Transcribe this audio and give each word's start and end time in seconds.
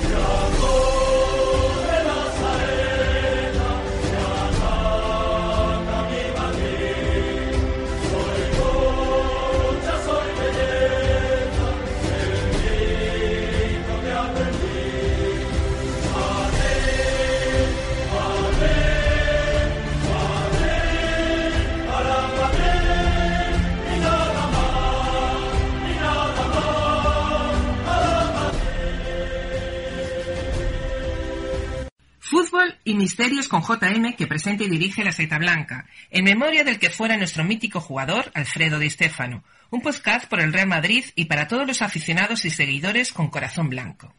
Fútbol 0.00 0.47
y 32.88 32.94
misterios 32.94 33.48
con 33.48 33.60
JM 33.60 34.14
que 34.16 34.26
presenta 34.26 34.64
y 34.64 34.68
dirige 34.70 35.04
la 35.04 35.12
Seta 35.12 35.38
Blanca, 35.38 35.86
en 36.10 36.24
memoria 36.24 36.64
del 36.64 36.78
que 36.78 36.88
fuera 36.88 37.18
nuestro 37.18 37.44
mítico 37.44 37.80
jugador 37.80 38.30
Alfredo 38.32 38.78
Di 38.78 38.88
Stéfano, 38.88 39.44
un 39.70 39.82
podcast 39.82 40.26
por 40.26 40.40
el 40.40 40.54
Real 40.54 40.68
Madrid 40.68 41.04
y 41.14 41.26
para 41.26 41.48
todos 41.48 41.66
los 41.66 41.82
aficionados 41.82 42.46
y 42.46 42.50
seguidores 42.50 43.12
con 43.12 43.28
corazón 43.28 43.68
blanco. 43.68 44.14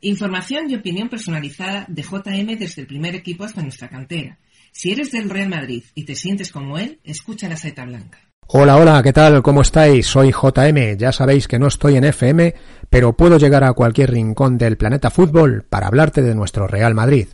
Información 0.00 0.68
y 0.68 0.74
opinión 0.74 1.08
personalizada 1.08 1.84
de 1.86 2.02
JM 2.02 2.58
desde 2.58 2.82
el 2.82 2.88
primer 2.88 3.14
equipo 3.14 3.44
hasta 3.44 3.62
nuestra 3.62 3.88
cantera. 3.88 4.38
Si 4.72 4.90
eres 4.90 5.12
del 5.12 5.30
Real 5.30 5.48
Madrid 5.48 5.84
y 5.94 6.04
te 6.04 6.16
sientes 6.16 6.50
como 6.50 6.78
él, 6.78 6.98
escucha 7.04 7.48
la 7.48 7.56
Seta 7.56 7.84
Blanca. 7.84 8.18
Hola, 8.48 8.76
hola, 8.76 9.00
¿qué 9.04 9.12
tal? 9.12 9.40
¿Cómo 9.40 9.62
estáis? 9.62 10.08
Soy 10.08 10.32
JM. 10.32 10.96
Ya 10.96 11.12
sabéis 11.12 11.46
que 11.46 11.60
no 11.60 11.68
estoy 11.68 11.94
en 11.94 12.02
FM, 12.02 12.54
pero 12.88 13.12
puedo 13.12 13.38
llegar 13.38 13.62
a 13.62 13.72
cualquier 13.72 14.10
rincón 14.10 14.58
del 14.58 14.76
planeta 14.76 15.10
fútbol 15.10 15.64
para 15.70 15.86
hablarte 15.86 16.22
de 16.22 16.34
nuestro 16.34 16.66
Real 16.66 16.92
Madrid. 16.92 17.28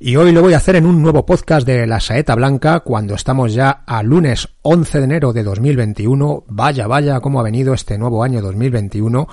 Y 0.00 0.14
hoy 0.14 0.30
lo 0.30 0.42
voy 0.42 0.54
a 0.54 0.58
hacer 0.58 0.76
en 0.76 0.86
un 0.86 1.02
nuevo 1.02 1.26
podcast 1.26 1.66
de 1.66 1.84
La 1.84 1.98
Saeta 1.98 2.36
Blanca 2.36 2.80
cuando 2.80 3.16
estamos 3.16 3.52
ya 3.52 3.82
a 3.84 4.00
lunes 4.04 4.48
11 4.62 4.98
de 4.98 5.04
enero 5.04 5.32
de 5.32 5.42
2021. 5.42 6.44
Vaya, 6.46 6.86
vaya, 6.86 7.18
cómo 7.18 7.40
ha 7.40 7.42
venido 7.42 7.74
este 7.74 7.98
nuevo 7.98 8.22
año 8.22 8.40
2021 8.40 9.26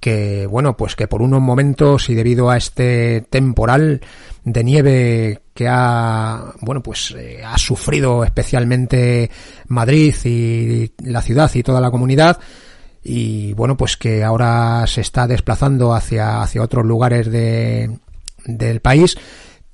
que 0.00 0.46
bueno, 0.46 0.74
pues 0.74 0.96
que 0.96 1.06
por 1.06 1.20
unos 1.20 1.42
momentos 1.42 2.08
y 2.08 2.14
debido 2.14 2.48
a 2.48 2.56
este 2.56 3.26
temporal 3.28 4.00
de 4.42 4.64
nieve 4.64 5.42
que 5.52 5.68
ha 5.68 6.54
bueno, 6.62 6.82
pues 6.82 7.14
eh, 7.16 7.42
ha 7.44 7.58
sufrido 7.58 8.24
especialmente 8.24 9.30
Madrid 9.68 10.14
y 10.24 10.92
la 11.02 11.20
ciudad 11.20 11.50
y 11.54 11.62
toda 11.62 11.80
la 11.80 11.90
comunidad 11.90 12.38
y 13.02 13.52
bueno, 13.52 13.76
pues 13.76 13.98
que 13.98 14.24
ahora 14.24 14.86
se 14.86 15.02
está 15.02 15.26
desplazando 15.26 15.92
hacia 15.92 16.40
hacia 16.40 16.62
otros 16.62 16.86
lugares 16.86 17.30
de 17.30 17.98
del 18.46 18.80
país 18.80 19.16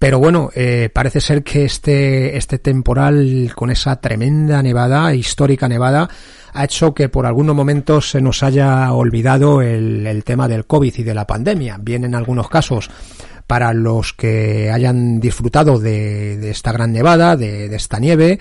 pero 0.02 0.18
bueno, 0.18 0.50
eh, 0.56 0.90
parece 0.92 1.20
ser 1.20 1.44
que 1.44 1.64
este, 1.64 2.36
este 2.36 2.58
temporal 2.58 3.52
con 3.54 3.70
esa 3.70 4.00
tremenda 4.00 4.60
nevada, 4.60 5.14
histórica 5.14 5.68
nevada, 5.68 6.10
ha 6.52 6.64
hecho 6.64 6.92
que 6.92 7.08
por 7.08 7.24
algunos 7.24 7.54
momentos 7.54 8.10
se 8.10 8.20
nos 8.20 8.42
haya 8.42 8.92
olvidado 8.92 9.62
el, 9.62 10.04
el 10.04 10.24
tema 10.24 10.48
del 10.48 10.66
COVID 10.66 10.92
y 10.92 11.02
de 11.04 11.14
la 11.14 11.24
pandemia. 11.24 11.78
Bien 11.80 12.02
en 12.02 12.16
algunos 12.16 12.48
casos 12.48 12.90
para 13.46 13.72
los 13.72 14.12
que 14.12 14.72
hayan 14.72 15.20
disfrutado 15.20 15.78
de, 15.78 16.36
de 16.36 16.50
esta 16.50 16.72
gran 16.72 16.90
nevada, 16.92 17.36
de, 17.36 17.68
de 17.68 17.76
esta 17.76 18.00
nieve, 18.00 18.40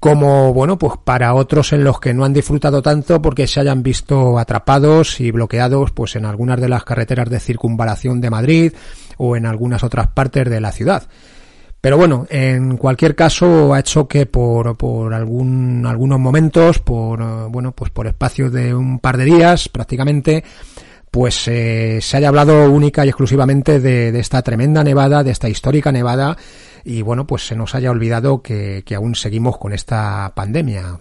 como 0.00 0.52
bueno, 0.52 0.78
pues 0.78 0.94
para 1.04 1.34
otros 1.34 1.72
en 1.72 1.84
los 1.84 1.98
que 2.00 2.14
no 2.14 2.24
han 2.24 2.32
disfrutado 2.32 2.82
tanto 2.82 3.20
porque 3.20 3.46
se 3.46 3.60
hayan 3.60 3.82
visto 3.82 4.38
atrapados 4.38 5.20
y 5.20 5.30
bloqueados 5.30 5.90
pues 5.90 6.16
en 6.16 6.24
algunas 6.24 6.60
de 6.60 6.68
las 6.68 6.84
carreteras 6.84 7.28
de 7.28 7.40
circunvalación 7.40 8.20
de 8.20 8.30
Madrid 8.30 8.72
o 9.16 9.36
en 9.36 9.46
algunas 9.46 9.82
otras 9.82 10.08
partes 10.08 10.48
de 10.48 10.60
la 10.60 10.72
ciudad. 10.72 11.08
Pero 11.80 11.96
bueno, 11.96 12.26
en 12.28 12.76
cualquier 12.76 13.14
caso 13.14 13.72
ha 13.72 13.80
hecho 13.80 14.08
que 14.08 14.26
por, 14.26 14.76
por 14.76 15.14
algún, 15.14 15.86
algunos 15.86 16.18
momentos, 16.18 16.80
por 16.80 17.48
bueno, 17.50 17.72
pues 17.72 17.90
por 17.90 18.08
espacio 18.08 18.50
de 18.50 18.74
un 18.74 18.98
par 18.98 19.16
de 19.16 19.24
días 19.24 19.68
prácticamente, 19.68 20.42
pues 21.10 21.46
eh, 21.46 22.00
se 22.02 22.16
haya 22.16 22.28
hablado 22.28 22.70
única 22.70 23.06
y 23.06 23.08
exclusivamente 23.08 23.78
de, 23.78 24.10
de, 24.10 24.18
esta 24.18 24.42
tremenda 24.42 24.82
nevada, 24.82 25.22
de 25.22 25.30
esta 25.30 25.48
histórica 25.48 25.92
nevada, 25.92 26.36
y 26.84 27.02
bueno, 27.02 27.26
pues 27.26 27.46
se 27.46 27.56
nos 27.56 27.74
haya 27.74 27.90
olvidado 27.90 28.42
que, 28.42 28.82
que 28.84 28.94
aún 28.94 29.14
seguimos 29.14 29.58
con 29.58 29.72
esta 29.72 30.32
pandemia. 30.34 30.98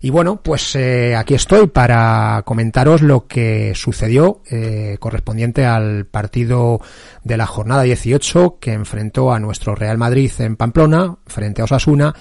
Y 0.00 0.10
bueno, 0.10 0.40
pues 0.42 0.76
eh, 0.76 1.16
aquí 1.16 1.34
estoy 1.34 1.66
para 1.68 2.42
comentaros 2.44 3.02
lo 3.02 3.26
que 3.26 3.72
sucedió 3.74 4.42
eh, 4.50 4.98
correspondiente 5.00 5.64
al 5.64 6.06
partido 6.06 6.80
de 7.24 7.36
la 7.36 7.46
jornada 7.46 7.82
18 7.82 8.58
que 8.60 8.72
enfrentó 8.72 9.32
a 9.32 9.40
nuestro 9.40 9.74
Real 9.74 9.96
Madrid 9.98 10.30
en 10.38 10.56
Pamplona 10.56 11.16
frente 11.26 11.62
a 11.62 11.64
Osasuna 11.64 12.14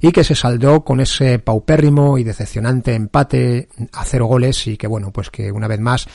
y 0.00 0.12
que 0.12 0.24
se 0.24 0.34
saldó 0.34 0.84
con 0.84 1.00
ese 1.00 1.38
paupérrimo 1.38 2.18
y 2.18 2.24
decepcionante 2.24 2.94
empate 2.94 3.68
a 3.92 4.04
cero 4.04 4.26
goles 4.26 4.66
y 4.66 4.76
que 4.76 4.86
bueno, 4.86 5.10
pues 5.10 5.30
que 5.30 5.50
una 5.50 5.68
vez 5.68 5.80
más 5.80 6.06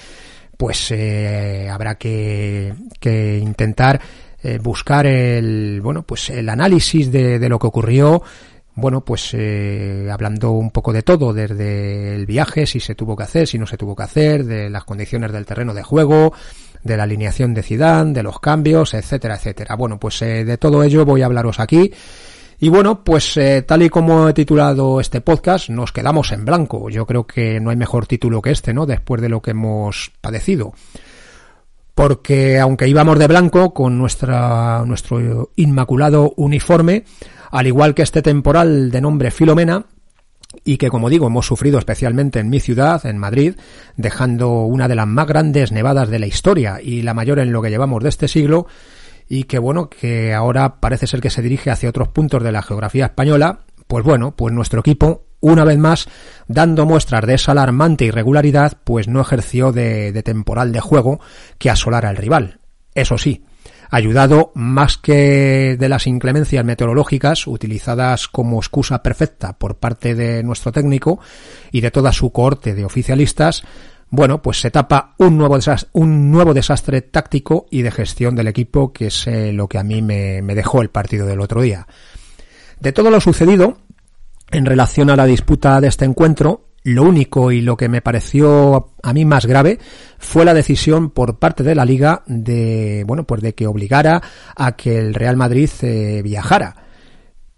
pues 0.55 0.91
eh, 0.91 1.67
habrá 1.69 1.95
que, 1.95 2.73
que 2.99 3.37
intentar 3.37 3.99
eh, 4.47 4.59
buscar 4.59 5.05
el 5.05 5.81
bueno 5.81 6.03
pues 6.03 6.29
el 6.29 6.47
análisis 6.47 7.11
de, 7.11 7.49
lo 7.49 7.59
que 7.59 7.67
ocurrió 7.67 8.23
bueno, 8.75 9.01
pues 9.01 9.33
eh, 9.33 10.07
hablando 10.09 10.51
un 10.51 10.69
poco 10.69 10.93
de 10.93 11.01
todo, 11.01 11.33
desde 11.33 12.15
el 12.15 12.27
viaje, 12.27 12.65
si 12.67 12.79
se 12.79 12.93
tuvo 12.93 13.17
que 13.17 13.23
hacer, 13.23 13.47
si 13.47 13.57
no 13.57 13.65
se 13.65 13.75
tuvo 13.75 13.95
que 13.95 14.03
hacer, 14.03 14.45
de 14.45 14.69
las 14.69 14.83
condiciones 14.83 15.31
del 15.31 15.47
terreno 15.47 15.73
de 15.73 15.81
juego, 15.81 16.31
de 16.83 16.95
la 16.95 17.03
alineación 17.03 17.55
de 17.55 17.63
Zidane, 17.63 18.13
de 18.13 18.21
los 18.21 18.39
cambios, 18.39 18.93
etcétera, 18.93 19.35
etcétera. 19.35 19.75
Bueno, 19.75 19.99
pues 19.99 20.21
eh, 20.21 20.45
de 20.45 20.59
todo 20.59 20.83
ello 20.83 21.05
voy 21.05 21.23
a 21.23 21.25
hablaros 21.25 21.59
aquí. 21.59 21.91
Y 22.59 22.69
bueno, 22.69 23.03
pues 23.03 23.39
tal 23.65 23.81
y 23.81 23.89
como 23.89 24.29
he 24.29 24.33
titulado 24.33 25.01
este 25.01 25.21
podcast, 25.21 25.69
nos 25.69 25.91
quedamos 25.91 26.31
en 26.31 26.45
blanco. 26.45 26.89
Yo 26.91 27.05
creo 27.07 27.25
que 27.25 27.59
no 27.59 27.71
hay 27.71 27.77
mejor 27.77 28.05
título 28.05 28.43
que 28.43 28.51
este, 28.51 28.75
¿no? 28.75 28.85
Después 28.85 29.21
de 29.21 29.29
lo 29.29 29.41
que 29.41 29.51
hemos 29.51 30.11
padecido. 30.21 30.73
Porque 31.97 32.59
aunque 32.59 32.87
íbamos 32.87 33.17
de 33.17 33.25
blanco 33.25 33.73
con 33.73 33.97
nuestra, 33.97 34.83
nuestro 34.85 35.49
inmaculado 35.55 36.31
uniforme, 36.37 37.05
al 37.49 37.65
igual 37.65 37.95
que 37.95 38.03
este 38.03 38.21
temporal 38.21 38.91
de 38.91 39.01
nombre 39.01 39.31
Filomena, 39.31 39.87
y 40.63 40.77
que 40.77 40.89
como 40.89 41.09
digo 41.09 41.25
hemos 41.25 41.47
sufrido 41.47 41.79
especialmente 41.79 42.37
en 42.37 42.51
mi 42.51 42.59
ciudad, 42.59 43.03
en 43.07 43.17
Madrid, 43.17 43.55
dejando 43.95 44.61
una 44.65 44.87
de 44.87 44.93
las 44.93 45.07
más 45.07 45.25
grandes 45.25 45.71
nevadas 45.71 46.09
de 46.09 46.19
la 46.19 46.27
historia 46.27 46.79
y 46.83 47.01
la 47.01 47.15
mayor 47.15 47.39
en 47.39 47.51
lo 47.51 47.63
que 47.63 47.71
llevamos 47.71 48.03
de 48.03 48.09
este 48.09 48.27
siglo, 48.27 48.67
y 49.27 49.45
que 49.45 49.57
bueno, 49.57 49.89
que 49.89 50.35
ahora 50.35 50.79
parece 50.79 51.07
ser 51.07 51.19
que 51.19 51.31
se 51.31 51.41
dirige 51.41 51.71
hacia 51.71 51.89
otros 51.89 52.09
puntos 52.09 52.43
de 52.43 52.51
la 52.51 52.61
geografía 52.61 53.05
española, 53.05 53.61
pues 53.87 54.05
bueno, 54.05 54.35
pues 54.35 54.53
nuestro 54.53 54.81
equipo, 54.81 55.23
una 55.39 55.63
vez 55.63 55.77
más, 55.77 56.07
dando 56.47 56.85
muestras 56.85 57.25
de 57.25 57.35
esa 57.35 57.51
alarmante 57.51 58.05
irregularidad, 58.05 58.77
pues 58.83 59.07
no 59.07 59.21
ejerció 59.21 59.71
de, 59.71 60.11
de 60.11 60.23
temporal 60.23 60.71
de 60.71 60.79
juego 60.79 61.19
que 61.57 61.69
asolara 61.69 62.09
al 62.09 62.17
rival. 62.17 62.59
Eso 62.95 63.17
sí, 63.17 63.45
ayudado 63.89 64.51
más 64.55 64.97
que 64.97 65.77
de 65.79 65.89
las 65.89 66.07
inclemencias 66.07 66.65
meteorológicas 66.65 67.47
utilizadas 67.47 68.27
como 68.27 68.57
excusa 68.57 69.03
perfecta 69.03 69.57
por 69.57 69.77
parte 69.77 70.15
de 70.15 70.43
nuestro 70.43 70.71
técnico 70.71 71.19
y 71.71 71.81
de 71.81 71.91
toda 71.91 72.11
su 72.11 72.31
cohorte 72.31 72.73
de 72.73 72.85
oficialistas, 72.85 73.63
bueno, 74.09 74.41
pues 74.41 74.61
se 74.61 74.71
tapa 74.71 75.15
un 75.17 75.37
nuevo 75.37 75.57
desastre, 75.57 75.89
un 75.93 76.31
nuevo 76.31 76.53
desastre 76.53 77.01
táctico 77.01 77.67
y 77.69 77.81
de 77.81 77.91
gestión 77.91 78.35
del 78.35 78.47
equipo, 78.47 78.93
que 78.93 79.07
es 79.07 79.27
eh, 79.27 79.51
lo 79.51 79.67
que 79.67 79.77
a 79.77 79.83
mí 79.83 80.01
me, 80.01 80.41
me 80.41 80.55
dejó 80.55 80.81
el 80.81 80.89
partido 80.89 81.25
del 81.25 81.41
otro 81.41 81.61
día. 81.61 81.87
De 82.79 82.93
todo 82.93 83.11
lo 83.11 83.19
sucedido, 83.19 83.79
en 84.51 84.65
relación 84.65 85.09
a 85.09 85.15
la 85.15 85.25
disputa 85.25 85.81
de 85.81 85.87
este 85.87 86.05
encuentro, 86.05 86.67
lo 86.83 87.03
único 87.03 87.51
y 87.51 87.61
lo 87.61 87.75
que 87.75 87.89
me 87.89 88.01
pareció 88.01 88.93
a 89.03 89.13
mí 89.13 89.25
más 89.25 89.45
grave 89.45 89.77
fue 90.19 90.45
la 90.45 90.53
decisión 90.53 91.09
por 91.09 91.37
parte 91.37 91.63
de 91.63 91.75
la 91.75 91.83
liga 91.83 92.23
de, 92.27 93.03
bueno, 93.05 93.25
pues 93.25 93.41
de 93.41 93.53
que 93.53 93.67
obligara 93.67 94.21
a 94.55 94.77
que 94.77 94.97
el 94.97 95.13
Real 95.13 95.35
Madrid 95.35 95.69
eh, 95.81 96.21
viajara 96.23 96.75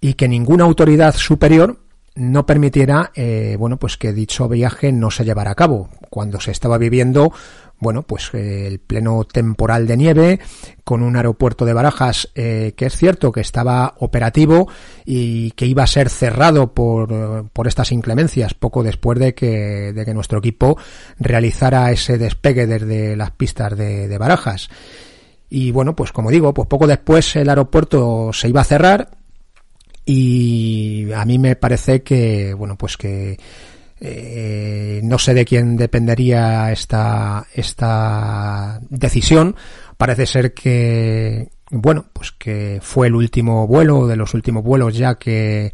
y 0.01 0.15
que 0.15 0.27
ninguna 0.27 0.63
autoridad 0.63 1.13
superior 1.15 1.79
no 2.15 2.45
permitiera, 2.45 3.11
eh, 3.13 3.55
bueno, 3.59 3.77
pues 3.77 3.97
que 3.97 4.11
dicho 4.11 4.49
viaje 4.49 4.91
no 4.91 5.11
se 5.11 5.25
llevara 5.25 5.51
a 5.51 5.55
cabo, 5.55 5.89
cuando 6.09 6.39
se 6.39 6.51
estaba 6.51 6.77
viviendo 6.77 7.31
bueno, 7.79 8.03
pues 8.03 8.29
eh, 8.33 8.67
el 8.67 8.79
pleno 8.79 9.23
temporal 9.23 9.87
de 9.87 9.97
nieve, 9.97 10.39
con 10.83 11.01
un 11.01 11.15
aeropuerto 11.15 11.65
de 11.65 11.73
Barajas 11.73 12.29
eh, 12.35 12.73
que 12.75 12.87
es 12.87 12.95
cierto 12.95 13.31
que 13.31 13.41
estaba 13.41 13.95
operativo 13.99 14.67
y 15.05 15.51
que 15.51 15.65
iba 15.65 15.83
a 15.83 15.87
ser 15.87 16.09
cerrado 16.09 16.73
por, 16.73 17.49
por 17.51 17.67
estas 17.67 17.91
inclemencias 17.91 18.53
poco 18.53 18.83
después 18.83 19.19
de 19.19 19.33
que, 19.33 19.93
de 19.93 20.05
que 20.05 20.13
nuestro 20.13 20.39
equipo 20.39 20.77
realizara 21.19 21.91
ese 21.91 22.17
despegue 22.17 22.67
desde 22.67 23.15
las 23.15 23.31
pistas 23.31 23.77
de, 23.77 24.07
de 24.07 24.17
Barajas. 24.17 24.69
Y 25.49 25.71
bueno, 25.71 25.95
pues 25.95 26.11
como 26.11 26.29
digo, 26.29 26.53
pues 26.53 26.67
poco 26.67 26.85
después 26.85 27.35
el 27.35 27.49
aeropuerto 27.49 28.31
se 28.33 28.49
iba 28.49 28.61
a 28.61 28.65
cerrar 28.65 29.09
y 30.05 31.11
a 31.13 31.23
mí 31.25 31.37
me 31.37 31.55
parece 31.55 32.01
que, 32.01 32.53
bueno, 32.55 32.75
pues 32.77 32.97
que 32.97 33.37
eh, 33.99 35.01
no 35.03 35.19
sé 35.19 35.33
de 35.33 35.45
quién 35.45 35.75
dependería 35.77 36.71
esta, 36.71 37.45
esta 37.53 38.79
decisión. 38.89 39.55
Parece 39.97 40.25
ser 40.25 40.53
que, 40.53 41.49
bueno, 41.69 42.05
pues 42.13 42.31
que 42.31 42.79
fue 42.81 43.07
el 43.07 43.15
último 43.15 43.67
vuelo, 43.67 44.07
de 44.07 44.15
los 44.15 44.33
últimos 44.33 44.63
vuelos 44.63 44.95
ya 44.95 45.15
que, 45.15 45.73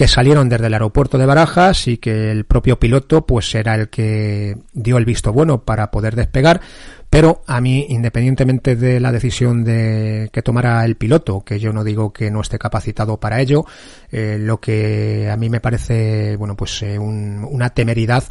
que 0.00 0.08
salieron 0.08 0.48
desde 0.48 0.68
el 0.68 0.72
aeropuerto 0.72 1.18
de 1.18 1.26
Barajas 1.26 1.86
y 1.86 1.98
que 1.98 2.30
el 2.30 2.46
propio 2.46 2.80
piloto 2.80 3.26
pues 3.26 3.54
era 3.54 3.74
el 3.74 3.90
que 3.90 4.56
dio 4.72 4.96
el 4.96 5.04
visto 5.04 5.30
bueno 5.30 5.62
para 5.62 5.90
poder 5.90 6.16
despegar. 6.16 6.62
Pero 7.10 7.42
a 7.46 7.60
mí, 7.60 7.84
independientemente 7.90 8.76
de 8.76 8.98
la 8.98 9.12
decisión 9.12 9.62
de 9.62 10.30
que 10.32 10.40
tomara 10.40 10.82
el 10.86 10.96
piloto, 10.96 11.42
que 11.44 11.60
yo 11.60 11.74
no 11.74 11.84
digo 11.84 12.14
que 12.14 12.30
no 12.30 12.40
esté 12.40 12.58
capacitado 12.58 13.20
para 13.20 13.42
ello, 13.42 13.66
eh, 14.10 14.38
lo 14.40 14.58
que 14.58 15.28
a 15.30 15.36
mí 15.36 15.50
me 15.50 15.60
parece, 15.60 16.34
bueno, 16.36 16.56
pues 16.56 16.82
eh, 16.82 16.98
una 16.98 17.68
temeridad 17.68 18.24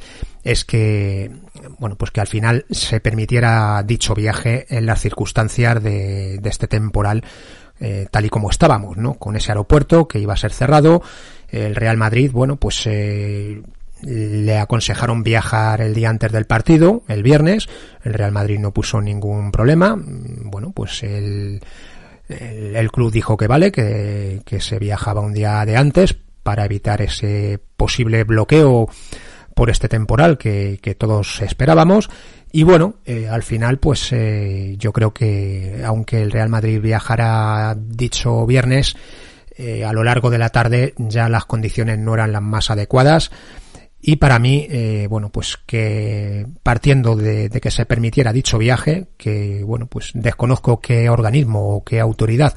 es 0.43 0.65
que, 0.65 1.29
bueno, 1.77 1.97
pues 1.97 2.09
que 2.09 2.21
al 2.21 2.27
final 2.27 2.65
se 2.71 2.99
permitiera 2.99 3.83
dicho 3.83 4.15
viaje 4.15 4.65
en 4.69 4.87
las 4.87 5.01
circunstancias 5.01 5.83
de, 5.83 6.39
este 6.45 6.67
temporal 6.67 7.23
eh, 7.79 8.07
tal 8.11 8.25
y 8.25 8.29
como 8.29 8.49
estábamos, 8.49 8.97
¿no? 8.97 9.13
Con 9.15 9.35
ese 9.35 9.51
aeropuerto 9.51 10.07
que 10.07 10.19
iba 10.19 10.33
a 10.33 10.37
ser 10.37 10.51
cerrado, 10.51 11.01
el 11.49 11.75
Real 11.75 11.97
Madrid, 11.97 12.31
bueno, 12.31 12.57
pues 12.57 12.85
eh, 12.85 13.61
le 14.01 14.57
aconsejaron 14.57 15.23
viajar 15.23 15.81
el 15.81 15.93
día 15.93 16.09
antes 16.09 16.31
del 16.31 16.45
partido, 16.45 17.03
el 17.07 17.23
viernes. 17.23 17.67
El 18.03 18.13
Real 18.13 18.31
Madrid 18.31 18.59
no 18.59 18.71
puso 18.71 19.01
ningún 19.01 19.51
problema. 19.51 19.97
Bueno, 19.97 20.71
pues 20.71 21.03
el, 21.03 21.61
el, 22.27 22.91
club 22.91 23.11
dijo 23.11 23.35
que 23.35 23.47
vale, 23.47 23.71
que, 23.71 24.41
que, 24.45 24.61
se 24.61 24.79
viajaba 24.79 25.21
un 25.21 25.33
día 25.33 25.65
de 25.65 25.75
antes 25.75 26.15
para 26.43 26.65
evitar 26.65 27.01
ese 27.01 27.59
posible 27.75 28.23
bloqueo 28.23 28.89
por 29.53 29.69
este 29.69 29.89
temporal 29.89 30.37
que, 30.37 30.79
que 30.81 30.95
todos 30.95 31.41
esperábamos. 31.41 32.09
Y 32.51 32.63
bueno, 32.63 32.95
eh, 33.05 33.27
al 33.29 33.43
final, 33.43 33.77
pues 33.77 34.11
eh, 34.11 34.75
yo 34.77 34.91
creo 34.91 35.13
que 35.13 35.83
aunque 35.85 36.21
el 36.21 36.31
Real 36.31 36.49
Madrid 36.49 36.81
viajara 36.81 37.75
dicho 37.77 38.45
viernes, 38.45 38.95
eh, 39.55 39.83
a 39.83 39.91
lo 39.91 40.05
largo 40.05 40.29
de 40.29 40.37
la 40.37 40.49
tarde 40.49 40.93
ya 40.97 41.27
las 41.27 41.43
condiciones 41.43 41.99
no 41.99 42.13
eran 42.13 42.31
las 42.31 42.41
más 42.41 42.71
adecuadas. 42.71 43.29
Y 44.01 44.15
para 44.15 44.39
mí, 44.39 44.65
eh, 44.69 45.07
bueno, 45.09 45.29
pues 45.29 45.57
que 45.65 46.47
partiendo 46.63 47.17
de, 47.17 47.49
que 47.49 47.69
se 47.69 47.85
permitiera 47.85 48.31
dicho 48.31 48.57
viaje, 48.57 49.07
que 49.17 49.61
bueno, 49.65 49.87
pues 49.87 50.11
desconozco 50.13 50.79
qué 50.79 51.09
organismo 51.09 51.75
o 51.75 51.83
qué 51.83 51.99
autoridad 51.99 52.55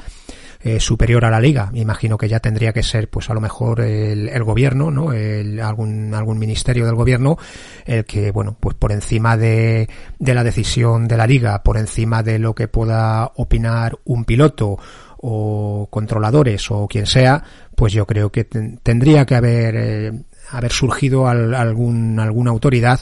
eh, 0.64 0.81
superior 0.81 1.25
a 1.25 1.31
la 1.31 1.41
liga, 1.41 1.70
me 1.73 1.81
imagino 1.81 2.17
que 2.17 2.29
ya 2.29 2.41
tendría 2.41 2.73
que 2.73 2.82
ser, 2.82 3.09
pues 3.09 3.29
a 3.31 3.35
lo 3.35 3.41
mejor 3.41 3.81
el, 3.81 4.29
el 4.29 4.44
gobierno, 4.44 4.91
¿no? 4.91 5.12
El, 5.12 5.61
algún, 5.61 6.14
algún 6.14 6.38
ministerio 6.38 6.87
del 6.87 6.94
gobierno, 6.94 7.37
el 7.85 8.05
que, 8.05 8.31
bueno, 8.31 8.56
pues 8.59 8.76
por 8.76 8.93
encima 8.93 9.37
de, 9.37 9.88
de 10.19 10.35
la 10.35 10.44
decisión 10.44 11.09
de 11.09 11.17
la 11.17 11.26
liga, 11.26 11.62
por 11.62 11.79
encima 11.79 12.23
de 12.23 12.38
lo 12.38 12.55
que 12.55 12.69
pueda 12.69 13.32
opinar 13.37 13.99
un 14.05 14.25
piloto 14.25 14.79
o 15.19 15.88
controladores 15.91 16.70
o 16.70 16.87
quien 16.88 17.06
sea, 17.06 17.43
pues 17.75 17.93
yo 17.93 18.06
creo 18.06 18.31
que 18.31 18.44
tendría 18.44 19.25
que 19.25 19.35
haber 19.35 19.75
eh, 19.76 20.12
haber 20.50 20.73
surgido 20.73 21.29
algún, 21.29 22.19
alguna 22.20 22.50
autoridad 22.50 23.00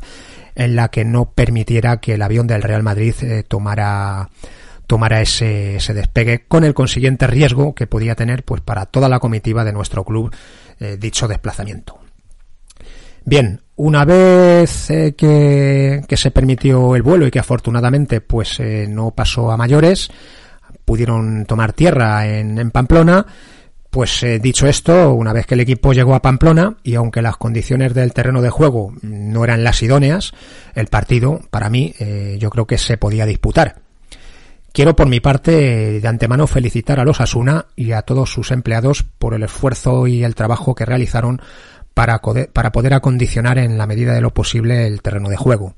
en 0.55 0.77
la 0.77 0.89
que 0.89 1.05
no 1.05 1.31
permitiera 1.33 1.99
que 1.99 2.15
el 2.15 2.23
avión 2.23 2.47
del 2.47 2.63
Real 2.63 2.83
Madrid 2.83 3.15
eh, 3.23 3.43
tomara 3.47 4.29
tomara 4.91 5.21
ese, 5.21 5.79
despegue 5.95 6.47
con 6.49 6.65
el 6.65 6.75
consiguiente 6.75 7.29
riesgo 7.29 7.77
que 7.77 7.87
podía 7.87 8.17
tener 8.17 8.43
pues 8.43 8.61
para 8.61 8.87
toda 8.87 9.09
la 9.09 9.21
comitiva 9.21 9.63
de 9.63 9.73
nuestro 9.73 10.05
club 10.05 10.35
eh, 10.81 10.97
dicho 10.99 11.29
desplazamiento. 11.29 12.01
Bien, 13.25 13.61
una 13.77 14.05
vez 14.05 14.91
eh, 14.91 15.15
que, 15.17 16.03
se 16.17 16.31
permitió 16.33 16.97
el 16.97 17.03
vuelo 17.03 17.25
y 17.25 17.31
que 17.31 17.39
afortunadamente 17.39 18.21
pues 18.21 18.61
no 18.89 19.13
pasó 19.13 19.53
a 19.53 19.57
mayores, 19.57 20.11
pudieron 20.85 21.47
tomar 21.47 21.73
tierra 21.73 22.27
en, 22.27 22.59
en 22.59 22.73
Pamplona, 22.73 23.25
pues 23.91 24.23
eh, 24.23 24.39
dicho 24.39 24.67
esto, 24.69 25.13
una 25.13 25.33
vez 25.33 25.47
que 25.47 25.55
el 25.55 25.61
equipo 25.61 25.93
llegó 25.93 26.15
a 26.15 26.23
Pamplona 26.23 26.77
y 26.85 26.95
aunque 26.95 27.23
las 27.23 27.37
condiciones 27.37 27.93
del 27.93 28.13
terreno 28.13 28.41
de 28.41 28.51
juego 28.51 28.93
no 29.03 29.45
eran 29.45 29.65
las 29.65 29.83
idóneas, 29.83 30.33
el 30.75 30.87
partido, 30.87 31.41
para 31.51 31.71
mí, 31.71 31.93
eh, 31.99 32.37
yo 32.41 32.51
creo 32.51 32.67
que 32.67 32.79
se 32.79 32.97
podía 32.97 33.27
disputar. 33.27 33.90
Quiero 34.73 34.95
por 34.95 35.09
mi 35.09 35.19
parte 35.19 36.01
de 36.01 36.09
antemano 36.09 36.47
felicitar 36.47 37.01
a 37.01 37.05
los 37.05 37.21
Asuna 37.21 37.67
y 37.75 37.91
a 37.93 38.03
todos 38.03 38.31
sus 38.31 38.53
empleados 38.53 39.03
por 39.03 39.35
el 39.35 39.43
esfuerzo 39.43 40.07
y 40.07 40.23
el 40.23 40.37
trabajo 40.37 40.77
que 40.77 40.85
realizaron 40.85 41.41
para, 41.93 42.21
poder 42.21 42.95
acondicionar 42.95 43.59
en 43.59 43.77
la 43.77 43.87
medida 43.87 44.15
de 44.15 44.21
lo 44.21 44.33
posible 44.33 44.87
el 44.87 45.03
terreno 45.03 45.29
de 45.29 45.37
juego. 45.37 45.75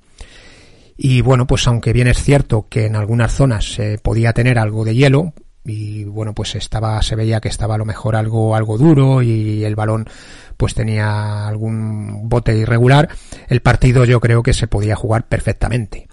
Y 0.96 1.22
bueno, 1.22 1.46
pues 1.46 1.66
aunque 1.66 1.94
bien 1.94 2.06
es 2.06 2.22
cierto 2.22 2.66
que 2.68 2.84
en 2.84 2.94
algunas 2.94 3.32
zonas 3.32 3.72
se 3.72 3.98
podía 3.98 4.34
tener 4.34 4.58
algo 4.58 4.84
de 4.84 4.94
hielo, 4.94 5.32
y 5.64 6.04
bueno 6.04 6.34
pues 6.34 6.54
estaba 6.54 7.00
se 7.02 7.14
veía 7.14 7.40
que 7.40 7.48
estaba 7.48 7.76
a 7.76 7.78
lo 7.78 7.84
mejor 7.84 8.16
algo 8.16 8.56
algo 8.56 8.78
duro 8.78 9.22
y 9.22 9.64
el 9.64 9.76
balón 9.76 10.08
pues 10.56 10.74
tenía 10.74 11.46
algún 11.46 12.28
bote 12.28 12.56
irregular 12.56 13.08
el 13.46 13.62
partido 13.62 14.04
yo 14.04 14.18
creo 14.18 14.42
que 14.42 14.54
se 14.54 14.66
podía 14.66 14.96
jugar 14.96 15.28
perfectamente 15.28 16.08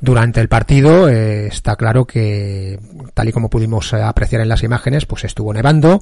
durante 0.00 0.40
el 0.40 0.48
partido 0.48 1.08
eh, 1.08 1.46
está 1.46 1.76
claro 1.76 2.04
que 2.04 2.78
tal 3.14 3.28
y 3.28 3.32
como 3.32 3.50
pudimos 3.50 3.94
apreciar 3.94 4.42
en 4.42 4.48
las 4.48 4.62
imágenes 4.62 5.06
pues 5.06 5.24
estuvo 5.24 5.52
nevando 5.52 6.00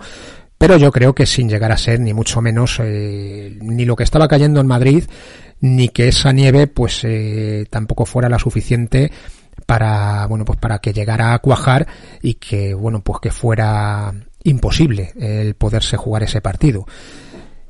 pero 0.59 0.77
yo 0.77 0.91
creo 0.91 1.15
que 1.15 1.27
sin 1.27 1.49
llegar 1.49 1.73
a 1.73 1.77
ser 1.77 2.01
ni 2.01 2.13
mucho 2.13 2.41
menos 2.41 2.81
eh, 2.83 3.57
ni 3.61 3.85
lo 3.85 3.97
que 3.97 4.05
estaba 4.05 4.29
cayendo 4.29 4.61
en 4.61 4.67
Madrid 4.67 5.05
ni 5.61 5.89
que 5.89 6.09
esa 6.09 6.33
nieve 6.33 6.67
pues 6.67 7.03
eh, 7.05 7.67
tampoco 7.71 8.05
fuera 8.05 8.29
la 8.29 8.39
suficiente 8.39 9.11
para, 9.67 10.27
bueno, 10.27 10.45
pues 10.45 10.59
para 10.59 10.79
que 10.79 10.93
llegara 10.93 11.33
a 11.33 11.39
cuajar 11.39 11.87
y 12.23 12.35
que, 12.35 12.75
bueno, 12.75 13.03
pues 13.03 13.21
que 13.21 13.31
fuera 13.31 14.13
imposible 14.43 15.13
el 15.19 15.55
poderse 15.55 15.97
jugar 15.97 16.23
ese 16.23 16.41
partido. 16.41 16.87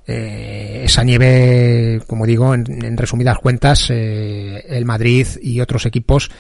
Eh, 0.07 0.83
esa 0.85 1.03
nieve, 1.03 2.03
como 2.07 2.27
digo, 2.27 2.55
en, 2.55 2.97
resumidas 2.97 3.39
cuentas, 3.39 3.91
eh, 3.91 4.65
el 4.69 4.85
Madrid 4.85 5.27
y 5.41 5.61
otros 5.61 5.87
equipos 5.87 6.31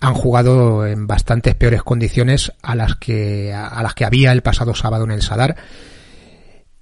han 0.00 0.14
jugado 0.14 0.86
en 0.86 1.06
bastantes 1.06 1.54
peores 1.54 1.82
condiciones 1.82 2.52
a 2.62 2.74
las 2.74 2.96
que 2.96 3.54
a 3.54 3.82
las 3.82 3.94
que 3.94 4.04
había 4.04 4.32
el 4.32 4.42
pasado 4.42 4.74
sábado 4.74 5.04
en 5.04 5.12
el 5.12 5.22
Sadar 5.22 5.56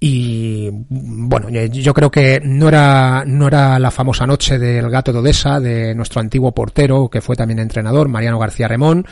y 0.05 0.69
bueno, 0.69 1.49
yo 1.49 1.93
creo 1.93 2.11
que 2.11 2.41
no 2.43 2.67
era, 2.67 3.23
no 3.25 3.47
era 3.47 3.79
la 3.79 3.89
famosa 3.89 4.27
noche 4.27 4.59
del 4.59 4.89
gato 4.89 5.13
de 5.13 5.19
Odessa, 5.19 5.61
de 5.61 5.95
nuestro 5.95 6.19
antiguo 6.19 6.51
portero, 6.51 7.07
que 7.09 7.21
fue 7.21 7.37
también 7.37 7.59
entrenador, 7.59 8.09
Mariano 8.09 8.37
García 8.37 8.67
Remón. 8.67 9.05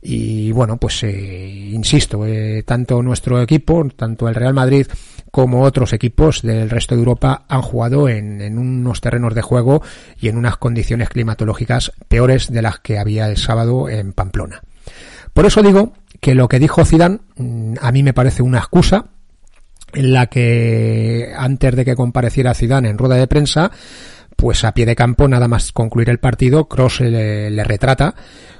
Y 0.00 0.52
bueno, 0.52 0.76
pues 0.76 1.02
eh, 1.02 1.70
insisto, 1.72 2.24
eh, 2.24 2.62
tanto 2.64 3.02
nuestro 3.02 3.40
equipo, 3.40 3.86
tanto 3.96 4.28
el 4.28 4.34
Real 4.34 4.54
Madrid 4.54 4.86
como 5.30 5.62
otros 5.62 5.92
equipos 5.92 6.42
del 6.42 6.70
resto 6.70 6.94
de 6.94 7.00
Europa 7.00 7.44
han 7.48 7.62
jugado 7.62 8.08
en, 8.08 8.58
unos 8.58 9.00
terrenos 9.00 9.34
de 9.34 9.42
juego 9.42 9.82
y 10.20 10.28
en 10.28 10.38
unas 10.38 10.56
condiciones 10.56 11.08
climatológicas 11.08 11.92
peores 12.08 12.50
de 12.50 12.62
las 12.62 12.78
que 12.78 12.98
había 12.98 13.28
el 13.28 13.36
sábado 13.36 13.88
en 13.88 14.12
Pamplona. 14.12 14.62
Por 15.34 15.46
eso 15.46 15.62
digo 15.62 15.92
que 16.20 16.34
lo 16.34 16.48
que 16.48 16.58
dijo 16.58 16.84
Zidane 16.84 17.18
mm, 17.36 17.74
a 17.80 17.92
mí 17.92 18.02
me 18.02 18.14
parece 18.14 18.42
una 18.42 18.58
excusa 18.58 19.06
en 19.92 20.12
la 20.12 20.26
que 20.26 21.32
antes 21.36 21.74
de 21.74 21.84
que 21.84 21.96
compareciera 21.96 22.54
Zidane 22.54 22.88
en 22.88 22.98
rueda 22.98 23.16
de 23.16 23.26
prensa, 23.26 23.70
pues 24.36 24.64
a 24.64 24.72
pie 24.72 24.86
de 24.86 24.94
campo, 24.94 25.26
nada 25.26 25.48
más 25.48 25.72
concluir 25.72 26.10
el 26.10 26.18
partido, 26.18 26.68
Cross 26.68 27.00
le, 27.00 27.64
retrata 27.64 28.14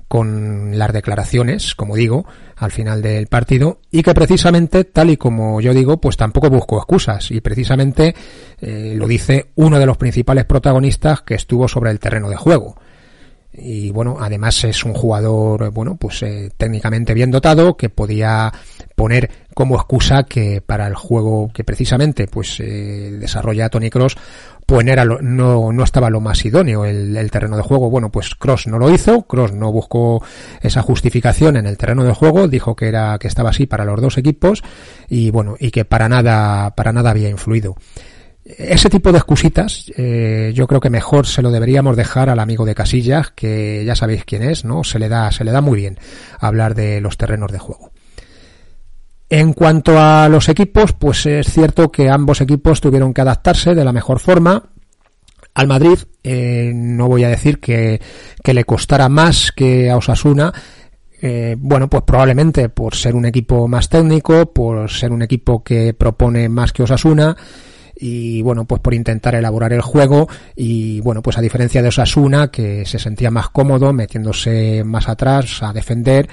con 0.08 0.78
las 0.78 0.92
declaraciones, 0.92 1.74
como 1.74 1.94
digo, 1.94 2.26
al 2.56 2.72
final 2.72 3.02
del 3.02 3.26
partido, 3.26 3.80
y 3.90 4.02
que 4.02 4.14
precisamente, 4.14 4.84
tal 4.84 5.10
y 5.10 5.16
como 5.18 5.60
yo 5.60 5.74
digo, 5.74 6.00
pues 6.00 6.16
tampoco 6.16 6.48
busco 6.48 6.78
excusas, 6.78 7.30
y 7.30 7.40
precisamente 7.40 8.14
eh, 8.60 8.94
lo 8.96 9.06
dice 9.06 9.50
uno 9.54 9.78
de 9.78 9.86
los 9.86 9.98
principales 9.98 10.46
protagonistas 10.46 11.22
que 11.22 11.34
estuvo 11.34 11.68
sobre 11.68 11.90
el 11.90 12.00
terreno 12.00 12.30
de 12.30 12.36
juego. 12.36 12.76
Y 13.52 13.90
bueno, 13.90 14.16
además 14.20 14.62
es 14.64 14.84
un 14.84 14.94
jugador, 14.94 15.70
bueno, 15.72 15.96
pues 15.96 16.22
eh, 16.22 16.50
técnicamente 16.56 17.12
bien 17.12 17.30
dotado, 17.30 17.76
que 17.76 17.88
podía 17.88 18.52
poner 18.98 19.30
como 19.54 19.76
excusa 19.76 20.24
que 20.24 20.60
para 20.60 20.88
el 20.88 20.96
juego 20.96 21.50
que 21.54 21.62
precisamente 21.62 22.26
pues 22.26 22.58
eh, 22.58 23.16
desarrolla 23.18 23.70
Tony 23.70 23.90
Cross 23.90 24.16
pues 24.66 24.84
no, 25.22 25.72
no 25.72 25.84
estaba 25.84 26.10
lo 26.10 26.20
más 26.20 26.44
idóneo 26.44 26.84
el, 26.84 27.16
el, 27.16 27.30
terreno 27.30 27.56
de 27.56 27.62
juego. 27.62 27.88
Bueno, 27.88 28.10
pues 28.10 28.34
Cross 28.34 28.66
no 28.66 28.78
lo 28.78 28.90
hizo, 28.90 29.22
Cross 29.22 29.52
no 29.54 29.72
buscó 29.72 30.22
esa 30.60 30.82
justificación 30.82 31.56
en 31.56 31.64
el 31.66 31.78
terreno 31.78 32.04
de 32.04 32.12
juego, 32.12 32.48
dijo 32.48 32.76
que 32.76 32.88
era 32.88 33.16
que 33.18 33.28
estaba 33.28 33.48
así 33.48 33.66
para 33.66 33.86
los 33.86 33.98
dos 34.02 34.18
equipos 34.18 34.62
y 35.08 35.30
bueno, 35.30 35.56
y 35.58 35.70
que 35.70 35.86
para 35.86 36.10
nada 36.10 36.74
para 36.74 36.92
nada 36.92 37.10
había 37.10 37.30
influido. 37.30 37.76
Ese 38.44 38.90
tipo 38.90 39.12
de 39.12 39.18
excusitas, 39.18 39.92
eh, 39.96 40.52
yo 40.54 40.66
creo 40.66 40.80
que 40.80 40.90
mejor 40.90 41.26
se 41.26 41.40
lo 41.40 41.50
deberíamos 41.50 41.96
dejar 41.96 42.30
al 42.30 42.40
amigo 42.40 42.64
de 42.64 42.74
Casillas, 42.74 43.30
que 43.30 43.84
ya 43.86 43.94
sabéis 43.94 44.24
quién 44.24 44.42
es, 44.42 44.64
¿no? 44.64 44.84
Se 44.84 44.98
le 44.98 45.08
da, 45.08 45.30
se 45.30 45.44
le 45.44 45.52
da 45.52 45.60
muy 45.60 45.78
bien 45.78 45.98
hablar 46.40 46.74
de 46.74 47.00
los 47.00 47.16
terrenos 47.16 47.52
de 47.52 47.58
juego. 47.58 47.92
En 49.30 49.52
cuanto 49.52 49.98
a 50.00 50.28
los 50.28 50.48
equipos, 50.48 50.92
pues 50.94 51.26
es 51.26 51.52
cierto 51.52 51.92
que 51.92 52.08
ambos 52.08 52.40
equipos 52.40 52.80
tuvieron 52.80 53.12
que 53.12 53.20
adaptarse 53.20 53.74
de 53.74 53.84
la 53.84 53.92
mejor 53.92 54.20
forma. 54.20 54.70
Al 55.54 55.66
Madrid, 55.66 55.98
eh, 56.22 56.72
no 56.74 57.08
voy 57.08 57.24
a 57.24 57.28
decir 57.28 57.58
que, 57.60 58.00
le 58.42 58.64
costara 58.64 59.08
más 59.08 59.52
que 59.52 59.90
a 59.90 59.96
Osasuna, 59.96 60.52
eh, 61.20 61.56
bueno, 61.58 61.88
pues 61.88 62.04
probablemente 62.04 62.68
por 62.70 62.94
ser 62.94 63.14
un 63.14 63.26
equipo 63.26 63.68
más 63.68 63.88
técnico, 63.88 64.52
por 64.52 64.88
ser 64.90 65.12
un 65.12 65.20
equipo 65.20 65.62
que 65.62 65.92
propone 65.92 66.48
más 66.48 66.72
que 66.72 66.84
Osasuna, 66.84 67.36
y 68.00 68.42
bueno, 68.42 68.64
pues 68.64 68.80
por 68.80 68.94
intentar 68.94 69.34
elaborar 69.34 69.72
el 69.72 69.80
juego 69.80 70.28
y 70.54 71.00
bueno, 71.00 71.22
pues 71.22 71.38
a 71.38 71.40
diferencia 71.40 71.82
de 71.82 71.88
Osasuna 71.88 72.48
que 72.50 72.84
se 72.86 72.98
sentía 72.98 73.30
más 73.30 73.48
cómodo 73.50 73.92
metiéndose 73.92 74.84
más 74.84 75.08
atrás 75.08 75.62
a 75.62 75.72
defender 75.72 76.28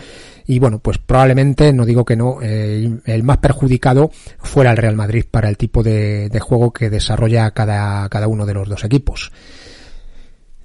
y 0.48 0.60
bueno, 0.60 0.80
pues 0.80 1.00
probablemente, 1.00 1.74
no 1.74 1.86
digo 1.86 2.06
que 2.06 2.16
no, 2.16 2.40
el 2.42 3.24
más 3.24 3.38
perjudicado 3.40 4.12
fuera 4.38 4.72
el 4.72 4.78
Real 4.78 4.96
Madrid 4.96 5.26
para 5.30 5.50
el 5.50 5.58
tipo 5.58 5.82
de, 5.82 6.30
de 6.30 6.40
juego 6.40 6.72
que 6.72 6.90
desarrolla 6.90 7.52
cada, 7.52 8.08
cada 8.10 8.28
uno 8.28 8.46
de 8.46 8.54
los 8.54 8.70
dos 8.70 8.84
equipos. 8.84 9.32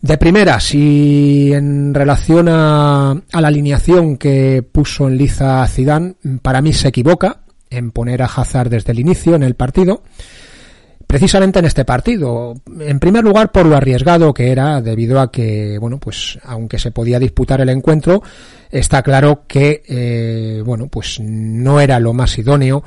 De 0.02 0.16
primera, 0.16 0.60
si 0.60 1.52
en 1.52 1.94
relación 1.94 2.48
a, 2.48 3.10
a, 3.10 3.40
la 3.40 3.48
alineación 3.48 4.16
que 4.16 4.62
puso 4.62 5.08
en 5.08 5.18
liza 5.18 5.66
Zidane, 5.66 6.14
para 6.40 6.62
mí 6.62 6.72
se 6.72 6.88
equivoca 6.88 7.42
en 7.68 7.90
poner 7.90 8.22
a 8.22 8.26
Hazard 8.26 8.70
desde 8.70 8.92
el 8.92 8.98
inicio 9.00 9.34
en 9.34 9.42
el 9.42 9.54
partido 9.54 10.02
precisamente 11.10 11.58
en 11.58 11.64
este 11.64 11.84
partido. 11.84 12.54
En 12.78 13.00
primer 13.00 13.24
lugar, 13.24 13.50
por 13.50 13.66
lo 13.66 13.76
arriesgado 13.76 14.32
que 14.32 14.52
era, 14.52 14.80
debido 14.80 15.18
a 15.18 15.32
que, 15.32 15.76
bueno, 15.80 15.98
pues 15.98 16.38
aunque 16.44 16.78
se 16.78 16.92
podía 16.92 17.18
disputar 17.18 17.60
el 17.60 17.68
encuentro, 17.68 18.22
está 18.70 19.02
claro 19.02 19.42
que, 19.48 19.82
eh, 19.88 20.62
bueno, 20.64 20.86
pues 20.86 21.18
no 21.18 21.80
era 21.80 21.98
lo 21.98 22.12
más 22.12 22.38
idóneo 22.38 22.84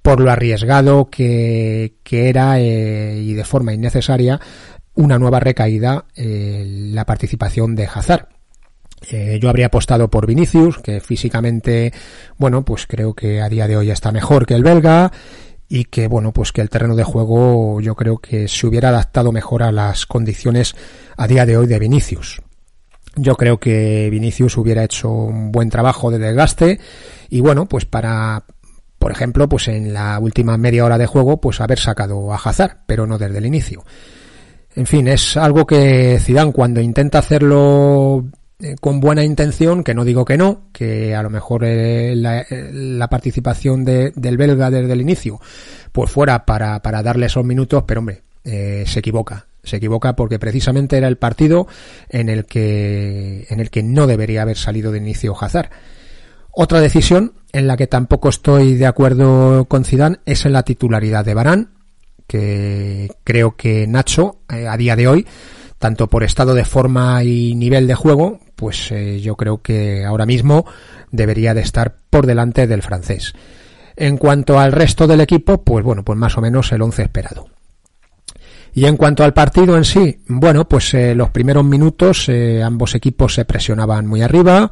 por 0.00 0.20
lo 0.20 0.30
arriesgado 0.30 1.10
que, 1.10 1.96
que 2.02 2.30
era 2.30 2.58
eh, 2.60 3.20
y 3.22 3.34
de 3.34 3.44
forma 3.44 3.74
innecesaria 3.74 4.40
una 4.94 5.18
nueva 5.18 5.38
recaída 5.38 6.06
eh, 6.14 6.64
la 6.66 7.04
participación 7.04 7.76
de 7.76 7.90
Hazard. 7.92 8.28
Yo 9.38 9.50
habría 9.50 9.66
apostado 9.66 10.08
por 10.08 10.26
Vinicius, 10.26 10.78
que 10.78 11.00
físicamente, 11.00 11.92
bueno, 12.38 12.64
pues 12.64 12.86
creo 12.86 13.14
que 13.14 13.42
a 13.42 13.48
día 13.48 13.68
de 13.68 13.76
hoy 13.76 13.90
está 13.90 14.10
mejor 14.10 14.46
que 14.46 14.54
el 14.54 14.64
belga 14.64 15.12
y 15.68 15.84
que 15.84 16.08
bueno 16.08 16.32
pues 16.32 16.52
que 16.52 16.60
el 16.60 16.70
terreno 16.70 16.94
de 16.94 17.04
juego 17.04 17.80
yo 17.80 17.94
creo 17.94 18.18
que 18.18 18.48
se 18.48 18.66
hubiera 18.66 18.90
adaptado 18.90 19.32
mejor 19.32 19.62
a 19.62 19.72
las 19.72 20.06
condiciones 20.06 20.74
a 21.16 21.26
día 21.26 21.46
de 21.46 21.56
hoy 21.56 21.66
de 21.66 21.78
Vinicius. 21.78 22.40
Yo 23.16 23.34
creo 23.36 23.58
que 23.58 24.08
Vinicius 24.10 24.56
hubiera 24.58 24.84
hecho 24.84 25.10
un 25.10 25.50
buen 25.50 25.70
trabajo 25.70 26.10
de 26.10 26.18
desgaste 26.18 26.78
y 27.30 27.40
bueno 27.40 27.66
pues 27.66 27.84
para 27.84 28.44
por 28.98 29.10
ejemplo 29.10 29.48
pues 29.48 29.68
en 29.68 29.92
la 29.92 30.18
última 30.18 30.56
media 30.56 30.84
hora 30.84 30.98
de 30.98 31.06
juego 31.06 31.40
pues 31.40 31.60
haber 31.60 31.78
sacado 31.78 32.32
a 32.32 32.36
Hazard 32.36 32.78
pero 32.86 33.06
no 33.06 33.18
desde 33.18 33.38
el 33.38 33.46
inicio. 33.46 33.84
En 34.74 34.86
fin, 34.86 35.08
es 35.08 35.38
algo 35.38 35.66
que 35.66 36.18
Zidane 36.20 36.52
cuando 36.52 36.82
intenta 36.82 37.18
hacerlo 37.18 38.26
eh, 38.58 38.76
con 38.80 39.00
buena 39.00 39.22
intención, 39.22 39.84
que 39.84 39.92
no 39.92 40.02
digo 40.06 40.24
que 40.24 40.38
no, 40.38 40.62
que 40.72 41.14
a 41.14 41.22
lo 41.22 41.28
mejor 41.28 41.62
eh, 41.64 42.16
la, 42.16 42.40
eh, 42.40 42.70
la, 42.72 43.08
participación 43.08 43.84
de, 43.84 44.12
del 44.16 44.38
belga 44.38 44.70
desde 44.70 44.94
el 44.94 45.02
inicio, 45.02 45.38
pues 45.92 46.10
fuera 46.10 46.46
para, 46.46 46.80
para 46.80 47.02
darle 47.02 47.26
esos 47.26 47.44
minutos, 47.44 47.84
pero 47.86 48.00
hombre, 48.00 48.22
se 48.42 48.98
equivoca. 48.98 49.46
Se 49.62 49.76
equivoca 49.76 50.16
porque 50.16 50.38
precisamente 50.38 50.96
era 50.96 51.08
el 51.08 51.18
partido 51.18 51.66
en 52.08 52.30
el 52.30 52.46
que, 52.46 53.46
en 53.50 53.60
el 53.60 53.68
que 53.68 53.82
no 53.82 54.06
debería 54.06 54.42
haber 54.42 54.56
salido 54.56 54.90
de 54.90 54.98
inicio 54.98 55.36
Hazard. 55.38 55.68
Otra 56.52 56.80
decisión 56.80 57.34
en 57.52 57.66
la 57.66 57.76
que 57.76 57.88
tampoco 57.88 58.30
estoy 58.30 58.76
de 58.76 58.86
acuerdo 58.86 59.66
con 59.66 59.84
Zidane 59.84 60.20
es 60.24 60.46
en 60.46 60.52
la 60.52 60.62
titularidad 60.62 61.24
de 61.24 61.34
Barán, 61.34 61.70
que 62.28 63.10
creo 63.24 63.56
que 63.56 63.86
Nacho, 63.88 64.38
a 64.48 64.76
día 64.76 64.94
de 64.94 65.08
hoy, 65.08 65.26
tanto 65.78 66.08
por 66.08 66.22
estado 66.22 66.54
de 66.54 66.64
forma 66.64 67.22
y 67.24 67.54
nivel 67.56 67.88
de 67.88 67.94
juego, 67.96 68.40
pues 68.56 68.90
eh, 68.90 69.20
yo 69.20 69.36
creo 69.36 69.62
que 69.62 70.04
ahora 70.04 70.26
mismo 70.26 70.64
debería 71.12 71.54
de 71.54 71.60
estar 71.60 71.98
por 72.10 72.26
delante 72.26 72.66
del 72.66 72.82
francés. 72.82 73.34
En 73.94 74.16
cuanto 74.16 74.58
al 74.58 74.72
resto 74.72 75.06
del 75.06 75.20
equipo, 75.20 75.62
pues 75.62 75.84
bueno, 75.84 76.04
pues 76.04 76.18
más 76.18 76.36
o 76.36 76.40
menos 76.40 76.72
el 76.72 76.82
11 76.82 77.02
esperado. 77.02 77.46
Y 78.74 78.84
en 78.84 78.96
cuanto 78.98 79.24
al 79.24 79.32
partido 79.32 79.76
en 79.76 79.84
sí, 79.84 80.22
bueno, 80.26 80.68
pues 80.68 80.92
eh, 80.92 81.14
los 81.14 81.30
primeros 81.30 81.64
minutos 81.64 82.28
eh, 82.28 82.62
ambos 82.62 82.94
equipos 82.94 83.32
se 83.32 83.46
presionaban 83.46 84.06
muy 84.06 84.20
arriba, 84.20 84.70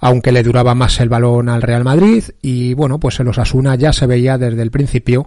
aunque 0.00 0.32
le 0.32 0.42
duraba 0.42 0.74
más 0.74 0.98
el 1.00 1.10
balón 1.10 1.50
al 1.50 1.60
Real 1.60 1.84
Madrid 1.84 2.24
y 2.40 2.72
bueno, 2.72 2.98
pues 2.98 3.20
en 3.20 3.26
los 3.26 3.38
Asuna 3.38 3.74
ya 3.74 3.92
se 3.92 4.06
veía 4.06 4.38
desde 4.38 4.62
el 4.62 4.70
principio 4.70 5.26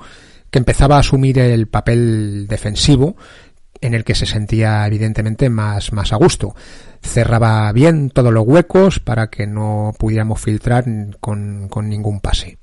que 0.50 0.60
empezaba 0.60 0.96
a 0.96 1.00
asumir 1.01 1.38
el 1.39 1.68
papel 1.68 2.48
defensivo 2.48 3.18
en 3.81 3.93
el 3.93 4.03
que 4.03 4.15
se 4.15 4.25
sentía 4.25 4.86
evidentemente 4.86 5.50
más, 5.50 5.93
más 5.93 6.13
a 6.13 6.17
gusto. 6.17 6.55
Cerraba 7.01 7.72
bien 7.72 8.10
todos 8.10 8.34
los 8.34 8.46
huecos 8.46 9.00
para 9.00 9.29
que 9.29 9.48
no 9.48 9.93
pudiéramos 9.98 10.41
filtrar 10.41 10.86
con, 11.19 11.67
con 11.69 11.89
ningún 11.89 12.19
pase. 12.19 12.57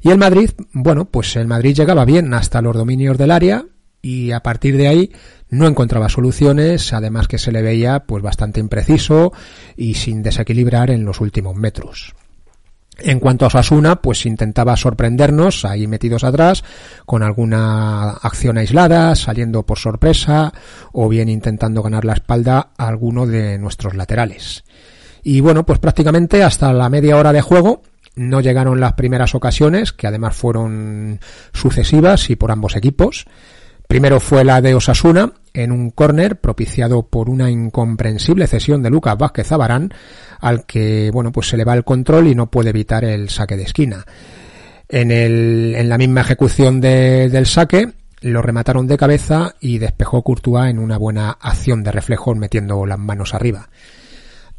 Y 0.00 0.10
el 0.10 0.18
Madrid, 0.18 0.50
bueno, 0.72 1.06
pues 1.06 1.34
el 1.36 1.46
Madrid 1.46 1.74
llegaba 1.74 2.04
bien 2.04 2.32
hasta 2.34 2.62
los 2.62 2.76
dominios 2.76 3.18
del 3.18 3.32
área 3.32 3.64
y 4.00 4.30
a 4.30 4.40
partir 4.40 4.76
de 4.76 4.88
ahí 4.88 5.12
no 5.50 5.66
encontraba 5.66 6.08
soluciones, 6.08 6.92
además 6.92 7.26
que 7.26 7.38
se 7.38 7.52
le 7.52 7.62
veía 7.62 8.00
pues 8.00 8.22
bastante 8.22 8.60
impreciso 8.60 9.32
y 9.76 9.94
sin 9.94 10.22
desequilibrar 10.22 10.90
en 10.90 11.04
los 11.04 11.20
últimos 11.20 11.56
metros. 11.56 12.14
En 13.00 13.20
cuanto 13.20 13.44
a 13.44 13.48
Osasuna, 13.48 14.02
pues 14.02 14.26
intentaba 14.26 14.76
sorprendernos 14.76 15.64
ahí 15.64 15.86
metidos 15.86 16.24
atrás 16.24 16.64
con 17.06 17.22
alguna 17.22 18.10
acción 18.10 18.58
aislada, 18.58 19.14
saliendo 19.14 19.64
por 19.64 19.78
sorpresa 19.78 20.52
o 20.92 21.08
bien 21.08 21.28
intentando 21.28 21.82
ganar 21.82 22.04
la 22.04 22.14
espalda 22.14 22.70
a 22.76 22.88
alguno 22.88 23.26
de 23.26 23.56
nuestros 23.58 23.94
laterales. 23.94 24.64
Y 25.22 25.40
bueno, 25.40 25.64
pues 25.64 25.78
prácticamente 25.78 26.42
hasta 26.42 26.72
la 26.72 26.88
media 26.88 27.16
hora 27.16 27.32
de 27.32 27.40
juego 27.40 27.82
no 28.16 28.40
llegaron 28.40 28.80
las 28.80 28.94
primeras 28.94 29.36
ocasiones, 29.36 29.92
que 29.92 30.08
además 30.08 30.34
fueron 30.34 31.20
sucesivas 31.52 32.30
y 32.30 32.36
por 32.36 32.50
ambos 32.50 32.74
equipos. 32.74 33.26
Primero 33.88 34.20
fue 34.20 34.44
la 34.44 34.60
de 34.60 34.74
Osasuna, 34.74 35.32
en 35.54 35.72
un 35.72 35.88
córner 35.90 36.36
propiciado 36.36 37.04
por 37.04 37.30
una 37.30 37.50
incomprensible 37.50 38.46
cesión 38.46 38.82
de 38.82 38.90
Lucas 38.90 39.16
Vázquez 39.16 39.50
Abarán, 39.50 39.94
al 40.40 40.66
que, 40.66 41.10
bueno, 41.10 41.32
pues 41.32 41.48
se 41.48 41.56
le 41.56 41.64
va 41.64 41.72
el 41.72 41.84
control 41.84 42.26
y 42.26 42.34
no 42.34 42.50
puede 42.50 42.68
evitar 42.68 43.02
el 43.02 43.30
saque 43.30 43.56
de 43.56 43.62
esquina. 43.62 44.04
En, 44.90 45.10
el, 45.10 45.74
en 45.74 45.88
la 45.88 45.96
misma 45.96 46.20
ejecución 46.20 46.82
de, 46.82 47.30
del 47.30 47.46
saque, 47.46 47.88
lo 48.20 48.42
remataron 48.42 48.86
de 48.86 48.98
cabeza 48.98 49.54
y 49.58 49.78
despejó 49.78 50.22
Courtois 50.22 50.70
en 50.70 50.80
una 50.80 50.98
buena 50.98 51.30
acción 51.40 51.82
de 51.82 51.90
reflejo 51.90 52.34
metiendo 52.34 52.84
las 52.84 52.98
manos 52.98 53.32
arriba. 53.32 53.70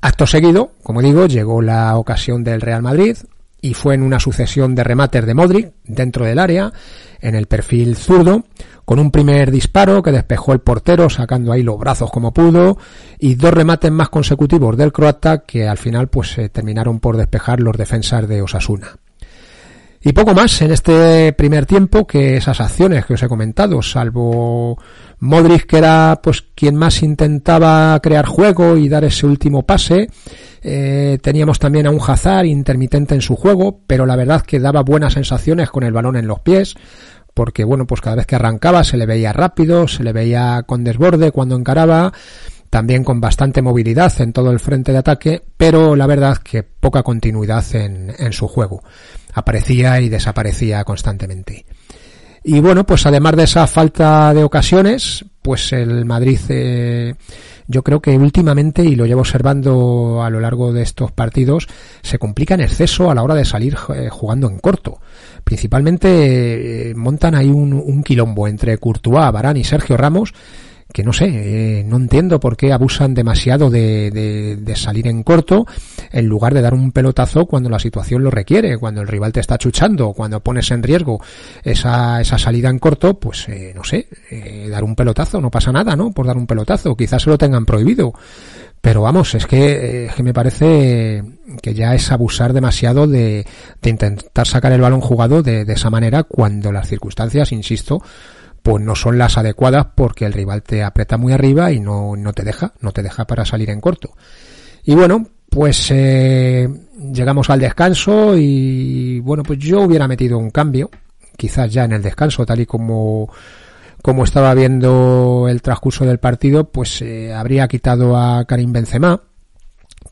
Acto 0.02 0.26
seguido, 0.26 0.72
como 0.82 1.04
digo, 1.04 1.28
llegó 1.28 1.62
la 1.62 1.96
ocasión 1.98 2.44
del 2.44 2.62
Real 2.62 2.82
Madrid, 2.82 3.16
y 3.62 3.74
fue 3.74 3.96
en 3.96 4.04
una 4.04 4.20
sucesión 4.20 4.76
de 4.76 4.84
remates 4.84 5.26
de 5.26 5.34
Modric 5.34 5.74
dentro 5.84 6.26
del 6.26 6.40
área, 6.40 6.72
en 7.20 7.36
el 7.36 7.48
perfil 7.48 7.96
zurdo, 7.96 8.46
con 8.90 8.98
un 8.98 9.12
primer 9.12 9.52
disparo 9.52 10.02
que 10.02 10.12
despejó 10.12 10.52
el 10.52 10.62
portero 10.62 11.12
sacando 11.12 11.52
ahí 11.52 11.62
los 11.62 11.78
brazos 11.78 12.10
como 12.10 12.34
pudo 12.34 12.80
y 13.20 13.36
dos 13.36 13.54
remates 13.54 13.92
más 13.92 14.10
consecutivos 14.10 14.76
del 14.78 14.92
croata 14.92 15.44
que 15.46 15.68
al 15.68 15.78
final 15.78 16.08
pues 16.08 16.30
se 16.32 16.50
terminaron 16.50 17.00
por 17.00 17.16
despejar 17.16 17.60
los 17.60 17.78
defensas 17.78 18.28
de 18.28 18.42
Osasuna. 18.42 18.98
Y 20.02 20.14
poco 20.14 20.34
más 20.34 20.60
en 20.64 20.72
este 20.72 21.34
primer 21.34 21.68
tiempo 21.68 22.08
que 22.08 22.38
esas 22.38 22.62
acciones 22.62 23.06
que 23.06 23.14
os 23.14 23.22
he 23.22 23.28
comentado, 23.28 23.80
salvo 23.84 24.80
Modric 25.20 25.68
que 25.68 25.78
era 25.78 26.20
pues 26.24 26.44
quien 26.56 26.76
más 26.76 27.04
intentaba 27.04 28.00
crear 28.02 28.26
juego 28.26 28.76
y 28.76 28.90
dar 28.90 29.04
ese 29.04 29.28
último 29.28 29.68
pase, 29.68 30.10
eh, 30.64 31.20
teníamos 31.22 31.60
también 31.60 31.86
a 31.86 31.92
un 31.92 32.02
Hazard 32.02 32.46
intermitente 32.46 33.14
en 33.14 33.22
su 33.22 33.36
juego, 33.36 33.82
pero 33.86 34.08
la 34.08 34.16
verdad 34.16 34.42
que 34.42 34.60
daba 34.60 34.82
buenas 34.82 35.14
sensaciones 35.14 35.70
con 35.70 35.84
el 35.84 35.94
balón 35.94 36.16
en 36.16 36.28
los 36.28 36.40
pies, 36.40 36.76
porque 37.40 37.64
bueno, 37.64 37.88
pues 37.88 38.02
cada 38.02 38.18
vez 38.18 38.26
que 38.26 38.36
arrancaba 38.36 38.84
se 38.84 38.98
le 38.98 39.06
veía 39.06 39.32
rápido, 39.32 39.88
se 39.88 40.04
le 40.04 40.12
veía 40.12 40.64
con 40.66 40.84
desborde 40.84 41.32
cuando 41.32 41.56
encaraba, 41.56 42.12
también 42.70 43.06
con 43.06 43.22
bastante 43.22 43.62
movilidad 43.62 44.12
en 44.20 44.34
todo 44.34 44.52
el 44.52 44.60
frente 44.60 44.92
de 44.92 44.98
ataque, 44.98 45.42
pero 45.56 45.96
la 45.96 46.06
verdad 46.06 46.40
que 46.40 46.64
poca 46.64 47.02
continuidad 47.02 47.64
en, 47.78 48.14
en 48.20 48.34
su 48.34 48.50
juego. 48.50 48.84
Aparecía 49.34 50.02
y 50.02 50.10
desaparecía 50.10 50.84
constantemente. 50.84 51.66
Y 52.44 52.60
bueno, 52.60 52.86
pues 52.86 53.06
además 53.06 53.38
de 53.38 53.44
esa 53.44 53.68
falta 53.68 54.34
de 54.34 54.44
ocasiones, 54.44 55.24
pues 55.42 55.72
el 55.72 56.04
Madrid 56.04 56.42
eh, 56.50 57.16
yo 57.70 57.84
creo 57.84 58.02
que 58.02 58.18
últimamente, 58.18 58.84
y 58.84 58.96
lo 58.96 59.06
llevo 59.06 59.22
observando 59.22 60.24
a 60.24 60.30
lo 60.32 60.40
largo 60.40 60.74
de 60.74 60.82
estos 60.82 61.12
partidos, 61.12 61.68
se 62.02 62.18
complica 62.18 62.56
en 62.56 62.62
exceso 62.62 63.12
a 63.12 63.16
la 63.16 63.22
hora 63.22 63.36
de 63.36 63.46
salir 63.46 63.78
eh, 63.96 64.10
jugando 64.10 64.50
en 64.50 64.58
corto. 64.58 64.98
Principalmente 65.44 66.90
eh, 66.90 66.96
montan 66.96 67.36
ahí 67.36 67.50
un, 67.50 68.02
quilombo 68.04 68.48
entre 68.48 68.80
Courtois, 68.80 69.32
Barán 69.32 69.56
y 69.56 69.64
Sergio 69.64 69.98
Ramos, 69.98 70.34
que 70.92 71.04
no 71.04 71.14
sé, 71.14 71.28
eh, 71.28 71.84
no 71.84 71.98
entiendo 71.98 72.40
por 72.40 72.58
qué 72.58 72.74
abusan 72.74 73.14
demasiado 73.14 73.70
de, 73.70 74.10
de, 74.10 74.56
de, 74.56 74.76
salir 74.76 75.08
en 75.08 75.22
corto 75.22 75.68
en 76.12 76.26
lugar 76.26 76.54
de 76.54 76.62
dar 76.62 76.74
un 76.74 76.92
pelotazo 76.92 77.46
cuando 77.46 77.70
la 77.70 77.78
situación 77.78 78.24
lo 78.24 78.32
requiere, 78.32 78.78
cuando 78.78 79.02
el 79.02 79.08
rival 79.08 79.32
te 79.32 79.40
está 79.40 79.58
chuchando, 79.60 80.14
cuando 80.14 80.40
pones 80.40 80.72
en 80.72 80.82
riesgo 80.82 81.22
esa, 81.64 82.22
esa 82.22 82.40
salida 82.40 82.70
en 82.70 82.80
corto, 82.80 83.20
pues 83.20 83.48
eh, 83.50 83.72
no 83.76 83.84
sé, 83.84 84.08
eh, 84.32 84.68
dar 84.70 84.84
un 84.84 84.96
pelotazo, 84.96 85.40
no 85.40 85.52
pasa 85.52 85.72
nada, 85.72 85.96
¿no? 85.96 86.12
Por 86.12 86.26
dar 86.26 86.38
un 86.38 86.48
pelotazo, 86.48 86.96
quizás 86.96 87.22
se 87.22 87.30
lo 87.30 87.38
tengan 87.38 87.66
prohibido. 87.66 88.14
Pero 88.82 89.02
vamos, 89.02 89.36
es 89.36 89.46
que, 89.46 90.06
es 90.06 90.16
que 90.16 90.24
me 90.24 90.34
parece 90.34 91.22
que 91.62 91.74
ya 91.74 91.94
es 91.94 92.12
abusar 92.12 92.54
demasiado 92.54 93.08
de, 93.08 93.46
de 93.82 93.90
intentar 93.90 94.48
sacar 94.48 94.72
el 94.72 94.80
balón 94.80 95.02
jugado 95.02 95.44
de, 95.44 95.66
de 95.66 95.74
esa 95.74 95.90
manera 95.90 96.24
cuando 96.24 96.72
las 96.72 96.88
circunstancias, 96.88 97.52
insisto, 97.52 98.02
pues 98.62 98.84
no 98.84 98.96
son 98.96 99.18
las 99.18 99.38
adecuadas 99.38 99.88
porque 99.96 100.26
el 100.26 100.34
rival 100.34 100.64
te 100.64 100.84
aprieta 100.84 101.18
muy 101.18 101.34
arriba 101.34 101.72
y 101.72 101.80
no, 101.80 102.16
no 102.16 102.34
te 102.34 102.44
deja, 102.44 102.74
no 102.82 102.92
te 102.92 103.04
deja 103.04 103.26
para 103.26 103.46
salir 103.46 103.70
en 103.70 103.82
corto. 103.82 104.14
Y 104.84 104.96
bueno, 104.96 105.28
pues 105.50 105.92
eh, 105.92 106.68
llegamos 107.12 107.50
al 107.50 107.60
descanso 107.60 108.38
y 108.38 109.20
bueno, 109.20 109.44
pues 109.44 109.60
yo 109.60 109.82
hubiera 109.82 110.08
metido 110.08 110.38
un 110.38 110.52
cambio, 110.52 110.90
quizás 111.36 111.72
ya 111.72 111.86
en 111.86 111.94
el 111.94 112.02
descanso, 112.02 112.46
tal 112.46 112.62
y 112.62 112.66
como 112.66 113.30
como 114.02 114.24
estaba 114.24 114.54
viendo 114.54 115.48
el 115.50 115.62
transcurso 115.62 116.06
del 116.06 116.20
partido, 116.20 116.70
pues 116.72 117.02
eh, 117.02 117.34
habría 117.34 117.68
quitado 117.68 118.16
a 118.16 118.46
Karim 118.46 118.72
Benzema, 118.72 119.22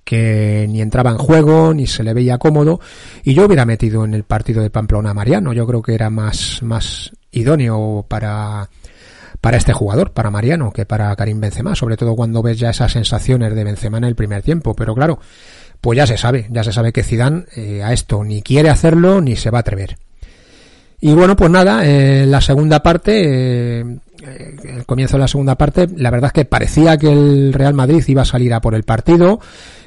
que 0.03 0.65
ni 0.69 0.81
entraba 0.81 1.11
en 1.11 1.17
juego, 1.17 1.73
ni 1.73 1.87
se 1.87 2.03
le 2.03 2.13
veía 2.13 2.37
cómodo, 2.37 2.79
y 3.23 3.33
yo 3.33 3.45
hubiera 3.45 3.65
metido 3.65 4.03
en 4.03 4.13
el 4.13 4.23
partido 4.23 4.61
de 4.61 4.69
Pamplona 4.69 5.11
a 5.11 5.13
Mariano, 5.13 5.53
yo 5.53 5.65
creo 5.65 5.81
que 5.81 5.93
era 5.93 6.09
más, 6.09 6.61
más 6.63 7.11
idóneo 7.31 8.05
para, 8.07 8.69
para 9.41 9.57
este 9.57 9.73
jugador, 9.73 10.11
para 10.11 10.31
Mariano, 10.31 10.71
que 10.71 10.85
para 10.85 11.15
Karim 11.15 11.39
Benzema, 11.39 11.75
sobre 11.75 11.97
todo 11.97 12.15
cuando 12.15 12.41
ves 12.41 12.59
ya 12.59 12.69
esas 12.69 12.91
sensaciones 12.91 13.55
de 13.55 13.63
Benzema 13.63 13.97
en 13.97 14.05
el 14.05 14.15
primer 14.15 14.41
tiempo, 14.41 14.73
pero 14.75 14.95
claro, 14.95 15.19
pues 15.81 15.97
ya 15.97 16.07
se 16.07 16.17
sabe, 16.17 16.47
ya 16.49 16.63
se 16.63 16.73
sabe 16.73 16.91
que 16.91 17.03
Zidane 17.03 17.45
eh, 17.55 17.83
a 17.83 17.93
esto 17.93 18.23
ni 18.23 18.41
quiere 18.41 18.69
hacerlo 18.69 19.21
ni 19.21 19.35
se 19.35 19.49
va 19.49 19.59
a 19.59 19.61
atrever. 19.61 19.97
Y 20.99 21.13
bueno, 21.13 21.35
pues 21.35 21.51
nada, 21.51 21.85
eh, 21.85 22.25
la 22.25 22.41
segunda 22.41 22.81
parte, 22.81 23.81
eh, 23.81 23.99
el 24.63 24.85
comienzo 24.87 25.17
de 25.17 25.21
la 25.21 25.27
segunda 25.27 25.55
parte, 25.55 25.87
la 25.95 26.09
verdad 26.09 26.29
es 26.29 26.33
que 26.33 26.45
parecía 26.45 26.97
que 26.97 27.11
el 27.11 27.53
Real 27.53 27.75
Madrid 27.75 28.03
iba 28.07 28.23
a 28.23 28.25
salir 28.25 28.51
a 28.51 28.61
por 28.61 28.73
el 28.73 28.81
partido, 28.81 29.39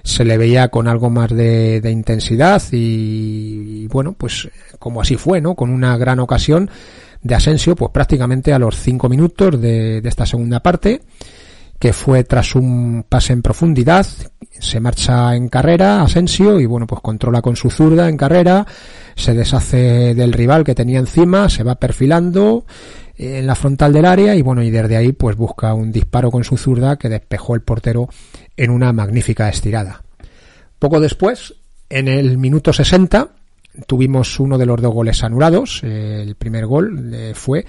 se 0.04 0.24
le 0.24 0.38
veía 0.38 0.68
con 0.68 0.86
algo 0.86 1.10
más 1.10 1.30
de, 1.34 1.82
intensidad 1.90 2.62
y, 2.70 3.82
y, 3.82 3.86
bueno, 3.88 4.14
pues 4.16 4.48
como 4.78 5.00
así 5.00 5.16
fue, 5.16 5.40
¿no? 5.40 5.56
Con 5.56 5.70
una 5.70 5.96
gran 5.96 6.20
ocasión 6.20 6.70
de 7.22 7.34
Asensio, 7.34 7.76
pues 7.76 7.90
prácticamente 7.92 8.52
a 8.52 8.58
los 8.58 8.76
cinco 8.76 9.08
minutos 9.08 9.60
de, 9.60 10.00
de 10.00 10.08
esta 10.08 10.26
segunda 10.26 10.60
parte, 10.60 11.02
que 11.80 11.92
fue 11.94 12.24
tras 12.24 12.54
un 12.54 13.06
pase 13.08 13.32
en 13.32 13.40
profundidad, 13.40 14.06
se 14.58 14.80
marcha 14.80 15.34
en 15.34 15.48
carrera 15.48 16.02
Asensio 16.02 16.60
y 16.60 16.66
bueno, 16.66 16.86
pues 16.86 17.00
controla 17.00 17.40
con 17.40 17.56
su 17.56 17.70
zurda 17.70 18.08
en 18.08 18.18
carrera, 18.18 18.66
se 19.16 19.32
deshace 19.32 20.14
del 20.14 20.34
rival 20.34 20.62
que 20.62 20.74
tenía 20.74 20.98
encima, 20.98 21.48
se 21.48 21.62
va 21.62 21.76
perfilando 21.76 22.66
en 23.16 23.46
la 23.46 23.54
frontal 23.54 23.94
del 23.94 24.04
área 24.04 24.34
y 24.34 24.42
bueno, 24.42 24.62
y 24.62 24.70
desde 24.70 24.96
ahí 24.96 25.12
pues 25.12 25.36
busca 25.36 25.72
un 25.72 25.90
disparo 25.90 26.30
con 26.30 26.44
su 26.44 26.58
zurda 26.58 26.96
que 26.96 27.08
despejó 27.08 27.54
el 27.54 27.62
portero 27.62 28.08
en 28.58 28.70
una 28.70 28.92
magnífica 28.92 29.48
estirada. 29.48 30.02
Poco 30.78 31.00
después, 31.00 31.54
en 31.88 32.08
el 32.08 32.36
minuto 32.36 32.74
60, 32.74 33.28
tuvimos 33.86 34.38
uno 34.40 34.58
de 34.58 34.66
los 34.66 34.80
dos 34.80 34.92
goles 34.92 35.22
anulados. 35.22 35.80
Eh, 35.84 36.22
el 36.22 36.34
primer 36.34 36.66
gol 36.66 37.12
eh, 37.14 37.32
fue 37.34 37.64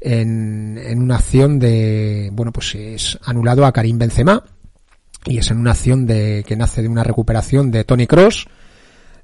en, 0.00 0.78
una 0.96 1.16
acción 1.16 1.58
de, 1.58 2.30
bueno, 2.32 2.52
pues 2.52 2.74
es 2.74 3.18
anulado 3.24 3.64
a 3.64 3.72
Karim 3.72 3.98
Benzema 3.98 4.42
y 5.24 5.38
es 5.38 5.50
en 5.50 5.58
una 5.58 5.72
acción 5.72 6.06
de 6.06 6.44
que 6.46 6.56
nace 6.56 6.82
de 6.82 6.88
una 6.88 7.04
recuperación 7.04 7.70
de 7.70 7.84
Tony 7.84 8.06
Cross. 8.06 8.46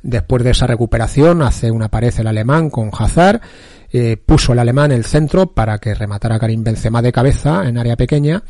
Después 0.02 0.42
de 0.42 0.50
esa 0.50 0.66
recuperación 0.66 1.42
hace 1.42 1.70
una 1.70 1.88
pared 1.88 2.12
el 2.18 2.26
alemán 2.26 2.70
con 2.70 2.90
Hazard, 2.92 3.40
eh, 3.92 4.16
puso 4.16 4.52
el 4.52 4.58
alemán 4.58 4.90
el 4.90 5.04
centro 5.04 5.52
para 5.52 5.78
que 5.78 5.94
rematara 5.94 6.40
Karim 6.40 6.64
Benzema 6.64 7.02
de 7.02 7.12
cabeza 7.12 7.68
en 7.68 7.78
área 7.78 7.96
pequeña, 7.96 8.42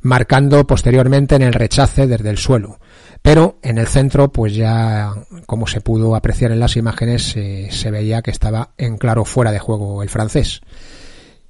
marcando 0.00 0.66
posteriormente 0.66 1.34
en 1.34 1.42
el 1.42 1.52
rechace 1.52 2.06
desde 2.06 2.30
el 2.30 2.38
suelo. 2.38 2.78
Pero 3.26 3.58
en 3.60 3.78
el 3.78 3.88
centro, 3.88 4.30
pues 4.30 4.54
ya, 4.54 5.12
como 5.46 5.66
se 5.66 5.80
pudo 5.80 6.14
apreciar 6.14 6.52
en 6.52 6.60
las 6.60 6.76
imágenes, 6.76 7.34
se 7.70 7.90
veía 7.90 8.22
que 8.22 8.30
estaba 8.30 8.70
en 8.78 8.98
claro 8.98 9.24
fuera 9.24 9.50
de 9.50 9.58
juego 9.58 10.00
el 10.04 10.08
francés. 10.08 10.60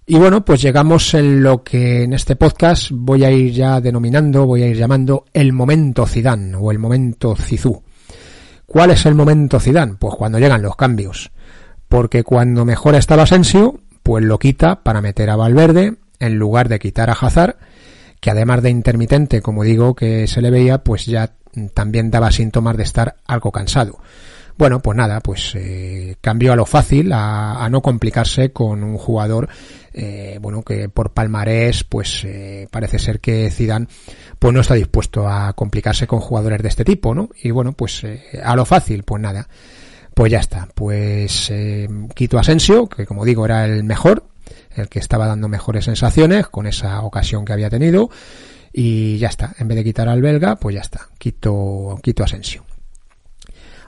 Y 0.07 0.17
bueno, 0.17 0.43
pues 0.43 0.63
llegamos 0.63 1.13
en 1.13 1.43
lo 1.43 1.63
que 1.63 2.05
en 2.05 2.15
este 2.15 2.35
podcast 2.35 2.89
voy 2.93 3.25
a 3.25 3.31
ir 3.31 3.53
ya 3.53 3.83
denominando, 3.83 4.47
voy 4.47 4.63
a 4.63 4.69
ir 4.69 4.77
llamando 4.79 5.27
el 5.35 5.53
momento 5.53 6.07
Zidane 6.07 6.57
o 6.57 6.71
el 6.71 6.79
momento 6.79 7.37
Zizou. 7.37 7.83
¿Cuál 8.65 8.93
es 8.93 9.05
el 9.05 9.15
momento 9.15 9.61
Zidane? 9.61 9.97
Pues 9.99 10.15
cuando 10.15 10.39
llegan 10.39 10.63
los 10.63 10.77
cambios. 10.77 11.31
Porque 11.89 12.25
cuando 12.25 12.65
mejor 12.65 12.95
estaba 12.95 13.25
Asensio, 13.25 13.81
pues 14.03 14.25
lo 14.25 14.39
quita 14.39 14.83
para 14.83 15.03
meter 15.03 15.29
a 15.29 15.37
Valverde 15.37 15.97
en 16.21 16.39
lugar 16.39 16.71
de 16.71 16.79
quitar 16.79 17.11
a 17.11 17.19
Hazard, 17.21 17.57
que 18.21 18.31
además 18.31 18.63
de 18.63 18.71
intermitente, 18.71 19.43
como 19.43 19.63
digo, 19.65 19.95
que 19.95 20.27
se 20.27 20.41
le 20.41 20.51
veía, 20.51 20.79
pues 20.79 21.07
ya 21.07 21.33
también 21.75 22.11
daba 22.11 22.31
síntomas 22.31 22.77
de 22.77 22.83
estar 22.83 23.17
algo 23.27 23.53
cansado. 23.53 23.99
Bueno, 24.59 24.81
pues 24.81 24.97
nada, 24.97 25.21
pues 25.21 25.53
eh, 25.55 26.17
cambió 26.23 26.55
a 26.55 26.57
lo 26.57 26.65
fácil, 26.65 27.13
a, 27.13 27.63
a, 27.63 27.69
no 27.69 27.83
complicarse 27.83 28.53
con 28.53 28.83
un 28.83 28.97
jugador, 28.97 29.51
eh, 29.93 30.39
bueno, 30.41 30.63
que 30.63 30.89
por 30.89 31.13
palmarés, 31.13 31.85
pues 31.85 32.25
eh, 32.25 32.67
parece 32.71 32.99
ser 32.99 33.21
que 33.21 33.51
Zidane, 33.51 33.87
pues 34.39 34.55
no 34.55 34.61
está 34.61 34.73
dispuesto 34.73 35.29
a 35.29 35.53
complicarse 35.53 36.07
con 36.07 36.21
jugadores 36.21 36.63
de 36.63 36.69
este 36.69 36.85
tipo, 36.85 37.15
¿no? 37.15 37.29
Y 37.43 37.51
bueno, 37.51 37.73
pues 37.73 38.03
a 38.43 38.57
lo 38.57 38.65
fácil, 38.65 39.03
pues 39.03 39.21
nada, 39.21 39.47
pues 40.15 40.33
ya 40.33 40.41
está, 40.41 40.69
pues 40.75 41.53
Quito 42.15 42.39
Asensio, 42.39 42.89
que 42.89 43.05
como 43.05 43.27
digo 43.27 43.45
era 43.45 43.67
el 43.67 43.85
mejor, 43.85 44.25
el 44.77 44.89
que 44.89 44.99
estaba 44.99 45.27
dando 45.27 45.49
mejores 45.49 45.87
sensaciones 45.87 46.49
con 46.49 46.67
esa 46.67 47.03
ocasión 47.03 47.45
que 47.45 47.53
había 47.53 47.71
tenido, 47.71 48.11
y 48.73 49.19
ya 49.19 49.29
está, 49.29 49.55
en 49.59 49.69
vez 49.69 49.77
de 49.77 49.85
quitar 49.85 50.09
al 50.09 50.23
belga, 50.23 50.57
pues 50.57 50.75
ya 50.75 50.83
está, 50.83 51.09
quito, 51.19 51.99
quito 52.03 52.25
Asensio. 52.25 52.65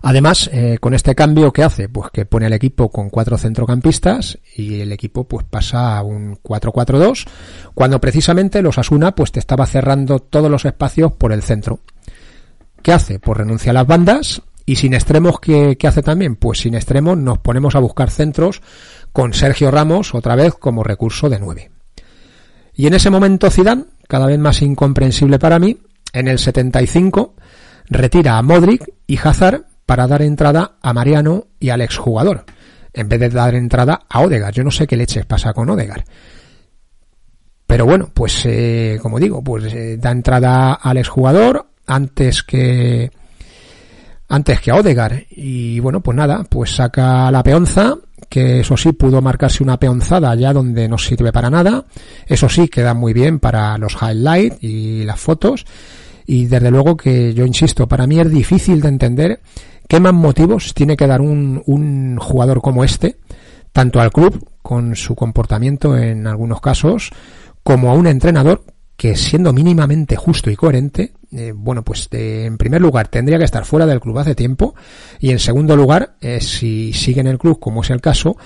Además, 0.03 0.48
eh, 0.53 0.79
con 0.81 0.94
este 0.94 1.14
cambio 1.14 1.53
que 1.53 1.64
hace, 1.64 1.88
pues 1.88 2.11
que 2.12 2.24
pone 2.24 2.46
al 2.46 2.53
equipo 2.53 2.90
con 2.90 3.11
cuatro 3.11 3.37
centrocampistas 3.37 4.38
y 4.55 4.81
el 4.81 4.92
equipo 4.92 5.24
pues 5.24 5.44
pasa 5.44 5.98
a 5.98 6.03
un 6.03 6.37
4-4-2, 6.37 7.27
cuando 7.74 8.01
precisamente 8.01 8.62
los 8.62 8.79
Asuna 8.79 9.14
pues 9.14 9.33
te 9.33 9.40
estaba 9.40 9.66
cerrando 9.66 10.20
todos 10.20 10.51
los 10.51 10.64
espacios 10.64 11.12
por 11.12 11.33
el 11.33 11.42
centro. 11.42 11.81
¿Qué 12.83 12.92
hace? 12.92 13.18
Pues 13.18 13.38
renuncia 13.38 13.70
a 13.70 13.74
las 13.74 13.87
bandas 13.87 14.42
y 14.64 14.77
sin 14.77 14.94
extremos, 14.94 15.40
¿qué, 15.40 15.77
qué 15.77 15.88
hace 15.88 16.03
también? 16.03 16.37
Pues 16.37 16.61
sin 16.61 16.74
extremos 16.74 17.18
nos 17.18 17.38
ponemos 17.38 17.74
a 17.74 17.81
buscar 17.81 18.11
centros 18.11 18.62
con 19.18 19.35
Sergio 19.35 19.72
Ramos 19.72 20.14
otra 20.14 20.37
vez 20.37 20.54
como 20.54 20.85
recurso 20.85 21.28
de 21.28 21.40
9. 21.40 21.72
Y 22.74 22.87
en 22.87 22.94
ese 22.94 23.11
momento 23.11 23.50
Zidane, 23.50 23.87
cada 24.07 24.26
vez 24.26 24.38
más 24.38 24.62
incomprensible 24.62 25.40
para 25.40 25.59
mí, 25.59 25.76
en 26.12 26.28
el 26.28 26.38
75 26.38 27.35
retira 27.87 28.38
a 28.38 28.42
Modric 28.42 28.88
y 29.09 29.18
Hazard 29.18 29.64
para 29.87 30.07
dar 30.07 30.22
entrada 30.22 30.76
a 30.81 30.92
Mariano 30.92 31.48
y 31.59 31.70
al 31.70 31.81
exjugador, 31.81 32.44
en 32.92 33.09
vez 33.09 33.18
de 33.18 33.31
dar 33.31 33.57
entrada 33.57 34.02
a 34.09 34.20
Odegar. 34.20 34.54
Yo 34.54 34.62
no 34.62 34.70
sé 34.70 34.87
qué 34.87 34.96
leches 34.96 35.26
pasa 35.26 35.52
con 35.52 35.68
Odegar. 35.68 36.04
Pero 37.66 37.87
bueno, 37.87 38.12
pues 38.14 38.46
eh, 38.46 39.00
como 39.02 39.18
digo, 39.18 39.42
pues 39.42 39.74
eh, 39.74 39.96
da 39.96 40.12
entrada 40.12 40.74
al 40.74 40.96
exjugador 40.96 41.66
antes 41.88 42.44
que 42.44 43.11
antes 44.28 44.61
que 44.61 44.70
a 44.70 44.76
Odegar 44.76 45.24
y 45.28 45.81
bueno, 45.81 46.02
pues 46.02 46.16
nada, 46.16 46.44
pues 46.48 46.76
saca 46.76 47.33
la 47.33 47.42
peonza, 47.42 47.96
que 48.28 48.60
eso 48.60 48.76
sí 48.76 48.92
pudo 48.92 49.22
marcarse 49.22 49.62
una 49.62 49.78
peonzada 49.78 50.34
ya 50.34 50.52
donde 50.52 50.88
no 50.88 50.98
sirve 50.98 51.32
para 51.32 51.50
nada. 51.50 51.84
Eso 52.26 52.48
sí 52.48 52.68
queda 52.68 52.94
muy 52.94 53.12
bien 53.12 53.40
para 53.40 53.78
los 53.78 53.96
highlights 54.00 54.62
y 54.62 55.04
las 55.04 55.20
fotos. 55.20 55.66
Y 56.26 56.44
desde 56.44 56.70
luego 56.70 56.96
que 56.96 57.32
yo 57.32 57.46
insisto, 57.46 57.88
para 57.88 58.06
mí 58.06 58.20
es 58.20 58.30
difícil 58.30 58.80
de 58.82 58.88
entender 58.88 59.40
¿Qué 59.88 60.00
más 60.00 60.12
motivos 60.12 60.74
tiene 60.74 60.98
que 60.98 61.06
dar 61.06 61.22
un, 61.22 61.62
un 61.64 62.18
jugador 62.18 62.60
como 62.60 62.84
este, 62.84 63.16
tanto 63.72 64.00
al 64.00 64.12
club, 64.12 64.46
con 64.60 64.94
su 64.94 65.14
comportamiento 65.14 65.96
en 65.96 66.26
algunos 66.26 66.60
casos, 66.60 67.10
como 67.62 67.90
a 67.90 67.94
un 67.94 68.06
entrenador 68.06 68.62
que 68.98 69.16
siendo 69.16 69.52
mínimamente 69.52 70.16
justo 70.16 70.50
y 70.50 70.56
coherente, 70.56 71.12
eh, 71.30 71.52
bueno, 71.54 71.84
pues 71.84 72.08
en 72.11 72.58
primer 72.58 72.80
lugar 72.80 73.06
tendría 73.06 73.38
que 73.38 73.44
estar 73.44 73.64
fuera 73.64 73.87
del 73.87 74.00
club 74.00 74.18
hace 74.18 74.34
tiempo 74.34 74.74
y 75.20 75.30
en 75.30 75.38
segundo 75.38 75.76
lugar, 75.76 76.16
eh, 76.20 76.40
si 76.40 76.92
sigue 76.92 77.20
en 77.20 77.28
el 77.28 77.38
club, 77.38 77.61
como 77.61 77.82
es 77.82 77.90
el 77.90 78.00
caso, 78.00 78.37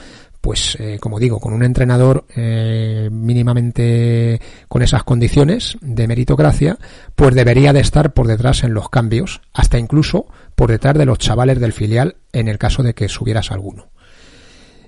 pues 0.42 0.76
eh, 0.78 0.98
como 1.00 1.18
digo, 1.18 1.40
con 1.40 1.54
un 1.54 1.64
entrenador 1.64 2.26
mínimamente 2.36 4.42
con 4.68 4.82
esas 4.82 5.04
condiciones 5.04 5.78
de 5.80 6.06
meritocracia, 6.06 6.76
pues 7.14 7.34
debería 7.34 7.72
de 7.72 7.80
estar 7.80 8.12
por 8.12 8.26
detrás 8.26 8.62
en 8.62 8.74
los 8.74 8.90
cambios, 8.90 9.40
hasta 9.54 9.78
incluso 9.78 10.26
por 10.54 10.70
detrás 10.70 10.98
de 10.98 11.06
los 11.06 11.16
chavales 11.16 11.60
del 11.60 11.72
filial 11.72 12.16
en 12.34 12.48
el 12.48 12.58
caso 12.58 12.82
de 12.82 12.92
que 12.92 13.08
subieras 13.08 13.52
alguno. 13.52 13.86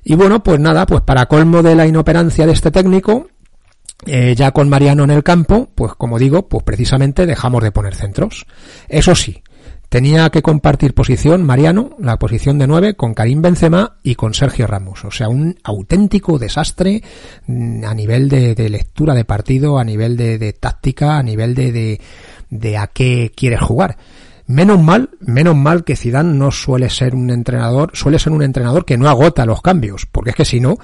Y 0.06 0.14
bueno, 0.14 0.42
pues 0.42 0.60
nada, 0.60 0.84
pues 0.84 1.00
para 1.00 1.24
colmo 1.24 1.62
de 1.62 1.74
la 1.74 1.86
inoperancia 1.86 2.44
de 2.44 2.52
este 2.52 2.70
técnico, 2.70 3.28
eh, 4.06 4.34
ya 4.36 4.50
con 4.50 4.68
Mariano 4.68 5.04
en 5.04 5.10
el 5.10 5.22
campo, 5.22 5.68
pues 5.74 5.94
como 5.94 6.18
digo, 6.18 6.48
pues 6.48 6.62
precisamente 6.64 7.26
dejamos 7.26 7.62
de 7.62 7.72
poner 7.72 7.94
centros. 7.94 8.46
Eso 8.88 9.14
sí, 9.14 9.42
tenía 9.88 10.28
que 10.30 10.42
compartir 10.42 10.92
posición 10.92 11.44
Mariano, 11.44 11.90
la 11.98 12.18
posición 12.18 12.58
de 12.58 12.66
9, 12.66 12.94
con 12.94 13.14
Karim 13.14 13.40
Benzema 13.40 13.96
y 14.02 14.14
con 14.16 14.34
Sergio 14.34 14.66
Ramos. 14.66 15.04
O 15.04 15.10
sea, 15.10 15.28
un 15.28 15.56
auténtico 15.62 16.38
desastre 16.38 17.02
mm, 17.46 17.84
a 17.84 17.94
nivel 17.94 18.28
de, 18.28 18.54
lectura 18.68 19.14
de 19.14 19.24
partido, 19.24 19.78
a 19.78 19.84
nivel 19.84 20.16
de, 20.16 20.52
táctica, 20.52 21.16
a 21.16 21.22
nivel 21.22 21.54
de, 21.54 22.00
de, 22.50 22.76
a 22.76 22.88
qué 22.88 23.32
quieres 23.34 23.60
jugar. 23.60 23.96
Menos 24.46 24.82
mal, 24.82 25.10
menos 25.20 25.56
mal 25.56 25.84
que 25.84 25.96
Zidane 25.96 26.34
no 26.34 26.50
suele 26.50 26.90
ser 26.90 27.14
un 27.14 27.30
entrenador, 27.30 27.92
suele 27.94 28.18
ser 28.18 28.32
un 28.32 28.42
entrenador 28.42 28.84
que 28.84 28.98
no 28.98 29.08
agota 29.08 29.46
los 29.46 29.62
cambios, 29.62 30.04
porque 30.04 30.30
es 30.30 30.36
que 30.36 30.44
si 30.44 30.60
no, 30.60 30.76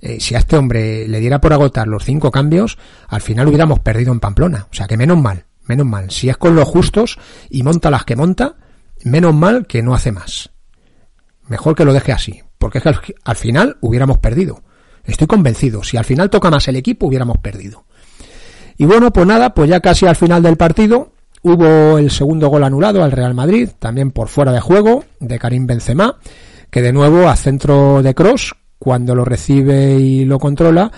eh, 0.00 0.18
si 0.20 0.34
a 0.34 0.38
este 0.38 0.56
hombre 0.56 1.08
le 1.08 1.20
diera 1.20 1.40
por 1.40 1.52
agotar 1.52 1.88
los 1.88 2.04
cinco 2.04 2.30
cambios, 2.30 2.78
al 3.08 3.20
final 3.20 3.48
hubiéramos 3.48 3.80
perdido 3.80 4.12
en 4.12 4.20
Pamplona. 4.20 4.68
O 4.70 4.74
sea 4.74 4.86
que 4.86 4.96
menos 4.96 5.18
mal, 5.18 5.46
menos 5.66 5.86
mal. 5.86 6.10
Si 6.10 6.28
es 6.28 6.36
con 6.36 6.54
los 6.54 6.68
justos 6.68 7.18
y 7.50 7.62
monta 7.62 7.90
las 7.90 8.04
que 8.04 8.16
monta, 8.16 8.56
menos 9.04 9.34
mal 9.34 9.66
que 9.66 9.82
no 9.82 9.94
hace 9.94 10.12
más. 10.12 10.50
Mejor 11.48 11.74
que 11.74 11.84
lo 11.84 11.92
deje 11.92 12.12
así, 12.12 12.42
porque 12.58 12.78
es 12.78 12.84
que 12.84 13.14
al, 13.24 13.36
final 13.36 13.76
hubiéramos 13.80 14.18
perdido. 14.18 14.62
Estoy 15.04 15.26
convencido, 15.26 15.82
si 15.82 15.96
al 15.96 16.04
final 16.04 16.28
toca 16.28 16.50
más 16.50 16.68
el 16.68 16.76
equipo, 16.76 17.06
hubiéramos 17.06 17.38
perdido. 17.38 17.84
Y 18.76 18.84
bueno, 18.84 19.12
pues 19.12 19.26
nada, 19.26 19.54
pues 19.54 19.70
ya 19.70 19.80
casi 19.80 20.06
al 20.06 20.16
final 20.16 20.42
del 20.42 20.56
partido 20.56 21.12
hubo 21.42 21.98
el 21.98 22.10
segundo 22.10 22.48
gol 22.48 22.64
anulado 22.64 23.02
al 23.02 23.12
Real 23.12 23.34
Madrid, 23.34 23.70
también 23.78 24.10
por 24.10 24.28
fuera 24.28 24.52
de 24.52 24.60
juego, 24.60 25.04
de 25.18 25.38
Karim 25.38 25.66
Benzema, 25.66 26.18
que 26.70 26.82
de 26.82 26.92
nuevo 26.92 27.28
a 27.28 27.36
centro 27.36 28.02
de 28.02 28.14
Cross 28.14 28.54
cuando 28.78 29.14
lo 29.14 29.24
recibe 29.24 29.94
y 29.94 30.24
lo 30.24 30.38
controla, 30.38 30.90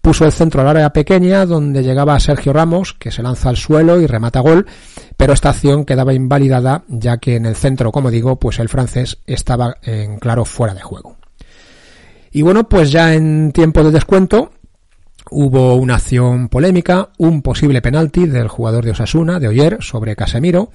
puso 0.00 0.24
el 0.24 0.32
centro 0.32 0.60
al 0.60 0.68
área 0.68 0.92
pequeña 0.92 1.44
donde 1.46 1.82
llegaba 1.82 2.18
Sergio 2.20 2.52
Ramos, 2.52 2.94
que 2.94 3.10
se 3.10 3.22
lanza 3.22 3.48
al 3.48 3.56
suelo 3.56 4.00
y 4.00 4.06
remata 4.06 4.40
gol, 4.40 4.66
pero 5.16 5.32
esta 5.32 5.50
acción 5.50 5.84
quedaba 5.84 6.14
invalidada 6.14 6.84
ya 6.88 7.18
que 7.18 7.36
en 7.36 7.46
el 7.46 7.56
centro, 7.56 7.92
como 7.92 8.10
digo, 8.10 8.36
pues 8.36 8.58
el 8.58 8.68
francés 8.68 9.18
estaba 9.26 9.76
en 9.82 10.18
claro 10.18 10.44
fuera 10.44 10.74
de 10.74 10.82
juego. 10.82 11.16
Y 12.30 12.42
bueno, 12.42 12.68
pues 12.68 12.90
ya 12.90 13.14
en 13.14 13.52
tiempo 13.52 13.82
de 13.82 13.90
descuento 13.90 14.52
hubo 15.30 15.74
una 15.74 15.96
acción 15.96 16.48
polémica, 16.48 17.10
un 17.18 17.42
posible 17.42 17.82
penalti 17.82 18.26
del 18.26 18.48
jugador 18.48 18.84
de 18.84 18.92
Osasuna, 18.92 19.38
de 19.38 19.48
Oyer, 19.48 19.78
sobre 19.80 20.16
Casemiro, 20.16 20.70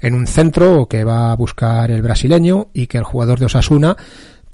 en 0.00 0.14
un 0.14 0.26
centro 0.26 0.86
que 0.86 1.04
va 1.04 1.32
a 1.32 1.36
buscar 1.36 1.90
el 1.90 2.02
brasileño 2.02 2.68
y 2.72 2.86
que 2.86 2.98
el 2.98 3.04
jugador 3.04 3.38
de 3.38 3.46
Osasuna 3.46 3.96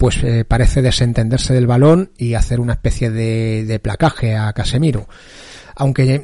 pues 0.05 0.23
eh, 0.23 0.45
parece 0.47 0.83
desentenderse 0.83 1.51
del 1.55 1.65
balón 1.65 2.11
y 2.15 2.35
hacer 2.35 2.59
una 2.59 2.73
especie 2.73 3.09
de, 3.09 3.79
placaje 3.81 4.35
a 4.35 4.53
Casemiro. 4.53 5.07
Aunque 5.75 6.13
eh, 6.13 6.23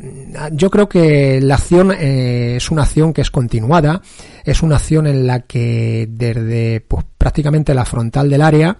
yo 0.51 0.69
creo 0.69 0.87
que 0.87 1.41
la 1.41 1.55
acción 1.55 1.91
eh, 1.91 2.57
es 2.57 2.69
una 2.69 2.83
acción 2.83 3.11
que 3.11 3.21
es 3.21 3.31
continuada, 3.31 4.03
es 4.45 4.61
una 4.61 4.75
acción 4.75 5.07
en 5.07 5.25
la 5.25 5.39
que 5.39 6.07
desde 6.11 6.81
pues, 6.81 7.05
prácticamente 7.17 7.73
la 7.73 7.83
frontal 7.83 8.29
del 8.29 8.43
área 8.43 8.77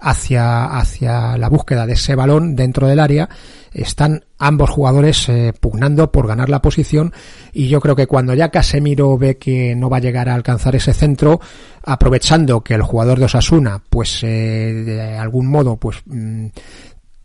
hacia, 0.00 0.64
hacia 0.64 1.38
la 1.38 1.48
búsqueda 1.48 1.86
de 1.86 1.92
ese 1.92 2.16
balón 2.16 2.56
dentro 2.56 2.88
del 2.88 2.98
área 2.98 3.28
están 3.82 4.24
ambos 4.38 4.70
jugadores 4.70 5.28
eh, 5.28 5.52
pugnando 5.58 6.10
por 6.10 6.26
ganar 6.26 6.48
la 6.48 6.62
posición. 6.62 7.12
Y 7.52 7.68
yo 7.68 7.80
creo 7.80 7.96
que 7.96 8.06
cuando 8.06 8.34
ya 8.34 8.50
Casemiro 8.50 9.16
ve 9.18 9.36
que 9.38 9.74
no 9.74 9.90
va 9.90 9.98
a 9.98 10.00
llegar 10.00 10.28
a 10.28 10.34
alcanzar 10.34 10.76
ese 10.76 10.92
centro, 10.92 11.40
aprovechando 11.84 12.62
que 12.62 12.74
el 12.74 12.82
jugador 12.82 13.18
de 13.18 13.26
Osasuna, 13.26 13.82
pues 13.88 14.22
eh, 14.22 14.26
de 14.84 15.16
algún 15.16 15.46
modo, 15.46 15.76
pues 15.76 15.98
mm, 16.06 16.46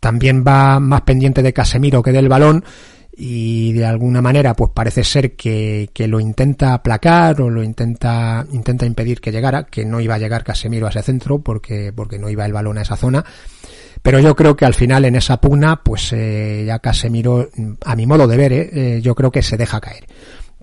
también 0.00 0.44
va 0.46 0.80
más 0.80 1.02
pendiente 1.02 1.42
de 1.42 1.52
Casemiro 1.52 2.02
que 2.02 2.12
del 2.12 2.28
balón, 2.28 2.64
y 3.16 3.72
de 3.72 3.86
alguna 3.86 4.20
manera 4.20 4.54
pues 4.54 4.72
parece 4.74 5.04
ser 5.04 5.36
que, 5.36 5.90
que, 5.92 6.08
lo 6.08 6.18
intenta 6.18 6.74
aplacar 6.74 7.40
o 7.40 7.48
lo 7.48 7.62
intenta 7.62 8.44
intenta 8.52 8.86
impedir 8.86 9.20
que 9.20 9.30
llegara 9.30 9.64
que 9.64 9.84
no 9.84 10.00
iba 10.00 10.16
a 10.16 10.18
llegar 10.18 10.42
Casemiro 10.42 10.86
a 10.86 10.90
ese 10.90 11.02
centro 11.02 11.38
porque 11.38 11.92
porque 11.94 12.18
no 12.18 12.28
iba 12.28 12.44
el 12.44 12.52
balón 12.52 12.78
a 12.78 12.82
esa 12.82 12.96
zona 12.96 13.24
pero 14.04 14.20
yo 14.20 14.36
creo 14.36 14.54
que 14.54 14.66
al 14.66 14.74
final 14.74 15.06
en 15.06 15.16
esa 15.16 15.40
pugna, 15.40 15.82
pues 15.82 16.12
eh, 16.12 16.64
ya 16.66 16.78
Casemiro, 16.78 17.48
a 17.86 17.96
mi 17.96 18.04
modo 18.04 18.26
de 18.26 18.36
ver, 18.36 18.52
eh, 18.52 18.70
eh, 18.74 19.00
yo 19.00 19.14
creo 19.14 19.30
que 19.30 19.40
se 19.40 19.56
deja 19.56 19.80
caer. 19.80 20.04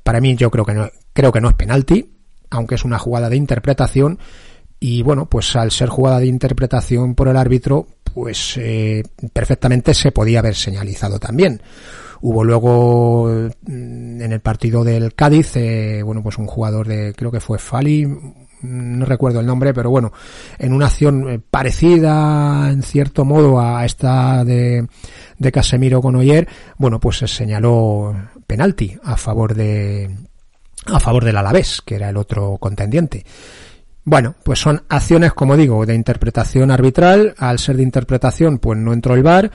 Para 0.04 0.22
mí 0.22 0.36
yo 0.36 0.52
creo 0.52 0.64
que 0.64 0.76
no, 0.76 0.88
creo 1.12 1.32
que 1.32 1.42
no 1.42 1.50
es 1.50 1.56
penalti, 1.56 2.20
aunque 2.52 2.76
es 2.76 2.86
una 2.86 3.00
jugada 3.00 3.32
de 3.32 3.38
interpretación. 3.38 4.20
Y 4.80 5.02
bueno, 5.02 5.28
pues 5.28 5.56
al 5.56 5.72
ser 5.72 5.90
jugada 5.90 6.20
de 6.20 6.28
interpretación 6.28 7.16
por 7.16 7.30
el 7.30 7.38
árbitro, 7.38 7.88
pues 8.14 8.58
eh, 8.58 9.02
perfectamente 9.34 9.96
se 9.96 10.12
podía 10.12 10.38
haber 10.38 10.54
señalizado 10.54 11.18
también. 11.18 11.64
Hubo 12.22 12.44
luego 12.44 13.28
mm, 13.28 14.22
en 14.22 14.32
el 14.32 14.40
partido 14.42 14.84
del 14.84 15.16
Cádiz, 15.16 15.56
eh, 15.56 16.04
bueno, 16.04 16.22
pues 16.22 16.38
un 16.38 16.46
jugador 16.46 16.88
de, 16.88 17.16
creo 17.16 17.32
que 17.32 17.40
fue 17.40 17.58
Fali, 17.58 18.08
no 18.62 19.06
recuerdo 19.06 19.40
el 19.40 19.46
nombre, 19.46 19.74
pero 19.74 19.90
bueno, 19.90 20.12
en 20.58 20.74
una 20.74 20.88
acción 20.88 21.30
eh, 21.30 21.40
parecida 21.40 22.70
en 22.70 22.84
cierto 22.84 23.26
modo 23.26 23.60
a 23.60 23.86
esta 23.86 24.44
de, 24.44 24.88
de 25.38 25.52
Casemiro 25.52 26.02
con 26.02 26.16
Oyer, 26.16 26.48
bueno, 26.78 27.00
pues 27.00 27.18
se 27.18 27.28
señaló 27.28 28.16
penalti 28.48 28.98
a 29.04 29.18
favor 29.18 29.56
de 29.56 30.10
a 30.86 31.00
favor 31.00 31.24
del 31.24 31.38
Alavés, 31.38 31.82
que 31.86 31.96
era 31.96 32.10
el 32.10 32.18
otro 32.18 32.58
contendiente. 32.58 33.24
Bueno, 34.04 34.36
pues 34.44 34.60
son 34.60 34.84
acciones, 34.90 35.34
como 35.34 35.56
digo, 35.56 35.86
de 35.86 35.94
interpretación 35.94 36.72
arbitral. 36.72 37.36
Al 37.38 37.60
ser 37.60 37.78
de 37.78 37.84
interpretación, 37.84 38.58
pues 38.58 38.80
no 38.80 38.94
entró 38.94 39.14
el 39.14 39.22
VAR. 39.22 39.52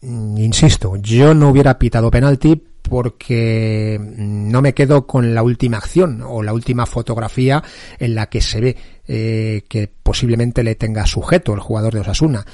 Mm, 0.00 0.38
insisto, 0.38 0.96
yo 0.96 1.34
no 1.34 1.50
hubiera 1.50 1.78
pitado 1.78 2.10
penalti 2.10 2.62
porque 2.82 3.98
no 4.00 4.62
me 4.62 4.72
quedo 4.72 5.06
con 5.06 5.34
la 5.34 5.42
última 5.42 5.76
acción 5.76 6.22
o 6.24 6.42
la 6.42 6.52
última 6.52 6.86
fotografía 6.86 7.62
en 7.98 8.14
la 8.14 8.26
que 8.26 8.40
se 8.40 8.60
ve 8.60 8.76
eh, 9.06 9.64
que 9.68 9.90
posiblemente 10.02 10.62
le 10.62 10.74
tenga 10.74 11.06
sujeto 11.06 11.52
el 11.52 11.60
jugador 11.60 11.94
de 11.94 12.00
Osasuna. 12.00 12.46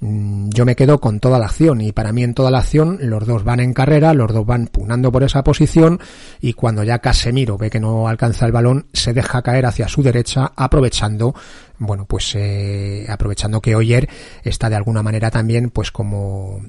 Mm, 0.00 0.50
yo 0.50 0.64
me 0.64 0.76
quedo 0.76 1.00
con 1.00 1.18
toda 1.18 1.38
la 1.38 1.46
acción. 1.46 1.80
Y 1.80 1.92
para 1.92 2.12
mí 2.12 2.22
en 2.22 2.34
toda 2.34 2.50
la 2.50 2.58
acción 2.58 2.98
los 3.00 3.26
dos 3.26 3.44
van 3.44 3.60
en 3.60 3.72
carrera, 3.72 4.14
los 4.14 4.32
dos 4.32 4.46
van 4.46 4.66
pugnando 4.66 5.10
por 5.10 5.22
esa 5.22 5.42
posición 5.42 6.00
y 6.40 6.52
cuando 6.52 6.84
ya 6.84 7.00
Casemiro 7.00 7.58
ve 7.58 7.70
que 7.70 7.80
no 7.80 8.08
alcanza 8.08 8.46
el 8.46 8.52
balón 8.52 8.86
se 8.92 9.12
deja 9.12 9.42
caer 9.42 9.66
hacia 9.66 9.88
su 9.88 10.02
derecha 10.02 10.52
aprovechando 10.54 11.34
bueno 11.78 12.04
pues 12.06 12.34
eh, 12.34 13.06
aprovechando 13.08 13.60
que 13.60 13.74
Oyer 13.74 14.08
está 14.42 14.68
de 14.68 14.76
alguna 14.76 15.02
manera 15.02 15.30
también 15.30 15.70
pues 15.70 15.90
como 15.90 16.60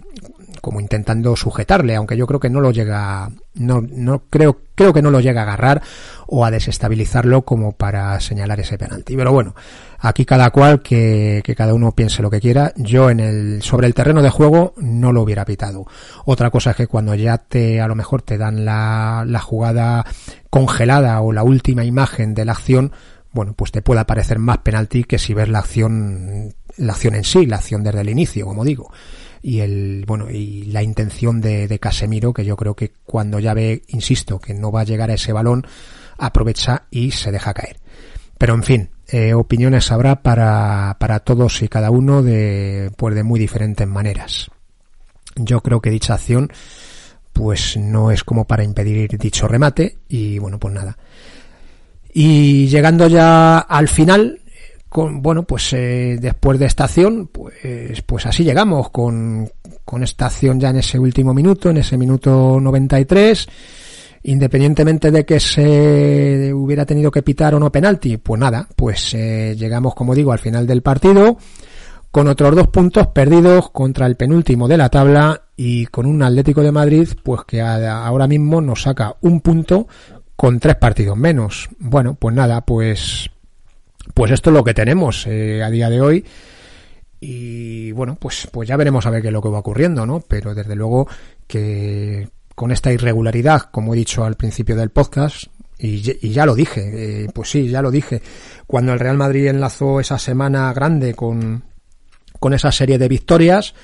como 0.61 0.79
intentando 0.79 1.35
sujetarle 1.35 1.95
aunque 1.95 2.17
yo 2.17 2.27
creo 2.27 2.39
que 2.39 2.49
no 2.49 2.61
lo 2.61 2.71
llega 2.71 3.29
no 3.55 3.81
no 3.81 4.23
creo 4.29 4.61
creo 4.75 4.93
que 4.93 5.01
no 5.01 5.11
lo 5.11 5.19
llega 5.19 5.41
a 5.41 5.43
agarrar 5.43 5.81
o 6.31 6.45
a 6.45 6.51
desestabilizarlo 6.51 7.43
como 7.43 7.71
para 7.71 8.19
señalar 8.19 8.59
ese 8.59 8.77
penalti 8.77 9.15
pero 9.15 9.31
bueno 9.31 9.55
Aquí 10.01 10.23
cada 10.23 10.49
cual 10.51 10.81
que, 10.81 11.41
que, 11.43 11.55
cada 11.55 11.73
uno 11.73 11.91
piense 11.91 12.21
lo 12.21 12.29
que 12.29 12.39
quiera. 12.39 12.71
Yo 12.77 13.09
en 13.09 13.19
el, 13.19 13.61
sobre 13.61 13.85
el 13.85 13.93
terreno 13.93 14.21
de 14.21 14.29
juego 14.29 14.73
no 14.77 15.11
lo 15.11 15.21
hubiera 15.21 15.43
pitado. 15.43 15.85
Otra 16.23 16.49
cosa 16.51 16.71
es 16.71 16.77
que 16.77 16.87
cuando 16.87 17.15
ya 17.15 17.37
te, 17.37 17.81
a 17.81 17.87
lo 17.87 17.95
mejor 17.95 18.21
te 18.21 18.37
dan 18.37 18.63
la, 18.63 19.25
la 19.27 19.39
jugada 19.41 20.05
congelada 20.49 21.19
o 21.19 21.33
la 21.33 21.43
última 21.43 21.83
imagen 21.83 22.33
de 22.33 22.45
la 22.45 22.53
acción, 22.53 22.93
bueno, 23.33 23.53
pues 23.53 23.73
te 23.73 23.81
pueda 23.81 24.05
parecer 24.05 24.39
más 24.39 24.59
penalti 24.59 25.03
que 25.03 25.19
si 25.19 25.33
ves 25.33 25.49
la 25.49 25.59
acción, 25.59 26.53
la 26.77 26.93
acción 26.93 27.15
en 27.15 27.25
sí, 27.25 27.45
la 27.45 27.57
acción 27.57 27.83
desde 27.83 27.99
el 27.99 28.09
inicio, 28.09 28.45
como 28.45 28.63
digo. 28.63 28.93
Y 29.41 29.59
el, 29.59 30.05
bueno, 30.07 30.29
y 30.29 30.63
la 30.63 30.81
intención 30.81 31.41
de, 31.41 31.67
de 31.67 31.79
Casemiro, 31.79 32.33
que 32.33 32.45
yo 32.45 32.55
creo 32.55 32.73
que 32.73 32.93
cuando 33.05 33.39
ya 33.39 33.53
ve, 33.53 33.83
insisto, 33.89 34.39
que 34.39 34.53
no 34.53 34.71
va 34.71 34.81
a 34.81 34.85
llegar 34.85 35.11
a 35.11 35.15
ese 35.15 35.33
balón, 35.33 35.65
aprovecha 36.19 36.83
y 36.91 37.11
se 37.11 37.31
deja 37.31 37.53
caer. 37.53 37.79
Pero 38.37 38.53
en 38.53 38.63
fin, 38.63 38.89
eh, 39.07 39.33
opiniones 39.33 39.91
habrá 39.91 40.21
para, 40.21 40.95
para 40.99 41.19
todos 41.19 41.61
y 41.61 41.67
cada 41.67 41.91
uno 41.91 42.23
de, 42.23 42.91
pues 42.95 43.15
de 43.15 43.23
muy 43.23 43.39
diferentes 43.39 43.87
maneras. 43.87 44.49
Yo 45.35 45.61
creo 45.61 45.81
que 45.81 45.89
dicha 45.89 46.13
acción 46.13 46.51
pues 47.33 47.77
no 47.77 48.11
es 48.11 48.23
como 48.23 48.45
para 48.45 48.63
impedir 48.63 49.17
dicho 49.17 49.47
remate 49.47 49.97
y 50.09 50.39
bueno 50.39 50.59
pues 50.59 50.73
nada. 50.73 50.97
Y 52.13 52.67
llegando 52.67 53.07
ya 53.07 53.59
al 53.59 53.87
final, 53.87 54.41
con, 54.89 55.21
bueno, 55.21 55.43
pues 55.43 55.71
eh, 55.73 56.17
después 56.19 56.59
de 56.59 56.65
esta 56.65 56.85
acción, 56.85 57.27
pues, 57.27 58.01
pues 58.05 58.25
así 58.25 58.43
llegamos 58.43 58.89
con, 58.89 59.49
con 59.85 60.03
esta 60.03 60.25
acción 60.25 60.59
ya 60.59 60.69
en 60.69 60.77
ese 60.77 60.97
último 60.97 61.33
minuto, 61.33 61.69
en 61.69 61.77
ese 61.77 61.97
minuto 61.97 62.59
93 62.59 63.47
independientemente 64.23 65.11
de 65.11 65.25
que 65.25 65.39
se 65.39 66.53
hubiera 66.53 66.85
tenido 66.85 67.11
que 67.11 67.23
pitar 67.23 67.55
o 67.55 67.59
no 67.59 67.71
penalti, 67.71 68.17
pues 68.17 68.39
nada, 68.39 68.67
pues 68.75 69.13
eh, 69.13 69.55
llegamos, 69.57 69.95
como 69.95 70.15
digo, 70.15 70.31
al 70.31 70.39
final 70.39 70.67
del 70.67 70.81
partido 70.81 71.37
con 72.11 72.27
otros 72.27 72.55
dos 72.55 72.67
puntos 72.67 73.07
perdidos 73.07 73.69
contra 73.69 74.07
el 74.07 74.15
penúltimo 74.15 74.67
de 74.67 74.77
la 74.77 74.89
tabla 74.89 75.43
y 75.55 75.85
con 75.87 76.05
un 76.05 76.23
Atlético 76.23 76.63
de 76.63 76.71
Madrid, 76.71 77.07
pues 77.23 77.41
que 77.45 77.61
ahora 77.61 78.27
mismo 78.27 78.61
nos 78.61 78.83
saca 78.83 79.15
un 79.21 79.41
punto 79.41 79.87
con 80.35 80.59
tres 80.59 80.75
partidos 80.75 81.17
menos. 81.17 81.69
Bueno, 81.79 82.15
pues 82.15 82.35
nada, 82.35 82.61
pues 82.61 83.29
pues 84.13 84.31
esto 84.31 84.49
es 84.49 84.55
lo 84.55 84.63
que 84.63 84.73
tenemos 84.73 85.27
eh, 85.27 85.61
a 85.63 85.69
día 85.69 85.89
de 85.89 86.01
hoy 86.01 86.25
y 87.19 87.91
bueno, 87.91 88.17
pues 88.19 88.47
pues 88.51 88.67
ya 88.67 88.77
veremos 88.77 89.05
a 89.05 89.11
ver 89.11 89.21
qué 89.21 89.27
es 89.27 89.33
lo 89.33 89.41
que 89.41 89.49
va 89.49 89.59
ocurriendo, 89.59 90.05
¿no? 90.05 90.21
Pero 90.21 90.55
desde 90.55 90.75
luego 90.75 91.07
que 91.45 92.29
con 92.59 92.73
esta 92.73 92.91
irregularidad, 92.91 93.69
como 93.71 93.93
he 93.93 93.97
dicho 93.97 94.25
al 94.25 94.35
principio 94.35 94.75
del 94.75 94.89
podcast, 94.89 95.45
y, 95.77 96.01
ya 96.01 96.45
lo 96.45 96.55
dije, 96.55 97.23
eh, 97.23 97.27
pues 97.33 97.49
sí, 97.49 97.69
ya 97.69 97.81
lo 97.81 97.89
dije, 97.89 98.21
cuando 98.67 98.91
el 98.91 98.99
Real 98.99 99.15
Madrid 99.15 99.47
enlazó 99.47 100.01
esa 100.01 100.19
semana 100.19 100.73
grande 100.73 101.13
con, 101.13 101.63
con 102.37 102.53
esa 102.53 102.73
serie 102.73 102.97
de 102.97 103.07
victorias, 103.07 103.75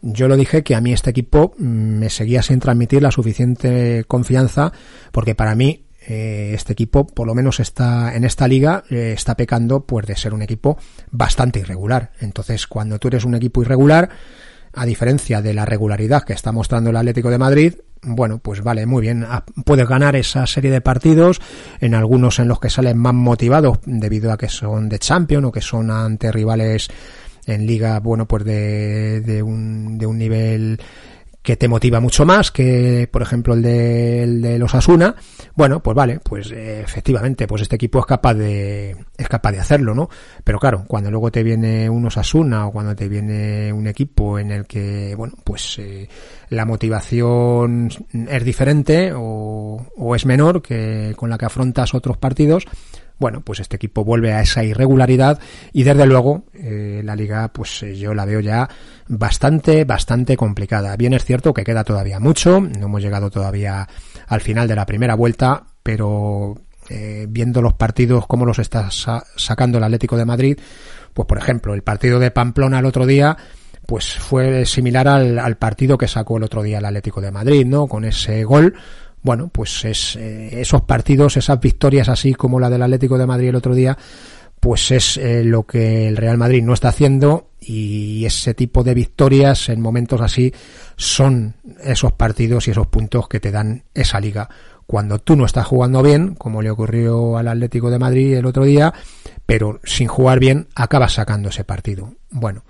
yo 0.00 0.28
lo 0.28 0.38
dije 0.38 0.62
que 0.62 0.74
a 0.74 0.80
mí 0.80 0.94
este 0.94 1.10
equipo 1.10 1.52
mm, 1.58 1.64
me 1.98 2.08
seguía 2.08 2.40
sin 2.40 2.58
transmitir 2.58 3.02
la 3.02 3.10
suficiente 3.10 4.04
confianza, 4.08 4.72
porque 5.12 5.34
para 5.34 5.54
mí 5.54 5.84
eh, 6.06 6.52
este 6.54 6.72
equipo, 6.72 7.06
por 7.06 7.26
lo 7.26 7.34
menos 7.34 7.60
está 7.60 8.16
en 8.16 8.24
esta 8.24 8.48
liga, 8.48 8.82
eh, 8.88 9.12
está 9.14 9.36
pecando 9.36 9.84
pues 9.84 10.06
de 10.06 10.16
ser 10.16 10.32
un 10.32 10.40
equipo 10.40 10.78
bastante 11.10 11.60
irregular. 11.60 12.12
Entonces, 12.18 12.66
cuando 12.66 12.98
tú 12.98 13.08
eres 13.08 13.26
un 13.26 13.34
equipo 13.34 13.60
irregular, 13.60 14.08
a 14.72 14.86
diferencia 14.86 15.42
de 15.42 15.52
la 15.52 15.66
regularidad 15.66 16.22
que 16.22 16.32
está 16.32 16.50
mostrando 16.50 16.88
el 16.88 16.96
Atlético 16.96 17.28
de 17.28 17.36
Madrid, 17.36 17.74
bueno, 18.02 18.38
pues 18.38 18.62
vale, 18.62 18.84
muy 18.86 19.02
bien. 19.02 19.24
Ah, 19.28 19.44
puedes 19.64 19.88
ganar 19.88 20.16
esa 20.16 20.46
serie 20.46 20.70
de 20.70 20.80
partidos, 20.80 21.40
en 21.80 21.94
algunos 21.94 22.38
en 22.38 22.48
los 22.48 22.58
que 22.60 22.70
salen 22.70 22.98
más 22.98 23.14
motivados 23.14 23.78
debido 23.86 24.32
a 24.32 24.36
que 24.36 24.48
son 24.48 24.88
de 24.88 24.98
Champions 24.98 25.46
o 25.46 25.52
que 25.52 25.60
son 25.60 25.90
ante 25.90 26.32
rivales 26.32 26.88
en 27.46 27.66
liga, 27.66 27.98
bueno, 28.00 28.26
pues 28.26 28.44
de, 28.44 29.20
de, 29.20 29.42
un, 29.42 29.98
de 29.98 30.06
un 30.06 30.18
nivel 30.18 30.80
que 31.42 31.56
te 31.56 31.68
motiva 31.68 32.00
mucho 32.00 32.24
más 32.24 32.52
que, 32.52 33.08
por 33.12 33.20
ejemplo, 33.20 33.54
el 33.54 33.62
de, 33.62 34.22
el 34.22 34.42
de 34.42 34.58
los 34.58 34.74
Asuna, 34.74 35.16
bueno, 35.54 35.82
pues 35.82 35.96
vale, 35.96 36.20
pues 36.20 36.52
eh, 36.52 36.80
efectivamente, 36.80 37.48
pues 37.48 37.62
este 37.62 37.76
equipo 37.76 37.98
es 37.98 38.06
capaz 38.06 38.34
de, 38.34 38.96
es 39.18 39.28
capaz 39.28 39.50
de 39.50 39.58
hacerlo, 39.58 39.94
¿no? 39.94 40.08
Pero 40.44 40.60
claro, 40.60 40.84
cuando 40.86 41.10
luego 41.10 41.32
te 41.32 41.42
viene 41.42 41.90
un 41.90 42.06
Osasuna 42.06 42.66
o 42.66 42.72
cuando 42.72 42.94
te 42.94 43.08
viene 43.08 43.72
un 43.72 43.88
equipo 43.88 44.38
en 44.38 44.52
el 44.52 44.66
que, 44.66 45.14
bueno, 45.16 45.34
pues 45.42 45.78
eh, 45.80 46.08
la 46.48 46.64
motivación 46.64 47.88
es 48.12 48.44
diferente 48.44 49.12
o 49.12 50.14
es 50.14 50.24
menor 50.26 50.62
que 50.62 51.14
con 51.16 51.28
la 51.28 51.38
que 51.38 51.46
afrontas 51.46 51.94
otros 51.94 52.18
partidos, 52.18 52.66
bueno, 53.22 53.40
pues 53.40 53.60
este 53.60 53.76
equipo 53.76 54.04
vuelve 54.04 54.32
a 54.32 54.40
esa 54.40 54.64
irregularidad 54.64 55.38
y 55.72 55.84
desde 55.84 56.06
luego 56.06 56.42
eh, 56.54 57.02
la 57.04 57.14
liga 57.14 57.52
pues 57.52 57.84
eh, 57.84 57.96
yo 57.96 58.14
la 58.14 58.24
veo 58.24 58.40
ya 58.40 58.68
bastante, 59.06 59.84
bastante 59.84 60.36
complicada. 60.36 60.96
Bien 60.96 61.14
es 61.14 61.24
cierto 61.24 61.54
que 61.54 61.62
queda 61.62 61.84
todavía 61.84 62.18
mucho, 62.18 62.60
no 62.60 62.86
hemos 62.86 63.00
llegado 63.00 63.30
todavía 63.30 63.88
al 64.26 64.40
final 64.40 64.66
de 64.66 64.74
la 64.74 64.86
primera 64.86 65.14
vuelta, 65.14 65.62
pero 65.84 66.56
eh, 66.90 67.26
viendo 67.28 67.62
los 67.62 67.74
partidos, 67.74 68.26
cómo 68.26 68.44
los 68.44 68.58
está 68.58 68.88
sacando 68.90 69.78
el 69.78 69.84
Atlético 69.84 70.16
de 70.16 70.24
Madrid, 70.24 70.58
pues 71.14 71.26
por 71.28 71.38
ejemplo, 71.38 71.74
el 71.74 71.82
partido 71.82 72.18
de 72.18 72.32
Pamplona 72.32 72.80
el 72.80 72.86
otro 72.86 73.06
día, 73.06 73.36
pues 73.86 74.14
fue 74.14 74.66
similar 74.66 75.06
al, 75.06 75.38
al 75.38 75.58
partido 75.58 75.96
que 75.96 76.08
sacó 76.08 76.38
el 76.38 76.42
otro 76.42 76.64
día 76.64 76.78
el 76.78 76.84
Atlético 76.86 77.20
de 77.20 77.30
Madrid, 77.30 77.64
¿no? 77.66 77.86
Con 77.86 78.04
ese 78.04 78.42
gol 78.42 78.74
bueno, 79.22 79.48
pues 79.48 79.84
es, 79.84 80.16
eh, 80.16 80.60
esos 80.60 80.82
partidos, 80.82 81.36
esas 81.36 81.60
victorias 81.60 82.08
así 82.08 82.34
como 82.34 82.58
la 82.58 82.70
del 82.70 82.82
Atlético 82.82 83.18
de 83.18 83.26
Madrid 83.26 83.48
el 83.48 83.56
otro 83.56 83.74
día, 83.74 83.96
pues 84.58 84.90
es 84.90 85.16
eh, 85.16 85.42
lo 85.44 85.64
que 85.64 86.08
el 86.08 86.16
Real 86.16 86.38
Madrid 86.38 86.62
no 86.62 86.72
está 86.72 86.88
haciendo 86.88 87.50
y 87.60 88.24
ese 88.24 88.54
tipo 88.54 88.82
de 88.82 88.94
victorias 88.94 89.68
en 89.68 89.80
momentos 89.80 90.20
así 90.20 90.52
son 90.96 91.54
esos 91.82 92.12
partidos 92.12 92.66
y 92.66 92.72
esos 92.72 92.86
puntos 92.88 93.28
que 93.28 93.40
te 93.40 93.50
dan 93.50 93.84
esa 93.94 94.20
liga. 94.20 94.48
Cuando 94.86 95.18
tú 95.18 95.36
no 95.36 95.46
estás 95.46 95.66
jugando 95.66 96.02
bien, 96.02 96.34
como 96.34 96.62
le 96.62 96.70
ocurrió 96.70 97.38
al 97.38 97.48
Atlético 97.48 97.90
de 97.90 97.98
Madrid 97.98 98.34
el 98.34 98.46
otro 98.46 98.64
día, 98.64 98.92
pero 99.46 99.80
sin 99.84 100.08
jugar 100.08 100.38
bien 100.38 100.68
acabas 100.74 101.14
sacando 101.14 101.48
ese 101.48 101.64
partido. 101.64 102.14
Bueno, 102.30 102.64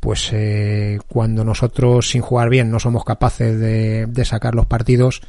pues 0.00 0.30
eh, 0.32 0.98
cuando 1.08 1.44
nosotros 1.44 2.10
sin 2.10 2.20
jugar 2.20 2.48
bien 2.48 2.70
no 2.70 2.78
somos 2.80 3.04
capaces 3.04 3.58
de, 3.58 4.06
de 4.06 4.24
sacar 4.24 4.54
los 4.54 4.66
partidos, 4.66 5.22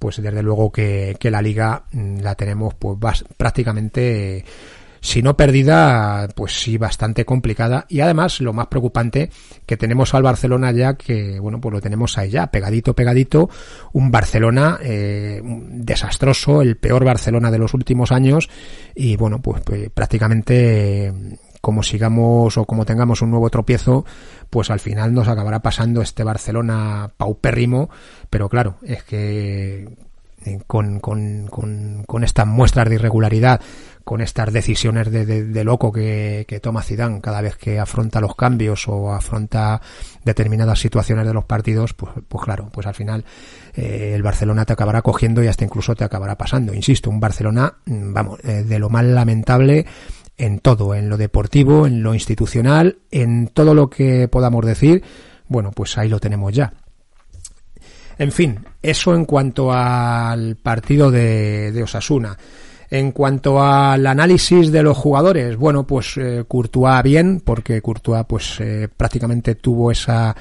pues 0.00 0.20
desde 0.20 0.42
luego 0.42 0.72
que, 0.72 1.16
la 1.22 1.42
liga 1.42 1.84
mm, 1.92 2.20
la 2.20 2.34
tenemos 2.34 2.74
pues 2.74 3.24
prácticamente 3.36 4.44
si 5.02 5.22
no 5.22 5.36
perdida, 5.36 6.28
pues 6.34 6.60
sí, 6.60 6.76
bastante 6.76 7.24
complicada. 7.24 7.86
Y 7.88 8.00
además, 8.00 8.40
lo 8.40 8.52
más 8.52 8.66
preocupante, 8.66 9.30
que 9.64 9.78
tenemos 9.78 10.12
al 10.14 10.22
Barcelona 10.22 10.72
ya, 10.72 10.94
que 10.94 11.40
bueno, 11.40 11.58
pues 11.60 11.72
lo 11.72 11.80
tenemos 11.80 12.18
ahí 12.18 12.30
ya, 12.30 12.48
pegadito, 12.48 12.94
pegadito, 12.94 13.48
un 13.92 14.10
Barcelona 14.10 14.78
eh, 14.82 15.40
desastroso, 15.42 16.60
el 16.60 16.76
peor 16.76 17.04
Barcelona 17.04 17.50
de 17.50 17.58
los 17.58 17.72
últimos 17.72 18.12
años, 18.12 18.50
y 18.94 19.16
bueno, 19.16 19.40
pues, 19.40 19.62
pues 19.62 19.88
prácticamente 19.90 21.12
como 21.60 21.82
sigamos 21.82 22.56
o 22.56 22.64
como 22.64 22.84
tengamos 22.84 23.22
un 23.22 23.30
nuevo 23.30 23.50
tropiezo, 23.50 24.04
pues 24.50 24.70
al 24.70 24.80
final 24.80 25.14
nos 25.14 25.28
acabará 25.28 25.60
pasando 25.60 26.02
este 26.02 26.24
Barcelona 26.24 27.10
paupérrimo, 27.16 27.88
pero 28.28 28.48
claro, 28.48 28.76
es 28.82 29.02
que 29.04 29.88
eh, 30.44 30.58
con, 30.66 31.00
con, 31.00 31.48
con, 31.48 32.24
estas 32.24 32.46
muestras 32.46 32.88
de 32.88 32.94
irregularidad, 32.94 33.60
con 34.04 34.22
estas 34.22 34.50
decisiones 34.50 35.10
de, 35.10 35.26
de, 35.26 35.64
loco 35.64 35.92
que, 35.92 36.46
que, 36.48 36.60
toma 36.60 36.82
Zidane 36.82 37.20
cada 37.20 37.42
vez 37.42 37.56
que 37.56 37.78
afronta 37.78 38.22
los 38.22 38.34
cambios 38.34 38.88
o 38.88 39.12
afronta 39.12 39.82
determinadas 40.24 40.80
situaciones 40.80 41.26
de 41.26 41.34
los 41.34 41.44
partidos, 41.44 41.92
pues, 41.92 42.12
pues 42.26 42.42
claro, 42.42 42.70
pues 42.72 42.86
al 42.86 42.94
final 42.94 43.26
eh, 43.74 44.12
el 44.14 44.22
Barcelona 44.22 44.64
te 44.64 44.72
acabará 44.72 45.02
cogiendo 45.02 45.44
y 45.44 45.46
hasta 45.46 45.64
incluso 45.64 45.94
te 45.94 46.04
acabará 46.04 46.38
pasando. 46.38 46.72
Insisto, 46.72 47.10
un 47.10 47.20
Barcelona, 47.20 47.74
mm, 47.84 48.12
vamos, 48.14 48.40
eh, 48.42 48.64
de 48.64 48.78
lo 48.78 48.88
más 48.88 49.04
lamentable 49.04 49.84
en 50.40 50.58
todo, 50.58 50.94
en 50.94 51.10
lo 51.10 51.18
deportivo, 51.18 51.86
en 51.86 52.02
lo 52.02 52.14
institucional, 52.14 52.96
en 53.10 53.48
todo 53.48 53.74
lo 53.74 53.90
que 53.90 54.26
podamos 54.26 54.64
decir, 54.64 55.02
bueno, 55.48 55.70
pues 55.70 55.98
ahí 55.98 56.08
lo 56.08 56.18
tenemos 56.18 56.52
ya. 56.54 56.72
En 58.18 58.32
fin, 58.32 58.60
eso 58.82 59.14
en 59.14 59.26
cuanto 59.26 59.70
al 59.70 60.56
partido 60.56 61.10
de, 61.10 61.72
de 61.72 61.82
Osasuna. 61.82 62.36
En 62.90 63.12
cuanto 63.12 63.62
al 63.62 64.06
análisis 64.06 64.72
de 64.72 64.82
los 64.82 64.96
jugadores, 64.96 65.56
bueno, 65.56 65.86
pues 65.86 66.16
eh, 66.16 66.44
Courtois 66.48 67.02
bien, 67.04 67.40
porque 67.44 67.80
Courtois 67.82 68.24
pues 68.26 68.58
eh, 68.60 68.88
prácticamente 68.94 69.54
tuvo 69.54 69.92
esa 69.92 70.34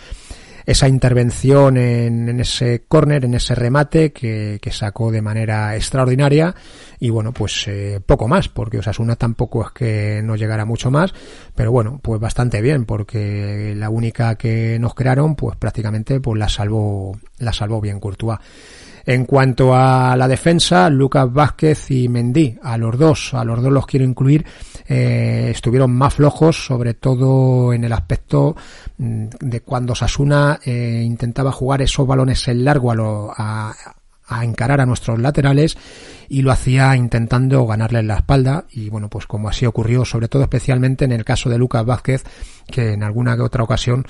esa 0.70 0.88
intervención 0.88 1.78
en, 1.78 2.40
ese 2.40 2.84
córner, 2.88 3.26
en 3.26 3.34
ese 3.34 3.56
remate 3.56 4.12
que, 4.12 4.60
sacó 4.70 5.12
de 5.12 5.20
manera 5.20 5.76
extraordinaria 5.76 6.54
y 7.00 7.10
bueno, 7.10 7.34
pues 7.34 7.68
eh, 7.68 8.00
poco 8.06 8.28
más, 8.28 8.50
porque 8.50 8.78
Osasuna 8.78 9.16
tampoco 9.16 9.66
es 9.66 9.72
que 9.72 10.22
no 10.24 10.36
llegara 10.36 10.66
mucho 10.66 10.92
más, 10.92 11.12
pero 11.56 11.72
bueno, 11.72 12.00
pues 12.04 12.22
bastante 12.22 12.62
bien, 12.62 12.86
porque 12.86 13.74
la 13.76 13.90
única 13.90 14.36
que 14.36 14.78
nos 14.80 14.94
crearon, 14.94 15.36
pues 15.36 15.58
prácticamente 15.58 16.20
pues 16.20 16.38
la 16.38 16.48
salvó, 16.48 17.18
la 17.40 17.52
salvó 17.52 17.82
bien 17.82 18.00
Courtois. 18.00 18.38
En 19.08 19.26
cuanto 19.26 19.74
a 19.74 20.16
la 20.16 20.28
defensa, 20.28 20.88
Lucas 20.92 21.34
Vázquez 21.34 21.90
y 21.90 22.08
Mendy, 22.08 22.60
a 22.62 22.78
los 22.78 22.96
dos, 22.96 23.34
a 23.34 23.44
los 23.44 23.60
dos 23.64 23.72
los 23.72 23.88
quiero 23.88 24.06
incluir, 24.06 24.46
eh, 24.92 25.52
estuvieron 25.52 25.92
más 25.94 26.16
flojos, 26.16 26.66
sobre 26.66 26.96
todo 26.96 27.74
en 27.74 27.84
el 27.84 27.94
aspecto 27.94 28.56
mm, 28.98 29.26
de 29.40 29.62
cuando 29.62 29.94
Sasuna 29.94 30.60
eh, 30.66 31.04
intentaba 31.06 31.52
jugar 31.52 31.84
esos 31.84 32.08
balones 32.08 32.48
en 32.48 32.66
largo 32.66 32.92
a, 33.38 33.76
a, 34.28 34.44
encarar 34.44 34.82
a 34.82 34.88
nuestros 34.88 35.20
laterales 35.20 35.78
y 36.28 36.42
lo 36.42 36.52
hacía 36.52 36.96
intentando 36.96 37.68
ganarle 37.68 38.00
en 38.00 38.08
la 38.08 38.18
espalda. 38.18 38.66
Y 38.72 38.90
bueno 38.90 39.10
pues 39.10 39.28
como 39.28 39.48
así 39.48 39.68
ocurrió 39.68 40.06
sobre 40.06 40.28
todo 40.28 40.42
especialmente 40.42 41.06
en 41.06 41.12
el 41.12 41.24
caso 41.24 41.52
de 41.52 41.60
Lucas 41.60 41.86
Vázquez 41.86 42.24
que 42.66 42.94
en 42.94 43.04
alguna 43.04 43.36
que 43.36 43.44
otra 43.44 43.64
ocasión 43.64 44.08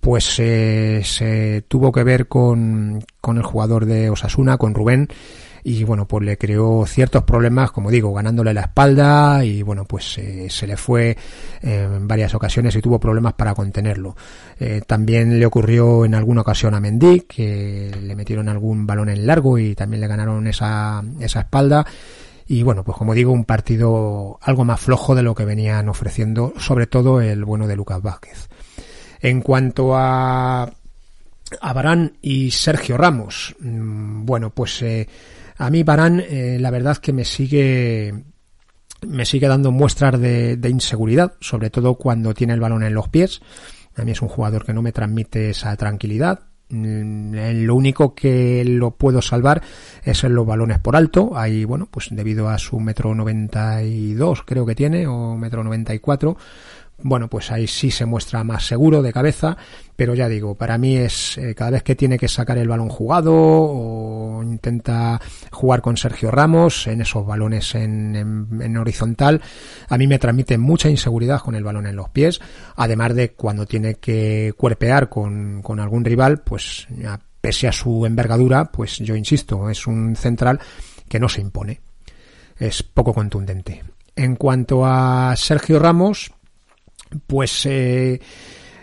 pues 0.00 0.38
eh, 0.40 1.02
se 1.04 1.64
tuvo 1.68 1.92
que 1.92 2.02
ver 2.02 2.26
con, 2.26 3.04
con 3.20 3.36
el 3.36 3.42
jugador 3.42 3.86
de 3.86 4.10
Osasuna, 4.10 4.56
con 4.56 4.74
Rubén, 4.74 5.08
y 5.68 5.82
bueno, 5.82 6.06
pues 6.06 6.24
le 6.24 6.38
creó 6.38 6.86
ciertos 6.86 7.24
problemas, 7.24 7.72
como 7.72 7.90
digo, 7.90 8.14
ganándole 8.14 8.54
la 8.54 8.60
espalda 8.60 9.44
y 9.44 9.62
bueno, 9.62 9.84
pues 9.84 10.16
eh, 10.16 10.46
se 10.48 10.64
le 10.64 10.76
fue 10.76 11.10
eh, 11.60 11.88
en 11.92 12.06
varias 12.06 12.36
ocasiones 12.36 12.76
y 12.76 12.80
tuvo 12.80 13.00
problemas 13.00 13.32
para 13.32 13.52
contenerlo. 13.52 14.14
también 14.86 15.40
le 15.40 15.44
ocurrió 15.44 16.04
en 16.04 16.14
alguna 16.14 16.42
ocasión 16.42 16.74
a 16.74 16.80
Mendy, 16.80 17.22
que 17.22 17.90
le 18.00 18.14
metieron 18.14 18.48
algún 18.48 18.86
balón 18.86 19.08
en 19.08 19.26
largo 19.26 19.58
y 19.58 19.74
también 19.74 20.02
le 20.02 20.06
ganaron 20.06 20.46
esa, 20.46 21.02
esa 21.18 21.40
espalda 21.40 21.84
Y 22.46 22.62
bueno, 22.62 22.84
pues 22.84 22.96
como 22.96 23.12
digo, 23.12 23.32
un 23.32 23.44
partido 23.44 24.38
algo 24.42 24.64
más 24.64 24.78
flojo 24.78 25.16
de 25.16 25.24
lo 25.24 25.34
que 25.34 25.44
venían 25.44 25.88
ofreciendo, 25.88 26.52
sobre 26.58 26.86
todo 26.86 27.20
el 27.20 27.44
bueno 27.44 27.66
de 27.66 27.74
Lucas 27.74 28.00
Vázquez. 28.00 28.48
En 29.20 29.40
cuanto 29.40 29.96
a, 29.96 30.62
a 30.62 31.72
Barán 31.72 32.12
y 32.22 32.52
Sergio 32.52 32.96
Ramos, 32.96 33.56
mm, 33.58 34.24
bueno, 34.24 34.50
pues 34.50 34.80
eh, 34.82 35.08
a 35.58 35.70
mí 35.70 35.82
Barán, 35.82 36.20
eh, 36.20 36.58
la 36.60 36.70
verdad 36.70 36.96
que 36.98 37.12
me 37.12 37.24
sigue 37.24 38.14
me 39.06 39.24
sigue 39.26 39.46
dando 39.46 39.70
muestras 39.72 40.18
de, 40.18 40.56
de, 40.56 40.70
inseguridad, 40.70 41.34
sobre 41.40 41.70
todo 41.70 41.94
cuando 41.94 42.34
tiene 42.34 42.54
el 42.54 42.60
balón 42.60 42.82
en 42.82 42.94
los 42.94 43.08
pies. 43.08 43.40
A 43.94 44.04
mí 44.04 44.12
es 44.12 44.22
un 44.22 44.28
jugador 44.28 44.64
que 44.64 44.72
no 44.72 44.82
me 44.82 44.92
transmite 44.92 45.50
esa 45.50 45.76
tranquilidad. 45.76 46.40
Mm, 46.68 47.64
lo 47.64 47.76
único 47.76 48.14
que 48.14 48.64
lo 48.64 48.96
puedo 48.96 49.22
salvar 49.22 49.62
es 50.02 50.24
en 50.24 50.34
los 50.34 50.46
balones 50.46 50.80
por 50.80 50.96
alto. 50.96 51.36
Ahí, 51.36 51.64
bueno, 51.64 51.88
pues 51.90 52.08
debido 52.10 52.48
a 52.48 52.58
su 52.58 52.80
metro 52.80 53.14
noventa 53.14 53.82
y 53.82 54.14
dos, 54.14 54.42
creo 54.42 54.66
que 54.66 54.74
tiene, 54.74 55.06
o 55.06 55.36
metro 55.36 55.62
noventa 55.62 55.94
y 55.94 56.00
cuatro, 56.00 56.36
bueno, 56.98 57.28
pues 57.28 57.50
ahí 57.52 57.66
sí 57.66 57.90
se 57.90 58.06
muestra 58.06 58.42
más 58.42 58.66
seguro 58.66 59.02
de 59.02 59.12
cabeza, 59.12 59.56
pero 59.96 60.14
ya 60.14 60.28
digo, 60.28 60.54
para 60.54 60.78
mí 60.78 60.96
es 60.96 61.36
eh, 61.38 61.54
cada 61.54 61.72
vez 61.72 61.82
que 61.82 61.94
tiene 61.94 62.18
que 62.18 62.28
sacar 62.28 62.56
el 62.58 62.68
balón 62.68 62.88
jugado 62.88 63.34
o 63.34 64.42
intenta 64.42 65.20
jugar 65.50 65.82
con 65.82 65.96
Sergio 65.96 66.30
Ramos 66.30 66.86
en 66.86 67.02
esos 67.02 67.26
balones 67.26 67.74
en, 67.74 68.16
en, 68.60 68.76
horizontal, 68.76 69.42
a 69.88 69.98
mí 69.98 70.06
me 70.06 70.18
transmite 70.18 70.56
mucha 70.58 70.88
inseguridad 70.88 71.40
con 71.40 71.54
el 71.54 71.64
balón 71.64 71.86
en 71.86 71.96
los 71.96 72.08
pies, 72.08 72.40
además 72.76 73.14
de 73.14 73.32
cuando 73.32 73.66
tiene 73.66 73.96
que 73.96 74.54
cuerpear 74.56 75.08
con, 75.08 75.62
con 75.62 75.80
algún 75.80 76.04
rival, 76.04 76.42
pues 76.42 76.86
pese 77.40 77.68
a 77.68 77.72
su 77.72 78.06
envergadura, 78.06 78.64
pues 78.66 78.98
yo 78.98 79.14
insisto, 79.14 79.68
es 79.70 79.86
un 79.86 80.16
central 80.16 80.60
que 81.08 81.20
no 81.20 81.28
se 81.28 81.40
impone, 81.42 81.80
es 82.58 82.82
poco 82.82 83.12
contundente. 83.12 83.84
En 84.16 84.36
cuanto 84.36 84.86
a 84.86 85.34
Sergio 85.36 85.78
Ramos, 85.78 86.32
pues 87.26 87.66
eh, 87.66 88.20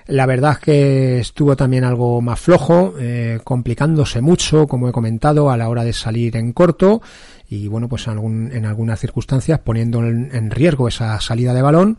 la 0.08 0.26
verdad 0.26 0.58
que 0.58 1.20
estuvo 1.20 1.56
también 1.56 1.84
algo 1.84 2.22
más 2.22 2.40
flojo, 2.40 2.96
eh, 3.00 3.40
complicándose 3.44 4.22
mucho, 4.22 4.68
como 4.68 4.90
he 4.90 4.92
comentado, 4.92 5.50
a 5.50 5.58
la 5.58 5.70
hora 5.70 5.84
de 5.84 5.94
salir 5.94 6.36
en 6.36 6.54
corto 6.54 7.02
y 7.50 7.68
bueno, 7.68 7.88
pues 7.88 8.08
en, 8.08 8.14
algún, 8.14 8.52
en 8.52 8.66
algunas 8.66 9.00
circunstancias 9.00 9.60
poniendo 9.60 10.00
en, 10.00 10.30
en, 10.34 10.52
riesgo 10.52 10.88
esa 10.88 11.20
salida 11.22 11.54
de 11.54 11.62
balón. 11.62 11.98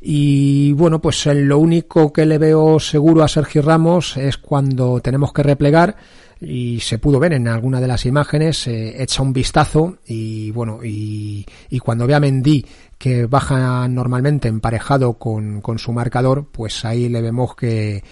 Y 0.00 0.72
bueno, 0.72 1.00
pues 1.00 1.26
lo 1.26 1.58
único 1.58 2.12
que 2.12 2.26
le 2.26 2.38
veo 2.38 2.78
seguro 2.78 3.24
a 3.24 3.28
Sergio 3.28 3.62
Ramos 3.62 4.16
es 4.16 4.36
cuando 4.36 5.00
tenemos 5.00 5.32
que 5.32 5.42
replegar 5.42 5.96
y 6.40 6.80
se 6.80 6.98
pudo 6.98 7.18
ver 7.18 7.32
en 7.32 7.48
alguna 7.48 7.80
de 7.80 7.88
las 7.88 8.04
imágenes, 8.04 8.66
eh, 8.66 9.02
echa 9.02 9.22
un 9.22 9.32
vistazo 9.32 9.98
y 10.06 10.50
bueno, 10.50 10.80
y, 10.84 11.46
y 11.70 11.78
cuando 11.78 12.06
ve 12.06 12.14
a 12.14 12.20
Mendy 12.20 12.64
que 12.98 13.26
baja 13.26 13.86
normalmente 13.88 14.48
emparejado 14.48 15.14
con, 15.14 15.60
con 15.60 15.78
su 15.78 15.92
marcador, 15.92 16.46
pues 16.50 16.84
ahí 16.84 17.08
le 17.08 17.20
vemos 17.20 17.54
que, 17.54 18.02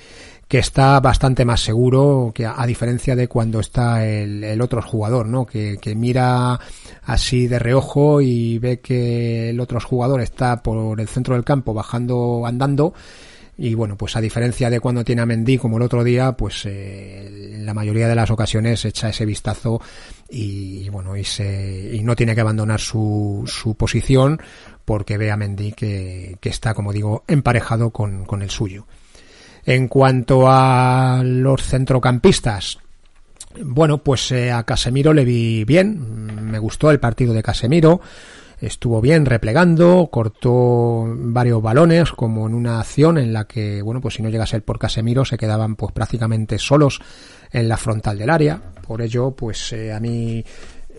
que 0.49 0.59
está 0.59 1.01
bastante 1.01 1.45
más 1.45 1.61
seguro 1.61 2.33
que 2.35 2.47
a, 2.47 2.67
diferencia 2.67 3.17
de 3.17 3.29
cuando 3.29 3.61
está 3.61 4.07
el, 4.07 4.45
el 4.45 4.61
otro 4.61 4.83
jugador, 4.83 5.27
¿no? 5.27 5.47
Que, 5.47 5.79
que, 5.81 5.95
mira 5.95 6.61
así 7.05 7.47
de 7.47 7.59
reojo 7.59 8.21
y 8.21 8.59
ve 8.59 8.81
que 8.81 9.51
el 9.51 9.61
otro 9.61 9.81
jugador 9.81 10.21
está 10.21 10.63
por 10.63 11.01
el 11.01 11.09
centro 11.09 11.35
del 11.35 11.45
campo 11.45 11.73
bajando, 11.73 12.45
andando 12.47 12.95
y 13.57 13.75
bueno, 13.75 13.97
pues 13.97 14.17
a 14.17 14.21
diferencia 14.21 14.69
de 14.69 14.81
cuando 14.81 15.05
tiene 15.05 15.23
a 15.23 15.27
Mendy 15.27 15.59
como 15.59 15.77
el 15.77 15.83
otro 15.83 16.03
día, 16.03 16.33
pues 16.33 16.67
eh, 16.67 17.55
en 17.55 17.65
la 17.65 17.75
mayoría 17.75 18.09
de 18.09 18.15
las 18.15 18.31
ocasiones 18.31 18.85
echa 18.85 19.11
ese 19.11 19.25
vistazo 19.25 19.81
y, 20.29 20.89
bueno, 20.89 21.17
y, 21.17 21.25
se, 21.25 21.91
y 21.93 22.03
no 22.03 22.17
tiene 22.17 22.35
que 22.35 22.41
abandonar 22.41 22.81
su, 22.81 23.45
su 23.47 23.75
posición 23.77 24.41
porque 24.85 25.19
ve 25.19 25.31
a 25.31 25.37
Mendy 25.37 25.73
que, 25.73 26.37
que 26.41 26.49
está, 26.49 26.75
como 26.75 26.93
digo, 26.93 27.25
emparejado 27.29 27.91
con, 27.91 28.25
con 28.25 28.43
el 28.43 28.51
suyo. 28.51 28.87
En 29.65 29.89
cuanto 29.89 30.47
a 30.49 31.23
los 31.25 31.63
centrocampistas, 31.63 32.79
bueno, 33.63 33.99
pues 33.99 34.33
eh, 34.33 34.51
a 34.51 34.65
Casemiro 34.65 35.13
le 35.13 35.25
vi 35.25 35.65
bien, 35.65 36.51
me 36.51 36.59
gustó 36.59 36.91
el 36.91 37.01
partido 37.01 37.33
de 37.33 37.43
Casemiro, 37.43 38.01
estuvo 38.67 39.01
bien 39.01 39.27
replegando, 39.27 40.09
cortó 40.11 41.05
varios 41.07 41.63
balones, 41.63 42.13
como 42.13 42.47
en 42.47 42.55
una 42.55 42.81
acción 42.81 43.19
en 43.19 43.33
la 43.33 43.47
que, 43.47 43.83
bueno, 43.83 44.01
pues 44.01 44.15
si 44.15 44.23
no 44.23 44.29
llegase 44.29 44.57
el 44.57 44.63
por 44.63 44.79
Casemiro 44.79 45.25
se 45.25 45.39
quedaban 45.39 45.77
pues 45.77 45.93
prácticamente 45.93 46.59
solos 46.59 47.01
en 47.53 47.69
la 47.69 47.77
frontal 47.77 48.19
del 48.19 48.31
área, 48.31 48.61
por 48.87 49.03
ello, 49.03 49.33
pues 49.33 49.73
eh, 49.73 49.93
a 49.93 50.01
mí 50.01 50.45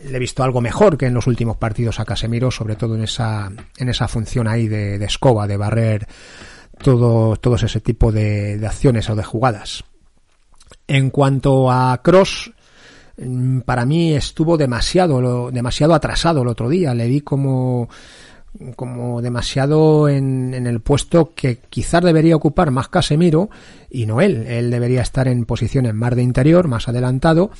le 0.09 0.17
he 0.17 0.19
visto 0.19 0.43
algo 0.43 0.61
mejor 0.61 0.97
que 0.97 1.07
en 1.07 1.13
los 1.13 1.27
últimos 1.27 1.57
partidos 1.57 1.99
a 1.99 2.05
Casemiro, 2.05 2.51
sobre 2.51 2.75
todo 2.75 2.95
en 2.95 3.03
esa, 3.03 3.51
en 3.77 3.89
esa 3.89 4.07
función 4.07 4.47
ahí 4.47 4.67
de, 4.67 5.03
escoba, 5.03 5.47
de 5.47 5.57
barrer 5.57 6.07
todo, 6.81 7.35
todos 7.37 7.63
ese 7.63 7.81
tipo 7.81 8.11
de, 8.11 8.61
acciones 8.65 9.09
o 9.09 9.15
de 9.15 9.23
jugadas. 9.23 9.83
En 10.87 11.09
cuanto 11.09 11.71
a 11.71 11.99
Cross, 12.03 12.51
para 13.65 13.85
mí 13.85 14.13
estuvo 14.13 14.57
demasiado, 14.57 15.51
demasiado 15.51 15.93
atrasado 15.93 16.41
el 16.41 16.47
otro 16.47 16.69
día. 16.69 16.93
Le 16.93 17.07
vi 17.07 17.21
como, 17.21 17.89
como 18.75 19.21
demasiado 19.21 20.09
en, 20.09 20.53
en, 20.53 20.67
el 20.67 20.81
puesto 20.81 21.33
que 21.33 21.59
quizás 21.69 22.03
debería 22.03 22.35
ocupar 22.35 22.71
más 22.71 22.89
Casemiro 22.89 23.49
y 23.89 24.05
no 24.05 24.21
él. 24.21 24.45
Él 24.47 24.69
debería 24.69 25.01
estar 25.01 25.27
en 25.27 25.45
posiciones 25.45 25.93
más 25.93 26.15
de 26.15 26.23
interior, 26.23 26.67
más 26.67 26.87
adelantado 26.87 27.51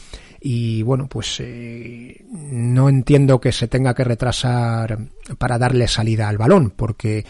y 0.48 0.84
bueno, 0.84 1.08
pues 1.08 1.40
eh, 1.40 2.24
no 2.32 2.88
entiendo 2.88 3.42
que 3.42 3.52
se 3.52 3.68
tenga 3.68 3.96
que 3.96 4.04
retrasar 4.04 5.00
para 5.40 5.58
darle 5.58 5.88
salida 5.88 6.30
al 6.30 6.38
balón, 6.38 6.72
porque 6.76 7.26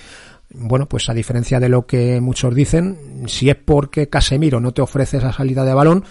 bueno, 0.49 0.88
pues 0.88 1.07
a 1.09 1.13
diferencia 1.13 1.61
de 1.61 1.69
lo 1.69 1.85
que 1.85 2.19
muchos 2.19 2.53
dicen, 2.53 3.23
si 3.27 3.49
es 3.49 3.55
porque 3.55 4.09
Casemiro 4.09 4.59
no 4.59 4.73
te 4.73 4.81
ofrece 4.81 5.17
esa 5.17 5.31
salida 5.31 5.63
de 5.63 5.73
balón, 5.73 6.03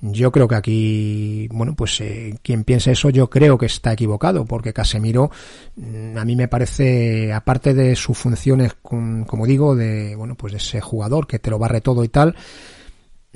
yo 0.00 0.30
creo 0.32 0.48
que 0.48 0.54
aquí, 0.54 1.48
bueno, 1.50 1.74
pues 1.74 2.00
eh, 2.00 2.38
quien 2.42 2.64
piense 2.64 2.92
eso 2.92 3.10
yo 3.10 3.28
creo 3.28 3.58
que 3.58 3.66
está 3.66 3.92
equivocado, 3.92 4.44
porque 4.44 4.72
Casemiro 4.72 5.30
mm, 5.76 6.16
a 6.16 6.24
mí 6.24 6.36
me 6.36 6.48
parece, 6.48 7.32
aparte 7.32 7.74
de 7.74 7.96
sus 7.96 8.16
funciones, 8.16 8.74
como 8.82 9.46
digo, 9.46 9.74
de, 9.74 10.14
bueno, 10.16 10.34
pues 10.34 10.52
de 10.52 10.58
ese 10.58 10.80
jugador 10.80 11.26
que 11.26 11.38
te 11.38 11.50
lo 11.50 11.58
barre 11.58 11.80
todo 11.80 12.04
y 12.04 12.08
tal, 12.08 12.34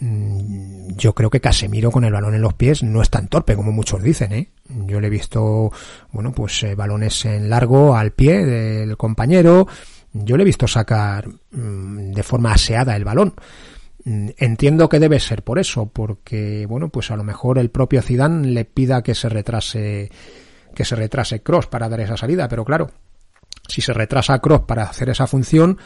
Mm, 0.05 0.97
yo 0.97 1.15
creo 1.15 1.31
que 1.31 1.41
Casemiro 1.41 1.91
con 1.91 2.05
el 2.05 2.13
balón 2.13 2.35
en 2.35 2.41
los 2.41 2.55
pies 2.55 2.83
no 2.83 3.03
es 3.03 3.11
tan 3.11 3.29
torpe 3.29 3.55
como 3.55 3.71
muchos 3.71 4.03
dicen, 4.03 4.33
¿eh? 4.33 4.49
Yo 4.87 5.01
le 5.01 5.07
he 5.07 5.11
visto, 5.11 5.71
bueno, 6.11 6.33
pues 6.33 6.63
eh, 6.65 6.75
balones 6.75 7.25
en 7.27 7.49
largo 7.49 7.95
al 7.95 8.11
pie 8.11 8.45
del 8.45 8.97
compañero, 8.97 9.69
yo 10.13 10.37
le 10.37 10.43
he 10.43 10.47
visto 10.47 10.67
sacar 10.67 11.29
mm, 11.29 12.13
de 12.13 12.23
forma 12.23 12.53
aseada 12.53 12.97
el 12.97 13.05
balón. 13.05 13.35
Mm, 14.05 14.31
entiendo 14.37 14.89
que 14.89 14.99
debe 14.99 15.21
ser 15.21 15.43
por 15.43 15.59
eso, 15.59 15.87
porque, 15.87 16.67
bueno, 16.67 16.89
pues 16.89 17.11
a 17.11 17.17
lo 17.17 17.25
mejor 17.25 17.59
el 17.59 17.71
propio 17.71 18.03
Zidane 18.03 18.49
le 18.49 18.65
pida 18.65 19.03
que 19.03 19.15
se 19.15 19.29
retrase, 19.29 20.11
que 20.75 20.85
se 20.85 20.97
retrase 20.97 21.43
Cross 21.43 21.69
para 21.69 21.89
dar 21.89 22.01
esa 22.01 22.17
salida, 22.17 22.49
pero 22.49 22.65
claro, 22.65 22.91
si 23.69 23.81
se 23.81 23.93
retrasa 23.93 24.41
Cross 24.41 24.63
para 24.67 24.85
hacer 24.85 25.09
esa 25.09 25.27
función, 25.27 25.79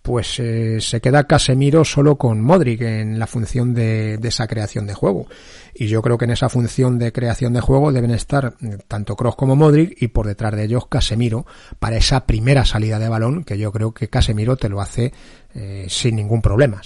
pues 0.00 0.38
eh, 0.38 0.80
se 0.80 1.00
queda 1.02 1.26
Casemiro 1.26 1.84
solo 1.84 2.16
con 2.16 2.40
Modric 2.40 2.80
en 2.80 3.18
la 3.18 3.26
función 3.26 3.74
de, 3.74 4.16
de, 4.16 4.28
esa 4.28 4.46
creación 4.46 4.86
de 4.86 4.94
juego. 4.94 5.26
Y 5.74 5.88
yo 5.88 6.00
creo 6.00 6.16
que 6.16 6.24
en 6.24 6.30
esa 6.30 6.48
función 6.48 6.98
de 6.98 7.12
creación 7.12 7.52
de 7.52 7.60
juego 7.60 7.92
deben 7.92 8.12
estar 8.12 8.54
eh, 8.62 8.78
tanto 8.86 9.16
Cross 9.16 9.36
como 9.36 9.56
Modric 9.56 10.00
y 10.00 10.08
por 10.08 10.26
detrás 10.26 10.54
de 10.54 10.64
ellos 10.64 10.86
Casemiro 10.86 11.44
para 11.78 11.96
esa 11.96 12.24
primera 12.24 12.64
salida 12.64 12.98
de 12.98 13.10
balón 13.10 13.44
que 13.44 13.58
yo 13.58 13.70
creo 13.72 13.92
que 13.92 14.08
Casemiro 14.08 14.56
te 14.56 14.70
lo 14.70 14.80
hace 14.80 15.12
eh, 15.54 15.86
sin 15.90 16.16
ningún 16.16 16.40
problema. 16.40 16.80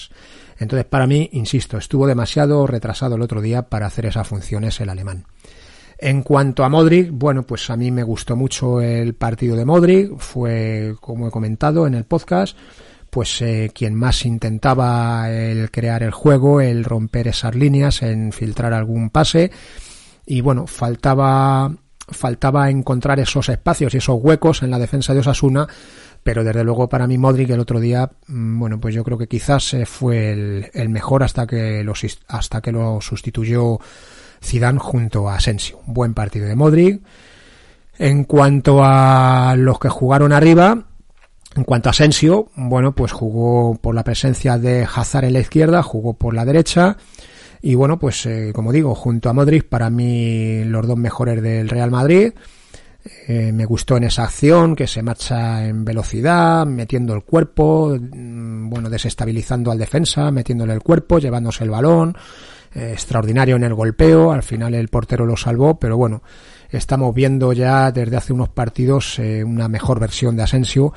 Entonces 0.63 0.87
para 0.87 1.07
mí, 1.07 1.29
insisto, 1.33 1.77
estuvo 1.77 2.07
demasiado 2.07 2.67
retrasado 2.67 3.17
el 3.17 3.23
otro 3.23 3.41
día 3.41 3.63
para 3.63 3.87
hacer 3.87 4.07
esas 4.07 4.27
funciones 4.27 4.81
el 4.81 4.89
alemán. 4.89 5.27
En 5.99 6.23
cuanto 6.23 6.65
a 6.65 6.69
Modric, 6.69 7.11
bueno, 7.13 7.45
pues 7.45 7.71
a 7.71 7.77
mí 7.77 7.91
me 7.91 8.03
gustó 8.03 8.35
mucho 8.35 8.81
el 8.81 9.15
partido 9.15 9.55
de 9.55 9.65
Modric, 9.65 10.17
fue 10.19 10.97
como 11.01 11.29
he 11.29 11.31
comentado 11.31 11.87
en 11.87 11.95
el 11.95 12.05
podcast, 12.05 12.57
pues 13.09 13.43
eh, 13.43 13.71
quien 13.75 13.95
más 13.95 14.25
intentaba 14.25 15.31
el 15.31 15.71
crear 15.71 16.03
el 16.03 16.11
juego, 16.11 16.61
el 16.61 16.83
romper 16.83 17.29
esas 17.29 17.55
líneas, 17.55 18.03
en 18.03 18.33
filtrar 18.33 18.73
algún 18.73 19.11
pase 19.11 19.51
y 20.27 20.41
bueno, 20.41 20.67
faltaba 20.67 21.71
faltaba 22.09 22.69
encontrar 22.69 23.21
esos 23.21 23.49
espacios 23.49 23.95
y 23.95 23.99
esos 23.99 24.19
huecos 24.21 24.63
en 24.63 24.71
la 24.71 24.79
defensa 24.79 25.15
de 25.15 25.21
Osasuna, 25.21 25.67
pero 26.23 26.45
desde 26.45 26.65
luego 26.65 26.89
para 26.89 27.07
mí 27.07 27.19
Modric 27.19 27.51
el 27.51 27.61
otro 27.61 27.81
día, 27.81 28.11
mm, 28.29 28.59
bueno, 28.59 28.81
pues 28.81 28.95
yo 28.95 29.05
creo 29.05 29.19
que 29.19 29.27
quizás 29.27 29.77
fue 29.87 30.33
el, 30.73 30.89
mejor 30.89 31.23
hasta 31.23 31.47
que 31.47 31.83
lo 31.83 31.95
hasta 32.29 32.61
que 32.61 32.73
lo 32.73 33.01
sustituyó 33.01 33.79
Zidane 34.43 34.79
junto 34.79 35.29
a 35.29 35.37
Asensio. 35.37 35.81
Buen 35.87 36.15
partido 36.15 36.47
de 36.47 36.57
Modric. 36.57 37.03
En 37.99 38.25
cuanto 38.25 38.81
a 38.83 39.55
los 39.57 39.79
que 39.79 39.89
jugaron 39.89 40.33
arriba, 40.33 40.87
en 41.55 41.65
cuanto 41.65 41.89
a 41.89 41.91
Asensio, 41.91 42.49
bueno, 42.57 42.93
pues 42.95 43.13
jugó 43.13 43.77
por 43.77 43.95
la 43.95 44.05
presencia 44.05 44.59
de 44.59 44.87
Hazard 44.93 45.25
en 45.25 45.35
la 45.35 45.41
izquierda, 45.41 45.83
jugó 45.83 46.15
por 46.15 46.35
la 46.35 46.45
derecha. 46.45 46.97
Y 47.61 47.75
bueno, 47.75 47.99
pues 47.99 48.27
eh, 48.27 48.53
como 48.55 48.73
digo, 48.73 48.95
junto 48.95 49.29
a 49.29 49.33
Modric, 49.33 49.69
para 49.69 49.91
mí 49.91 50.65
los 50.65 50.87
dos 50.87 50.97
mejores 50.97 51.43
del 51.43 51.69
Real 51.69 51.91
Madrid. 51.91 52.33
Eh, 53.27 53.51
me 53.53 53.65
gustó 53.65 53.97
en 53.97 54.05
esa 54.05 54.25
acción 54.25 54.77
que 54.77 54.87
se 54.87 55.03
marcha 55.03 55.67
en 55.67 55.85
velocidad, 55.85 56.67
metiendo 56.67 57.15
el 57.15 57.23
cuerpo, 57.23 57.97
mm, 57.99 58.71
bueno, 58.71 58.89
desestabilizando 58.89 59.73
al 59.73 59.79
defensa, 59.79 60.31
metiéndole 60.31 60.73
el 60.73 60.83
cuerpo, 60.83 61.19
llevándose 61.19 61.65
el 61.65 61.71
balón, 61.71 62.17
eh, 62.75 62.91
extraordinario 62.93 63.57
en 63.57 63.65
el 63.65 63.75
golpeo, 63.75 64.33
al 64.33 64.45
final 64.45 64.75
el 64.75 64.89
portero 64.89 65.27
lo 65.27 65.37
salvó, 65.37 65.79
pero 65.81 65.97
bueno, 65.97 66.23
estamos 66.71 67.13
viendo 67.15 67.53
ya 67.53 67.91
desde 67.91 68.17
hace 68.17 68.33
unos 68.33 68.51
partidos 68.51 69.19
eh, 69.19 69.43
una 69.43 69.69
mejor 69.69 69.99
versión 69.99 70.37
de 70.37 70.45
Asensio 70.45 70.93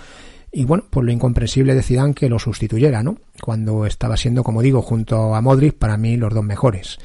y 0.51 0.63
bueno, 0.63 0.85
por 0.89 1.03
lo 1.03 1.11
incomprensible 1.11 1.75
de 1.75 2.13
que 2.13 2.29
lo 2.29 2.39
sustituyera, 2.39 3.03
¿no? 3.03 3.17
Cuando 3.41 3.85
estaba 3.85 4.15
siendo, 4.15 4.41
como 4.41 4.61
digo, 4.61 4.81
junto 4.81 5.35
a 5.35 5.41
Modric, 5.41 5.75
para 5.75 5.97
mí 5.97 6.15
los 6.15 6.33
dos 6.33 6.45
mejores. 6.45 6.97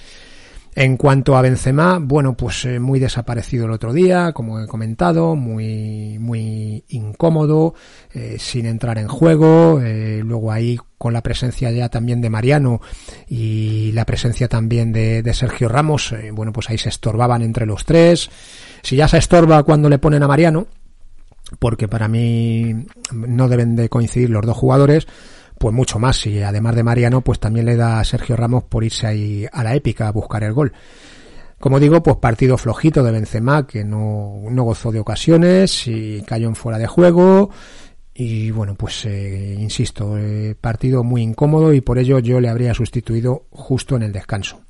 En 0.75 0.97
cuanto 0.97 1.37
a 1.37 1.43
Benzema, 1.43 1.99
bueno, 2.01 2.37
pues 2.37 2.65
eh, 2.65 2.79
muy 2.79 3.01
desaparecido 3.01 3.67
el 3.67 3.73
otro 3.73 3.93
día, 3.93 4.33
como 4.33 4.61
he 4.61 4.69
comentado, 4.69 5.35
muy, 5.35 6.17
muy 6.21 6.85
incómodo, 6.89 7.75
eh, 8.13 8.37
sin 8.39 8.67
entrar 8.67 8.99
en 8.99 9.09
juego, 9.09 9.81
eh, 9.81 10.21
luego 10.25 10.53
ahí 10.53 10.79
con 10.97 11.13
la 11.13 11.23
presencia 11.23 11.73
ya 11.73 11.89
también 11.89 12.21
de 12.21 12.31
Mariano 12.31 12.81
y 13.27 13.91
la 13.93 14.05
presencia 14.05 14.47
también 14.47 14.93
de, 14.93 15.23
de 15.23 15.35
Sergio 15.35 15.69
Ramos, 15.69 16.15
bueno, 16.33 16.53
pues 16.53 16.71
ahí 16.71 16.79
se 16.79 16.91
estorbaban 16.91 17.43
entre 17.43 17.67
los 17.67 17.85
tres. 17.85 18.31
Si 18.83 18.97
ya 18.97 19.09
se 19.09 19.19
estorba 19.19 19.63
cuando 19.65 19.89
le 19.89 19.99
ponen 19.99 20.23
a 20.23 20.29
Mariano, 20.29 20.69
porque 21.59 21.89
para 21.89 22.07
mí 22.07 22.87
no 23.13 23.49
deben 23.49 23.77
de 23.77 23.89
coincidir 23.89 24.31
los 24.31 24.47
dos 24.47 24.57
jugadores, 24.57 25.09
pues 25.61 25.75
mucho 25.75 25.99
más. 25.99 26.27
Y 26.27 26.43
además 26.43 26.75
de 26.75 26.83
Mariano, 26.83 27.21
pues 27.21 27.39
también 27.39 27.67
le 27.67 27.77
da 27.77 28.01
a 28.01 28.05
Sergio 28.05 28.35
Ramos 28.35 28.65
por 28.65 28.83
irse 28.83 29.07
ahí 29.07 29.47
a 29.53 29.63
la 29.63 29.75
épica 29.75 30.09
a 30.09 30.13
buscar 30.13 30.43
el 30.43 30.55
gol. 30.55 30.73
Como 31.59 31.79
digo, 31.79 32.03
pues 32.03 32.17
partido 32.17 32.57
flojito 32.57 33.05
de 33.05 33.13
Benzema, 33.13 33.67
que 33.67 33.85
no, 33.85 34.41
no 34.51 34.63
gozó 34.63 34.91
de 34.91 35.01
ocasiones 35.01 35.87
y 35.87 36.23
cayó 36.23 36.49
en 36.49 36.55
fuera 36.55 36.79
de 36.79 36.87
juego. 36.87 37.51
Y 38.15 38.51
bueno, 38.53 38.75
pues 38.75 39.05
eh, 39.05 39.55
insisto, 39.59 40.17
eh, 40.17 40.57
partido 40.59 41.05
muy 41.05 41.21
incómodo 41.21 41.75
y 41.75 41.83
por 41.83 41.99
ello 41.99 42.21
yo 42.21 42.41
le 42.41 42.49
habría 42.49 42.73
sustituido 42.73 43.45
justo 43.51 43.97
en 43.97 44.03
el 44.05 44.13
descanso. 44.13 44.63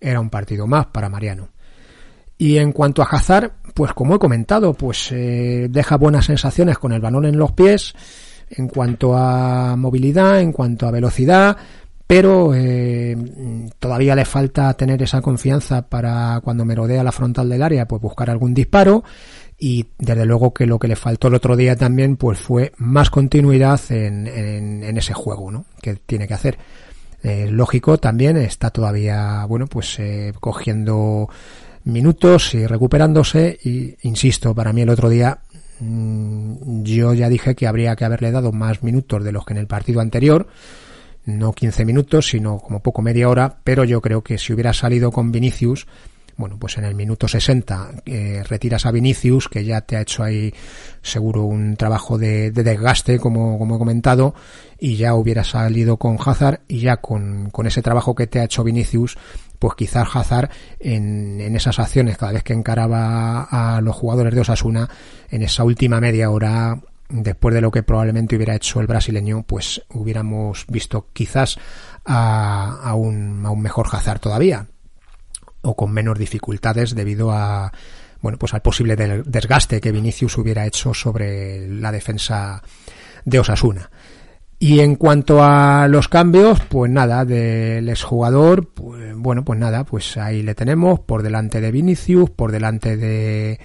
Era 0.00 0.18
un 0.18 0.30
partido 0.30 0.66
más 0.66 0.86
para 0.86 1.08
Mariano. 1.08 1.50
Y 2.36 2.56
en 2.56 2.72
cuanto 2.72 3.02
a 3.02 3.06
Hazard, 3.06 3.52
pues 3.72 3.92
como 3.92 4.16
he 4.16 4.18
comentado, 4.18 4.74
pues 4.74 5.12
eh, 5.12 5.68
deja 5.70 5.96
buenas 5.96 6.24
sensaciones 6.24 6.76
con 6.78 6.90
el 6.90 7.00
balón 7.00 7.24
en 7.24 7.38
los 7.38 7.52
pies 7.52 7.94
en 8.56 8.68
cuanto 8.68 9.16
a 9.16 9.76
movilidad, 9.76 10.40
en 10.40 10.52
cuanto 10.52 10.86
a 10.86 10.90
velocidad, 10.90 11.56
pero 12.06 12.52
eh, 12.54 13.16
todavía 13.78 14.14
le 14.14 14.24
falta 14.24 14.74
tener 14.74 15.02
esa 15.02 15.22
confianza 15.22 15.82
para 15.82 16.40
cuando 16.44 16.64
merodea 16.64 17.02
la 17.02 17.12
frontal 17.12 17.48
del 17.48 17.62
área, 17.62 17.88
pues 17.88 18.02
buscar 18.02 18.30
algún 18.30 18.52
disparo 18.52 19.04
y 19.58 19.86
desde 19.98 20.26
luego 20.26 20.52
que 20.52 20.66
lo 20.66 20.78
que 20.78 20.88
le 20.88 20.96
faltó 20.96 21.28
el 21.28 21.34
otro 21.34 21.56
día 21.56 21.76
también 21.76 22.16
pues 22.16 22.38
fue 22.38 22.72
más 22.76 23.10
continuidad 23.10 23.80
en, 23.90 24.26
en, 24.26 24.98
ese 24.98 25.14
juego, 25.14 25.50
¿no? 25.50 25.64
Que 25.80 25.94
tiene 25.94 26.28
que 26.28 26.34
hacer. 26.34 26.58
Eh, 27.22 27.48
lógico 27.50 27.96
también 27.96 28.36
está 28.36 28.70
todavía, 28.70 29.46
bueno, 29.46 29.66
pues 29.66 29.98
eh, 29.98 30.34
cogiendo 30.40 31.30
minutos 31.84 32.54
y 32.54 32.66
recuperándose 32.66 33.58
y 33.64 33.96
insisto, 34.02 34.54
para 34.54 34.72
mí 34.72 34.82
el 34.82 34.90
otro 34.90 35.08
día 35.08 35.38
yo 35.80 37.14
ya 37.14 37.28
dije 37.28 37.54
que 37.54 37.66
habría 37.66 37.96
que 37.96 38.04
haberle 38.04 38.30
dado 38.30 38.52
más 38.52 38.82
minutos 38.82 39.24
de 39.24 39.32
los 39.32 39.44
que 39.44 39.54
en 39.54 39.58
el 39.58 39.66
partido 39.66 40.00
anterior, 40.00 40.46
no 41.24 41.52
15 41.52 41.84
minutos, 41.84 42.28
sino 42.28 42.58
como 42.58 42.80
poco 42.80 43.02
media 43.02 43.28
hora, 43.28 43.58
pero 43.64 43.84
yo 43.84 44.00
creo 44.00 44.22
que 44.22 44.38
si 44.38 44.52
hubiera 44.52 44.72
salido 44.72 45.10
con 45.10 45.32
Vinicius, 45.32 45.86
bueno, 46.36 46.58
pues 46.58 46.78
en 46.78 46.84
el 46.84 46.94
minuto 46.94 47.28
60 47.28 48.02
eh, 48.06 48.42
retiras 48.48 48.86
a 48.86 48.90
Vinicius, 48.90 49.48
que 49.48 49.64
ya 49.64 49.82
te 49.82 49.96
ha 49.96 50.00
hecho 50.00 50.24
ahí 50.24 50.52
seguro 51.00 51.44
un 51.44 51.76
trabajo 51.76 52.18
de, 52.18 52.50
desgaste, 52.50 53.18
como, 53.18 53.58
como, 53.58 53.76
he 53.76 53.78
comentado, 53.78 54.34
y 54.78 54.96
ya 54.96 55.14
hubiera 55.14 55.44
salido 55.44 55.96
con 55.96 56.18
Hazard, 56.18 56.60
y 56.66 56.80
ya 56.80 56.96
con, 56.96 57.50
con 57.50 57.66
ese 57.66 57.82
trabajo 57.82 58.14
que 58.14 58.26
te 58.26 58.40
ha 58.40 58.44
hecho 58.44 58.64
Vinicius, 58.64 59.16
pues 59.64 59.76
quizás 59.76 60.14
Hazard 60.14 60.50
en, 60.78 61.40
en, 61.40 61.56
esas 61.56 61.78
acciones, 61.78 62.18
cada 62.18 62.32
vez 62.32 62.42
que 62.42 62.52
encaraba 62.52 63.44
a 63.44 63.80
los 63.80 63.96
jugadores 63.96 64.34
de 64.34 64.42
Osasuna, 64.42 64.90
en 65.30 65.40
esa 65.40 65.64
última 65.64 66.02
media 66.02 66.28
hora, 66.28 66.82
después 67.08 67.54
de 67.54 67.62
lo 67.62 67.70
que 67.70 67.82
probablemente 67.82 68.36
hubiera 68.36 68.54
hecho 68.54 68.82
el 68.82 68.86
brasileño, 68.86 69.42
pues 69.44 69.82
hubiéramos 69.88 70.66
visto 70.68 71.08
quizás 71.14 71.56
a, 72.04 72.78
a, 72.82 72.94
un, 72.94 73.46
a 73.46 73.48
un 73.48 73.62
mejor 73.62 73.86
Hazard 73.90 74.20
todavía 74.20 74.66
o 75.62 75.74
con 75.74 75.92
menos 75.92 76.18
dificultades 76.18 76.94
debido 76.94 77.32
a 77.32 77.72
bueno 78.20 78.36
pues 78.36 78.52
al 78.52 78.60
posible 78.60 78.96
desgaste 78.96 79.80
que 79.80 79.92
Vinicius 79.92 80.36
hubiera 80.36 80.66
hecho 80.66 80.92
sobre 80.92 81.66
la 81.68 81.90
defensa 81.90 82.62
de 83.24 83.38
Osasuna. 83.38 83.88
Y 84.64 84.80
en 84.80 84.94
cuanto 84.94 85.44
a 85.44 85.88
los 85.88 86.08
cambios, 86.08 86.58
pues 86.70 86.90
nada, 86.90 87.26
del 87.26 87.86
exjugador, 87.86 88.66
pues 88.72 89.14
bueno, 89.14 89.44
pues 89.44 89.60
nada, 89.60 89.84
pues 89.84 90.16
ahí 90.16 90.42
le 90.42 90.54
tenemos 90.54 91.00
por 91.00 91.22
delante 91.22 91.60
de 91.60 91.70
Vinicius, 91.70 92.30
por 92.30 92.50
delante 92.50 92.96
de 92.96 93.60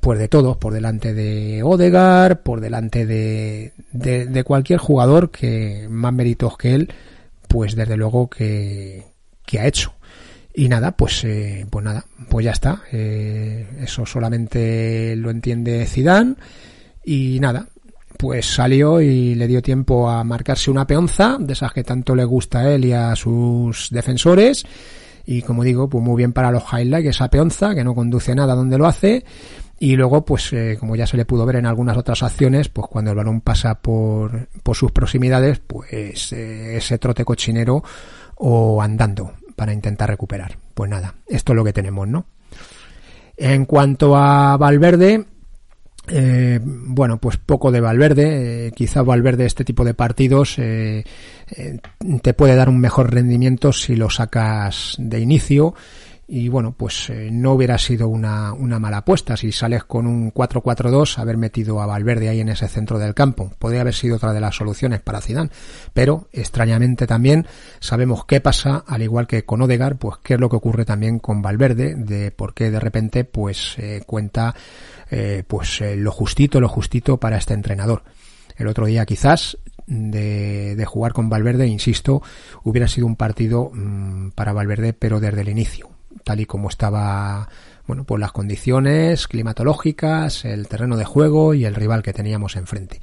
pues 0.00 0.18
de 0.18 0.28
todos, 0.28 0.56
por 0.56 0.72
delante 0.72 1.12
de 1.12 1.62
Odegar, 1.62 2.42
por 2.42 2.62
delante 2.62 3.04
de, 3.04 3.74
de, 3.92 4.44
cualquier 4.44 4.78
jugador 4.78 5.30
que 5.30 5.88
más 5.90 6.14
méritos 6.14 6.56
que 6.56 6.74
él, 6.74 6.94
pues 7.46 7.76
desde 7.76 7.98
luego 7.98 8.30
que, 8.30 9.04
que 9.44 9.60
ha 9.60 9.66
hecho. 9.66 9.92
Y 10.54 10.70
nada, 10.70 10.92
pues, 10.92 11.22
eh, 11.24 11.66
pues 11.68 11.84
nada, 11.84 12.06
pues 12.30 12.46
ya 12.46 12.52
está. 12.52 12.82
Eh, 12.92 13.66
eso 13.82 14.06
solamente 14.06 15.16
lo 15.16 15.28
entiende 15.28 15.84
Zidane. 15.84 16.36
Y 17.04 17.40
nada, 17.40 17.68
pues 18.24 18.54
salió 18.54 19.02
y 19.02 19.34
le 19.34 19.46
dio 19.46 19.60
tiempo 19.60 20.08
a 20.08 20.24
marcarse 20.24 20.70
una 20.70 20.86
peonza, 20.86 21.36
de 21.38 21.52
esas 21.52 21.74
que 21.74 21.84
tanto 21.84 22.14
le 22.14 22.24
gusta 22.24 22.60
a 22.60 22.72
él 22.72 22.86
y 22.86 22.92
a 22.94 23.14
sus 23.14 23.90
defensores. 23.90 24.64
Y 25.26 25.42
como 25.42 25.62
digo, 25.62 25.90
pues 25.90 26.02
muy 26.02 26.16
bien 26.16 26.32
para 26.32 26.50
los 26.50 26.62
highlights, 26.72 27.10
esa 27.10 27.28
peonza, 27.28 27.74
que 27.74 27.84
no 27.84 27.94
conduce 27.94 28.34
nada 28.34 28.54
donde 28.54 28.78
lo 28.78 28.86
hace. 28.86 29.26
Y 29.78 29.94
luego, 29.96 30.24
pues 30.24 30.50
eh, 30.54 30.78
como 30.80 30.96
ya 30.96 31.06
se 31.06 31.18
le 31.18 31.26
pudo 31.26 31.44
ver 31.44 31.56
en 31.56 31.66
algunas 31.66 31.98
otras 31.98 32.22
acciones, 32.22 32.70
pues 32.70 32.86
cuando 32.88 33.10
el 33.10 33.16
balón 33.18 33.42
pasa 33.42 33.74
por, 33.74 34.48
por 34.62 34.74
sus 34.74 34.90
proximidades, 34.90 35.58
pues 35.58 36.32
ese 36.32 36.96
trote 36.96 37.26
cochinero 37.26 37.84
o 38.36 38.80
andando 38.80 39.34
para 39.54 39.74
intentar 39.74 40.08
recuperar. 40.08 40.56
Pues 40.72 40.88
nada, 40.88 41.16
esto 41.26 41.52
es 41.52 41.56
lo 41.56 41.64
que 41.64 41.74
tenemos, 41.74 42.08
¿no? 42.08 42.24
En 43.36 43.66
cuanto 43.66 44.16
a 44.16 44.56
Valverde, 44.56 45.26
eh, 46.08 46.60
bueno, 46.62 47.18
pues 47.18 47.36
poco 47.36 47.70
de 47.70 47.80
Valverde. 47.80 48.66
Eh, 48.66 48.72
quizá 48.72 49.02
Valverde 49.02 49.46
este 49.46 49.64
tipo 49.64 49.84
de 49.84 49.94
partidos 49.94 50.58
eh, 50.58 51.04
te 52.22 52.34
puede 52.34 52.56
dar 52.56 52.68
un 52.68 52.80
mejor 52.80 53.12
rendimiento 53.12 53.72
si 53.72 53.96
lo 53.96 54.10
sacas 54.10 54.96
de 54.98 55.20
inicio 55.20 55.74
y 56.26 56.48
bueno, 56.48 56.74
pues 56.76 57.10
eh, 57.10 57.28
no 57.30 57.52
hubiera 57.52 57.76
sido 57.76 58.08
una, 58.08 58.54
una 58.54 58.78
mala 58.78 58.98
apuesta 58.98 59.36
si 59.36 59.52
sales 59.52 59.84
con 59.84 60.06
un 60.06 60.32
4-4-2 60.32 61.18
haber 61.18 61.36
metido 61.36 61.82
a 61.82 61.86
Valverde 61.86 62.28
ahí 62.28 62.40
en 62.40 62.48
ese 62.48 62.66
centro 62.68 62.98
del 62.98 63.14
campo. 63.14 63.52
Podría 63.58 63.82
haber 63.82 63.94
sido 63.94 64.16
otra 64.16 64.32
de 64.32 64.40
las 64.40 64.56
soluciones 64.56 65.00
para 65.00 65.20
Zidane, 65.20 65.50
pero 65.92 66.28
extrañamente 66.32 67.06
también 67.06 67.46
sabemos 67.78 68.24
qué 68.24 68.40
pasa, 68.40 68.84
al 68.86 69.02
igual 69.02 69.26
que 69.26 69.44
con 69.44 69.60
Odegar, 69.60 69.96
pues 69.96 70.16
qué 70.22 70.34
es 70.34 70.40
lo 70.40 70.48
que 70.48 70.56
ocurre 70.56 70.84
también 70.86 71.18
con 71.18 71.42
Valverde, 71.42 71.94
de 71.94 72.30
por 72.30 72.54
qué 72.54 72.70
de 72.70 72.80
repente 72.80 73.24
pues 73.24 73.76
eh, 73.78 74.02
cuenta 74.06 74.54
eh, 75.10 75.44
pues 75.46 75.82
lo 75.96 76.10
justito, 76.10 76.60
lo 76.60 76.68
justito 76.68 77.18
para 77.18 77.36
este 77.36 77.52
entrenador. 77.52 78.02
El 78.56 78.68
otro 78.68 78.86
día 78.86 79.04
quizás 79.04 79.58
de, 79.86 80.82
jugar 80.86 81.12
con 81.12 81.28
Valverde, 81.28 81.66
insisto, 81.66 82.22
hubiera 82.62 82.88
sido 82.88 83.06
un 83.06 83.16
partido 83.16 83.70
mmm, 83.74 84.30
para 84.30 84.54
Valverde, 84.54 84.94
pero 84.94 85.20
desde 85.20 85.42
el 85.42 85.50
inicio 85.50 85.93
tal 86.22 86.40
y 86.40 86.46
como 86.46 86.68
estaba, 86.68 87.48
bueno, 87.86 88.04
pues 88.04 88.20
las 88.20 88.32
condiciones 88.32 89.26
climatológicas, 89.28 90.44
el 90.44 90.68
terreno 90.68 90.96
de 90.96 91.04
juego 91.04 91.54
y 91.54 91.64
el 91.64 91.74
rival 91.74 92.02
que 92.02 92.12
teníamos 92.12 92.56
enfrente. 92.56 93.00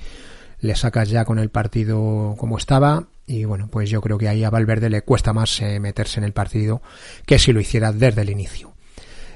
Le 0.59 0.75
sacas 0.75 1.09
ya 1.09 1.25
con 1.25 1.39
el 1.39 1.49
partido 1.49 2.35
como 2.37 2.57
estaba 2.57 3.07
y 3.25 3.45
bueno, 3.45 3.69
pues 3.71 3.89
yo 3.89 4.01
creo 4.01 4.17
que 4.17 4.27
ahí 4.27 4.43
a 4.43 4.49
Valverde 4.49 4.89
le 4.89 5.03
cuesta 5.03 5.33
más 5.33 5.61
eh, 5.61 5.79
meterse 5.79 6.19
en 6.19 6.25
el 6.25 6.33
partido 6.33 6.81
que 7.25 7.39
si 7.39 7.53
lo 7.53 7.61
hiciera 7.61 7.91
desde 7.91 8.21
el 8.21 8.29
inicio. 8.29 8.73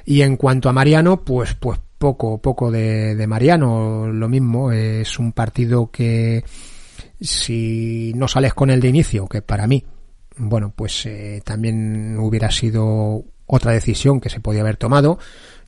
Y 0.05 0.21
en 0.21 0.37
cuanto 0.37 0.69
a 0.69 0.73
Mariano, 0.73 1.23
pues, 1.23 1.55
pues 1.55 1.79
poco, 1.97 2.39
poco 2.39 2.71
de, 2.71 3.25
Mariano, 3.27 4.07
lo 4.07 4.29
mismo, 4.29 4.71
es 4.71 5.17
un 5.17 5.31
partido 5.31 5.89
que 5.89 6.43
si 7.19 8.13
no 8.15 8.27
sales 8.27 8.53
con 8.53 8.69
el 8.69 8.81
de 8.81 8.89
inicio, 8.89 9.27
que 9.27 9.41
para 9.41 9.65
mí, 9.65 9.83
bueno, 10.37 10.73
pues 10.75 11.05
eh, 11.05 11.41
también 11.43 12.19
hubiera 12.19 12.51
sido 12.51 13.23
otra 13.47 13.71
decisión 13.71 14.19
que 14.19 14.29
se 14.29 14.39
podía 14.39 14.61
haber 14.61 14.77
tomado. 14.77 15.19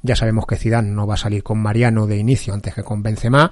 Ya 0.01 0.15
sabemos 0.15 0.45
que 0.45 0.55
Zidane 0.55 0.89
no 0.89 1.07
va 1.07 1.15
a 1.15 1.17
salir 1.17 1.43
con 1.43 1.59
Mariano 1.59 2.07
de 2.07 2.17
inicio 2.17 2.53
antes 2.53 2.73
que 2.73 2.84
con 2.84 3.03
Benzema. 3.03 3.51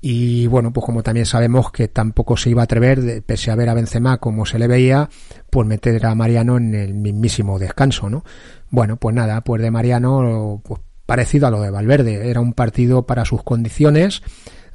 Y 0.00 0.46
bueno, 0.46 0.72
pues 0.72 0.84
como 0.84 1.02
también 1.02 1.26
sabemos 1.26 1.72
que 1.72 1.88
tampoco 1.88 2.36
se 2.36 2.50
iba 2.50 2.62
a 2.62 2.64
atrever, 2.64 3.22
pese 3.24 3.50
a 3.50 3.56
ver 3.56 3.68
a 3.68 3.74
Benzema 3.74 4.18
como 4.18 4.46
se 4.46 4.58
le 4.58 4.68
veía, 4.68 5.08
pues 5.50 5.66
meter 5.66 6.04
a 6.06 6.14
Mariano 6.14 6.58
en 6.58 6.74
el 6.74 6.94
mismísimo 6.94 7.58
descanso, 7.58 8.08
¿no? 8.08 8.24
Bueno, 8.70 8.96
pues 8.96 9.14
nada, 9.14 9.40
pues 9.40 9.62
de 9.62 9.70
Mariano, 9.70 10.60
pues 10.64 10.80
parecido 11.06 11.46
a 11.46 11.50
lo 11.50 11.60
de 11.60 11.70
Valverde. 11.70 12.30
Era 12.30 12.40
un 12.40 12.52
partido 12.52 13.06
para 13.06 13.24
sus 13.24 13.42
condiciones 13.42 14.22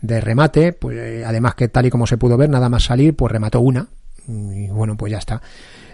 de 0.02 0.20
remate, 0.20 0.74
pues 0.74 1.26
además 1.26 1.56
que 1.56 1.68
tal 1.68 1.86
y 1.86 1.92
como 1.92 2.08
se 2.08 2.18
pudo 2.18 2.36
ver, 2.38 2.50
nada 2.50 2.70
más 2.70 2.84
salir, 2.84 3.16
pues 3.16 3.32
remató 3.32 3.62
una. 3.62 3.88
Y 4.28 4.68
bueno, 4.70 4.98
pues 4.98 5.12
ya 5.12 5.20
está. 5.20 5.42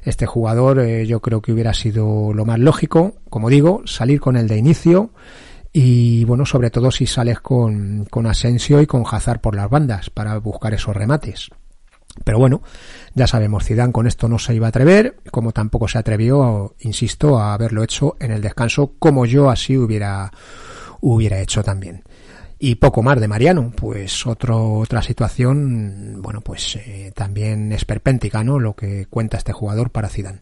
Este 0.08 0.26
jugador 0.26 0.80
eh, 0.80 1.06
yo 1.06 1.20
creo 1.20 1.42
que 1.42 1.52
hubiera 1.52 1.74
sido 1.74 2.32
lo 2.34 2.46
más 2.46 2.60
lógico, 2.60 3.16
como 3.30 3.50
digo, 3.50 3.82
salir 3.84 4.22
con 4.22 4.38
el 4.38 4.48
de 4.48 4.56
inicio 4.56 5.10
y 5.74 6.24
bueno, 6.24 6.46
sobre 6.46 6.70
todo 6.70 6.92
si 6.92 7.06
sales 7.06 7.42
con, 7.42 8.06
con 8.10 8.26
Asensio 8.26 8.80
y 8.80 8.88
con 8.88 9.04
Hazard 9.06 9.42
por 9.42 9.54
las 9.54 9.70
bandas 9.70 10.10
para 10.10 10.38
buscar 10.38 10.74
esos 10.74 10.96
remates. 10.96 11.50
Pero 12.24 12.40
bueno, 12.40 12.62
ya 13.16 13.28
sabemos, 13.28 13.66
Zidane 13.66 13.92
con 13.92 14.08
esto 14.08 14.30
no 14.30 14.40
se 14.40 14.56
iba 14.56 14.68
a 14.68 14.70
atrever, 14.70 15.18
como 15.30 15.52
tampoco 15.52 15.90
se 15.90 15.98
atrevió, 15.98 16.74
insisto, 16.80 17.38
a 17.38 17.54
haberlo 17.54 17.84
hecho 17.84 18.16
en 18.22 18.32
el 18.32 18.42
descanso, 18.42 18.94
como 19.00 19.26
yo 19.26 19.50
así 19.50 19.76
hubiera, 19.76 20.32
hubiera 21.02 21.42
hecho 21.42 21.64
también. 21.64 22.06
Y 22.60 22.76
poco 22.76 23.04
más 23.04 23.20
de 23.20 23.28
Mariano, 23.28 23.72
pues 23.76 24.26
otro, 24.26 24.80
otra 24.80 25.04
situación, 25.04 26.22
bueno, 26.22 26.42
pues 26.42 26.76
eh, 26.76 27.12
también 27.14 27.72
esperpéntica, 27.72 28.44
¿no? 28.44 28.60
Lo 28.60 28.76
que 28.76 29.06
cuenta 29.06 29.38
este 29.38 29.54
jugador 29.54 29.92
para 29.92 30.10
Zidane. 30.10 30.42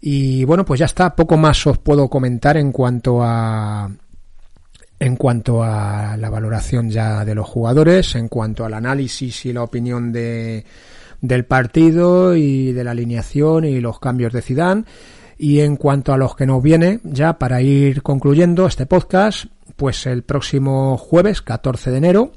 Y 0.00 0.44
bueno, 0.44 0.64
pues 0.64 0.80
ya 0.80 0.86
está, 0.86 1.14
poco 1.14 1.36
más 1.36 1.64
os 1.66 1.78
puedo 1.78 2.08
comentar 2.08 2.56
en 2.56 2.72
cuanto 2.72 3.22
a, 3.22 3.88
en 4.98 5.16
cuanto 5.16 5.62
a 5.62 6.16
la 6.16 6.28
valoración 6.30 6.90
ya 6.90 7.24
de 7.24 7.34
los 7.34 7.48
jugadores, 7.48 8.14
en 8.16 8.28
cuanto 8.28 8.64
al 8.64 8.74
análisis 8.74 9.46
y 9.46 9.52
la 9.52 9.62
opinión 9.62 10.12
de, 10.12 10.64
del 11.20 11.44
partido 11.44 12.34
y 12.34 12.72
de 12.72 12.84
la 12.84 12.90
alineación 12.92 13.64
y 13.64 13.80
los 13.80 14.00
cambios 14.00 14.32
de 14.32 14.42
Zidane. 14.42 14.84
Y 15.38 15.60
en 15.60 15.76
cuanto 15.76 16.12
a 16.12 16.16
los 16.16 16.34
que 16.34 16.46
nos 16.46 16.62
viene, 16.62 17.00
ya 17.04 17.38
para 17.38 17.60
ir 17.60 18.02
concluyendo 18.02 18.66
este 18.66 18.86
podcast, 18.86 19.46
pues 19.76 20.06
el 20.06 20.22
próximo 20.22 20.96
jueves, 20.96 21.42
14 21.42 21.90
de 21.90 21.98
enero, 21.98 22.32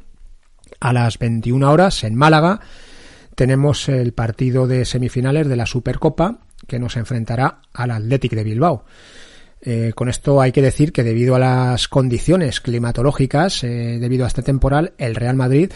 a 0.79 0.93
las 0.93 1.17
21 1.17 1.71
horas 1.71 2.03
en 2.03 2.15
Málaga, 2.15 2.59
tenemos 3.35 3.89
el 3.89 4.13
partido 4.13 4.67
de 4.67 4.85
semifinales 4.85 5.47
de 5.47 5.55
la 5.55 5.65
Supercopa 5.65 6.39
que 6.67 6.79
nos 6.79 6.97
enfrentará 6.97 7.61
al 7.73 7.91
Athletic 7.91 8.33
de 8.33 8.43
Bilbao. 8.43 8.85
Eh, 9.61 9.91
con 9.93 10.07
esto 10.07 10.39
hay 10.39 10.51
que 10.51 10.61
decir 10.61 10.93
que 10.93 11.03
debido 11.03 11.35
a 11.35 11.39
las 11.39 11.87
condiciones 11.87 12.61
climatológicas, 12.61 13.63
eh, 13.63 13.97
debido 13.99 14.23
a 14.23 14.27
este 14.27 14.41
temporal, 14.41 14.93
el 14.97 15.15
Real 15.15 15.35
Madrid, 15.35 15.71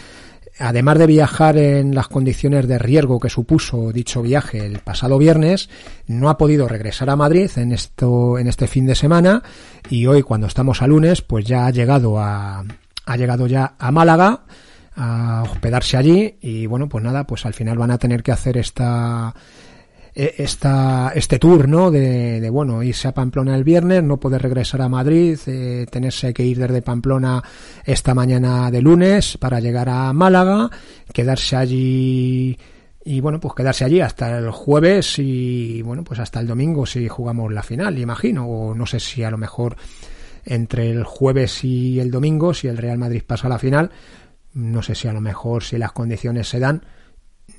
además 0.58 0.98
de 0.98 1.06
viajar 1.06 1.56
en 1.56 1.94
las 1.94 2.08
condiciones 2.08 2.68
de 2.68 2.78
riesgo 2.78 3.18
que 3.18 3.28
supuso 3.28 3.92
dicho 3.92 4.22
viaje 4.22 4.64
el 4.64 4.78
pasado 4.78 5.18
viernes, 5.18 5.68
no 6.06 6.28
ha 6.28 6.38
podido 6.38 6.68
regresar 6.68 7.10
a 7.10 7.16
Madrid 7.16 7.50
en 7.56 7.72
esto, 7.72 8.38
en 8.38 8.48
este 8.48 8.66
fin 8.66 8.86
de 8.86 8.94
semana 8.94 9.42
y 9.90 10.06
hoy 10.06 10.22
cuando 10.22 10.46
estamos 10.46 10.82
a 10.82 10.86
lunes, 10.86 11.22
pues 11.22 11.44
ya 11.44 11.66
ha 11.66 11.70
llegado 11.70 12.18
a, 12.18 12.64
ha 13.06 13.16
llegado 13.16 13.46
ya 13.46 13.74
a 13.78 13.90
Málaga 13.90 14.44
a 14.96 15.42
hospedarse 15.50 15.96
allí 15.96 16.36
y 16.40 16.66
bueno, 16.66 16.88
pues 16.88 17.02
nada, 17.02 17.24
pues 17.24 17.44
al 17.46 17.54
final 17.54 17.78
van 17.78 17.90
a 17.90 17.98
tener 17.98 18.22
que 18.22 18.32
hacer 18.32 18.56
esta 18.56 19.34
esta, 20.14 21.12
este 21.14 21.38
tour, 21.38 21.68
¿no? 21.68 21.90
De, 21.90 22.40
de, 22.40 22.50
bueno, 22.50 22.82
irse 22.82 23.08
a 23.08 23.14
Pamplona 23.14 23.56
el 23.56 23.64
viernes, 23.64 24.02
no 24.02 24.18
poder 24.18 24.42
regresar 24.42 24.82
a 24.82 24.88
Madrid, 24.88 25.38
eh, 25.46 25.86
tenerse 25.90 26.32
que 26.32 26.44
ir 26.44 26.58
desde 26.58 26.82
Pamplona 26.82 27.42
esta 27.84 28.14
mañana 28.14 28.70
de 28.70 28.80
lunes 28.80 29.36
para 29.38 29.58
llegar 29.58 29.88
a 29.88 30.12
Málaga, 30.12 30.70
quedarse 31.12 31.56
allí 31.56 32.56
y 33.04 33.20
bueno, 33.20 33.40
pues 33.40 33.54
quedarse 33.54 33.84
allí 33.84 34.00
hasta 34.00 34.38
el 34.38 34.50
jueves 34.50 35.18
y 35.18 35.82
bueno, 35.82 36.04
pues 36.04 36.20
hasta 36.20 36.40
el 36.40 36.46
domingo 36.46 36.86
si 36.86 37.08
jugamos 37.08 37.52
la 37.52 37.62
final, 37.62 37.98
imagino, 37.98 38.46
o 38.46 38.74
no 38.74 38.86
sé 38.86 39.00
si 39.00 39.24
a 39.24 39.30
lo 39.30 39.36
mejor 39.36 39.76
entre 40.44 40.90
el 40.90 41.04
jueves 41.04 41.64
y 41.64 42.00
el 42.00 42.10
domingo, 42.10 42.54
si 42.54 42.68
el 42.68 42.78
Real 42.78 42.98
Madrid 42.98 43.22
pasa 43.26 43.48
a 43.48 43.50
la 43.50 43.58
final, 43.58 43.90
no 44.54 44.82
sé 44.82 44.94
si 44.94 45.08
a 45.08 45.12
lo 45.12 45.20
mejor 45.20 45.64
si 45.64 45.76
las 45.76 45.92
condiciones 45.92 46.48
se 46.48 46.60
dan, 46.60 46.84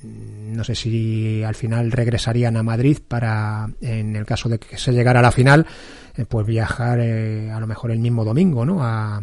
no 0.02 0.64
sé 0.64 0.74
si 0.74 1.42
al 1.42 1.54
final 1.54 1.92
regresarían 1.92 2.56
a 2.56 2.62
Madrid 2.62 2.98
para, 3.06 3.68
en 3.80 4.16
el 4.16 4.26
caso 4.26 4.48
de 4.48 4.58
que 4.58 4.76
se 4.78 4.92
llegara 4.92 5.20
a 5.20 5.22
la 5.22 5.32
final, 5.32 5.66
eh, 6.16 6.24
pues 6.28 6.46
viajar 6.46 7.00
eh, 7.00 7.50
a 7.50 7.60
lo 7.60 7.66
mejor 7.66 7.90
el 7.90 7.98
mismo 7.98 8.24
domingo, 8.24 8.64
¿no? 8.64 8.82
A, 8.82 9.22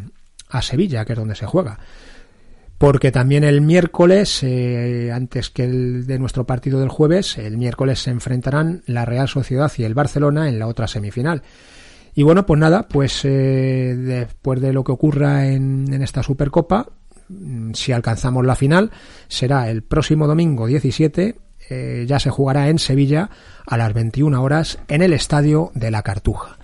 a, 0.50 0.62
Sevilla, 0.62 1.06
que 1.06 1.14
es 1.14 1.20
donde 1.20 1.36
se 1.36 1.46
juega. 1.46 1.80
Porque 2.78 3.12
también 3.12 3.44
el 3.44 3.62
miércoles, 3.62 4.44
eh, 4.44 5.12
antes 5.14 5.50
que 5.50 5.64
el 5.64 6.06
de 6.06 6.20
nuestro 6.20 6.46
partido 6.46 6.80
del 6.80 6.90
jueves, 6.90 7.38
el 7.38 7.58
miércoles 7.58 8.00
se 8.00 8.12
enfrentarán 8.12 8.84
la 8.88 9.06
Real 9.06 9.28
Sociedad 9.28 9.72
y 9.78 9.84
el 9.84 9.94
Barcelona 9.94 10.50
en 10.50 10.60
la 10.60 10.68
otra 10.68 10.88
semifinal. 10.88 11.44
Y 12.16 12.24
bueno, 12.24 12.46
pues 12.46 12.60
nada, 12.60 12.88
pues 12.88 13.24
después 13.24 14.62
de 14.62 14.72
lo 14.72 14.84
que 14.84 14.92
ocurra 14.92 15.48
en, 15.48 15.92
en 15.92 16.04
esta 16.04 16.22
Supercopa, 16.22 16.88
Mm, 17.03 17.03
si 17.74 17.92
alcanzamos 17.92 18.46
la 18.46 18.56
final, 18.56 18.92
será 19.28 19.70
el 19.70 19.84
próximo 19.84 20.28
domingo 20.28 20.68
17, 20.68 21.36
eh, 21.70 22.06
ya 22.08 22.20
se 22.20 22.30
jugará 22.30 22.70
en 22.70 22.80
Sevilla 22.80 23.30
a 23.66 23.78
las 23.78 23.94
21 23.94 24.42
horas 24.42 24.80
en 24.88 25.02
el 25.02 25.14
estadio 25.14 25.72
de 25.74 25.92
la 25.92 26.04
Cartuja. 26.04 26.58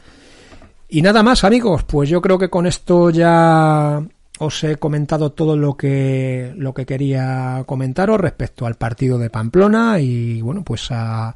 Y 0.89 1.01
nada 1.01 1.23
más 1.23 1.43
amigos, 1.43 1.83
pues 1.83 2.09
yo 2.09 2.21
creo 2.21 2.37
que 2.37 2.49
con 2.49 2.65
esto 2.65 3.09
ya 3.09 4.01
os 4.39 4.63
he 4.63 4.77
comentado 4.77 5.31
todo 5.33 5.55
lo 5.55 5.75
que 5.75 6.53
lo 6.55 6.73
que 6.73 6.85
quería 6.85 7.63
comentaros 7.65 8.19
respecto 8.19 8.65
al 8.65 8.75
partido 8.75 9.17
de 9.19 9.29
Pamplona 9.29 9.99
y 9.99 10.41
bueno 10.41 10.63
pues 10.63 10.87
a, 10.91 11.35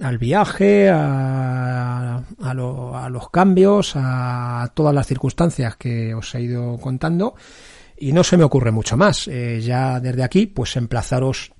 al 0.00 0.18
viaje 0.18 0.88
a, 0.88 2.22
a, 2.40 2.50
a 2.50 3.08
los 3.08 3.30
cambios 3.30 3.94
a 3.96 4.70
todas 4.74 4.94
las 4.94 5.08
circunstancias 5.08 5.76
que 5.76 6.14
os 6.14 6.32
he 6.36 6.42
ido 6.42 6.78
contando 6.78 7.34
y 7.96 8.12
no 8.12 8.24
se 8.24 8.36
me 8.36 8.44
ocurre 8.44 8.70
mucho 8.70 8.96
más. 8.96 9.28
Eh, 9.28 9.60
ya 9.60 10.00
desde 10.00 10.22
aquí, 10.22 10.46
pues 10.46 10.76
emplazaros, 10.76 11.52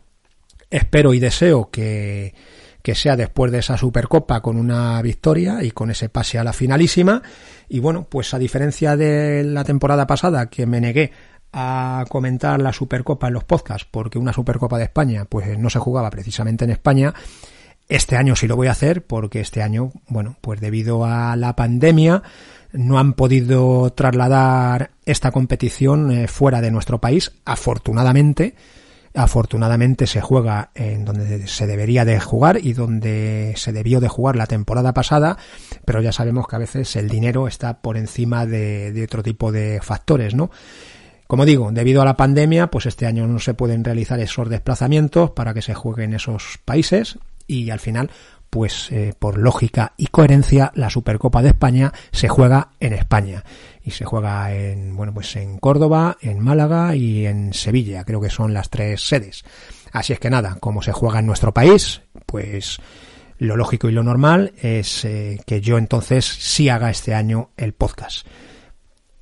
espero 0.71 1.15
y 1.15 1.21
deseo 1.21 1.71
que, 1.71 2.35
que 2.83 2.95
sea 2.95 3.17
después 3.17 3.51
de 3.51 3.59
esa 3.59 3.77
Supercopa 3.77 4.41
con 4.41 4.57
una 4.57 5.01
victoria 5.03 5.63
y 5.63 5.71
con 5.71 5.91
ese 5.91 6.09
pase 6.09 6.39
a 6.39 6.45
la 6.45 6.53
finalísima. 6.53 7.23
Y 7.69 7.81
bueno, 7.81 8.07
pues 8.09 8.35
a 8.35 8.39
diferencia 8.39 8.97
de 8.97 9.43
la 9.45 9.65
temporada 9.65 10.07
pasada 10.07 10.51
que 10.51 10.67
me 10.67 10.81
negué 10.81 11.13
a 11.53 12.05
comentar 12.09 12.61
la 12.61 12.73
Supercopa 12.73 13.29
en 13.29 13.35
los 13.35 13.45
podcasts 13.45 13.87
porque 13.89 14.19
una 14.19 14.33
Supercopa 14.33 14.77
de 14.77 14.85
España 14.85 15.25
pues 15.25 15.57
no 15.57 15.71
se 15.71 15.79
jugaba 15.79 16.11
precisamente 16.11 16.65
en 16.65 16.73
España, 16.73 17.15
este 17.89 18.17
año 18.17 18.35
sí 18.35 18.47
lo 18.49 18.57
voy 18.57 18.69
a 18.69 18.73
hacer 18.73 19.05
porque 19.07 19.41
este 19.41 19.63
año, 19.63 19.93
bueno, 20.09 20.37
pues 20.41 20.61
debido 20.61 21.05
a 21.05 21.37
la 21.37 21.55
pandemia 21.55 22.23
no 22.75 22.99
han 22.99 23.15
podido 23.15 23.91
trasladar 23.91 24.91
esta 25.07 25.31
competición 25.31 26.11
eh, 26.11 26.29
fuera 26.29 26.61
de 26.61 26.71
nuestro 26.71 27.01
país, 27.01 27.33
afortunadamente. 27.45 28.55
Afortunadamente 29.17 30.09
se 30.09 30.21
juega 30.21 30.71
en 30.75 31.05
donde 31.05 31.47
se 31.47 31.69
debería 31.69 32.05
de 32.05 32.19
jugar 32.19 32.59
y 32.61 32.73
donde 32.73 33.55
se 33.57 33.73
debió 33.73 34.01
de 34.01 34.09
jugar 34.09 34.35
la 34.35 34.49
temporada 34.49 34.93
pasada, 34.93 35.39
pero 35.85 36.03
ya 36.03 36.11
sabemos 36.11 36.49
que 36.49 36.57
a 36.57 36.59
veces 36.59 36.97
el 36.97 37.09
dinero 37.09 37.47
está 37.47 37.81
por 37.81 37.97
encima 37.97 38.45
de, 38.45 39.01
otro 39.05 39.23
tipo 39.23 39.53
de 39.53 39.79
factores, 39.81 40.35
¿no? 40.35 40.51
Como 41.29 41.47
digo, 41.47 41.71
debido 41.71 42.03
a 42.03 42.05
la 42.05 42.17
pandemia, 42.17 42.73
pues 42.73 42.87
este 42.87 43.07
año 43.07 43.29
no 43.29 43.39
se 43.39 43.55
pueden 43.55 43.85
realizar 43.85 44.19
esos 44.19 44.51
desplazamientos 44.51 45.31
para 45.31 45.55
que 45.55 45.63
se 45.63 45.75
jueguen 45.75 46.11
en 46.11 46.17
esos 46.17 46.59
países 46.65 47.19
y 47.47 47.71
al 47.71 47.81
final 47.81 48.11
pues 48.55 48.93
eh, 48.93 49.15
por 49.19 49.37
lógica 49.37 49.95
y 49.97 50.07
coherencia 50.07 50.71
la 50.77 50.89
Supercopa 50.89 51.43
de 51.43 51.49
España 51.49 51.93
se 52.13 52.29
juega 52.29 52.69
en 52.79 52.93
España 52.93 53.43
y 53.83 53.91
se 53.91 54.05
juega 54.05 54.55
en 54.55 54.95
bueno 54.95 55.13
pues 55.13 55.35
en 55.35 55.59
Córdoba, 55.59 56.19
en 56.21 56.39
Málaga 56.39 56.95
y 56.95 57.27
en 57.27 57.53
Sevilla, 57.53 58.05
creo 58.05 58.21
que 58.21 58.31
son 58.31 58.55
las 58.55 58.71
tres 58.71 59.03
sedes. 59.03 59.43
Así 59.91 60.13
es 60.13 60.21
que 60.21 60.31
nada, 60.31 60.57
como 60.61 60.83
se 60.83 60.93
juega 60.93 61.19
en 61.19 61.27
nuestro 61.27 61.53
país, 61.53 62.03
pues 62.27 62.79
lo 63.39 63.57
lógico 63.57 63.89
y 63.89 63.93
lo 63.93 64.05
normal 64.05 64.53
es 64.63 65.05
eh, 65.05 65.41
que 65.45 65.61
yo 65.61 65.77
entonces 65.77 66.25
sí 66.25 66.69
haga 66.69 66.91
este 66.91 67.13
año 67.13 67.51
el 67.57 67.73
podcast. 67.73 68.25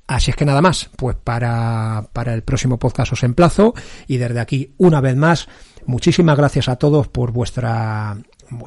Así 0.05 0.29
es 0.29 0.37
que 0.37 0.45
nada 0.45 0.61
más, 0.61 0.91
pues 0.95 1.15
para, 1.15 2.07
para 2.13 2.35
el 2.35 2.43
próximo 2.43 2.77
podcast 2.77 3.13
os 3.13 3.23
emplazo 3.23 3.73
y 4.05 4.17
desde 4.17 4.41
aquí 4.41 4.75
una 4.77 5.01
vez 5.01 5.15
más 5.15 5.47
muchísimas 5.87 6.37
gracias 6.37 6.69
a 6.69 6.75
todos 6.75 7.07
por 7.07 7.31
vuestra 7.31 8.17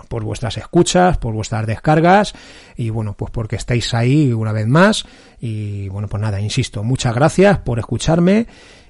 por 0.08 0.24
vuestras 0.24 0.56
escuchas, 0.56 1.18
por 1.18 1.34
vuestras 1.34 1.66
descargas 1.66 2.34
y 2.76 2.90
bueno, 2.90 3.14
pues 3.14 3.30
porque 3.30 3.56
estáis 3.56 3.92
ahí 3.94 4.32
una 4.32 4.52
vez 4.52 4.66
más 4.66 5.06
y 5.40 5.88
bueno, 5.88 6.08
pues 6.08 6.22
nada, 6.22 6.40
insisto, 6.40 6.82
muchas 6.82 7.14
gracias 7.14 7.58
por 7.58 7.78
escucharme 7.78 8.46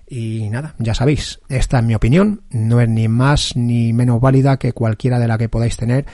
y 0.09 0.49
nada, 0.51 0.74
ya 0.78 0.94
sabéis, 0.94 1.40
esta 1.49 1.78
es 1.78 1.84
mi 1.84 1.94
opinión, 1.94 2.42
no 2.51 2.80
es 2.80 2.88
ni 2.88 3.09
más 3.09 3.57
ni 3.57 3.92
menos 3.92 4.20
válida 4.20 4.57
que 4.57 4.72
cualquiera 4.72 5.18
de 5.18 5.28
la 5.28 5.38
que 5.38 5.49
podáis 5.49 5.76
tener 5.76 6.07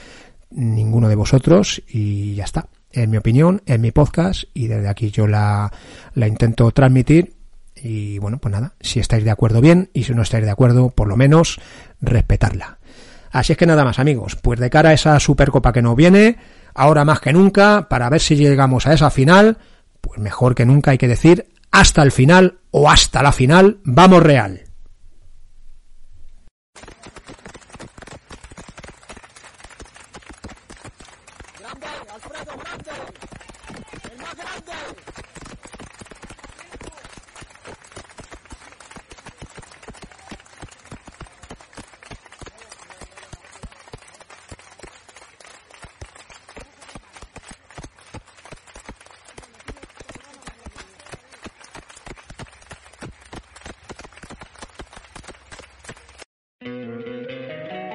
ninguno 0.51 1.09
de 1.09 1.15
vosotros 1.15 1.83
y 1.89 2.35
ya 2.35 2.45
está. 2.45 2.69
Es 2.91 3.09
mi 3.09 3.17
opinión, 3.17 3.63
es 3.65 3.79
mi 3.79 3.91
podcast 3.91 4.45
y 4.53 4.67
desde 4.67 4.89
aquí 4.89 5.11
yo 5.11 5.27
la, 5.27 5.73
la 6.15 6.27
intento 6.27 6.71
transmitir 6.73 7.35
y 7.75 8.19
bueno, 8.19 8.39
pues 8.39 8.53
nada, 8.53 8.75
si 8.81 9.01
estáis 9.01 9.25
de 9.25 9.31
acuerdo 9.31 9.61
bien 9.61 9.91
y 9.93 10.05
si 10.05 10.15
no 10.15 10.23
estáis 10.23 10.45
de 10.45 10.51
acuerdo, 10.51 10.91
por 10.91 11.09
lo 11.09 11.17
menos 11.17 11.61
respetarla. 12.01 12.79
Así 13.33 13.53
es 13.53 13.59
que 13.59 13.67
nada 13.67 13.85
más 13.85 13.99
amigos, 13.99 14.37
pues 14.37 14.61
de 14.61 14.69
cara 14.69 14.91
a 14.91 14.93
esa 14.93 15.19
Supercopa 15.19 15.73
que 15.73 15.81
nos 15.81 15.97
viene, 15.97 16.37
ahora 16.75 17.05
más 17.05 17.19
que 17.19 17.33
nunca, 17.33 17.89
para 17.89 18.11
ver 18.11 18.21
si 18.21 18.37
llegamos 18.37 18.87
a 18.87 18.93
esa 18.93 19.11
final, 19.11 19.57
pues 20.03 20.21
mejor 20.21 20.55
que 20.55 20.67
nunca 20.67 20.91
hay 20.91 20.99
que 20.99 21.09
decir 21.09 21.49
hasta 21.71 22.03
el 22.03 22.13
final 22.13 22.59
o 22.71 22.91
hasta 22.91 23.23
la 23.23 23.33
final, 23.33 23.79
vamos 23.85 24.23
Real. 24.23 24.65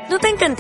¿No 0.10 0.20
te 0.20 0.30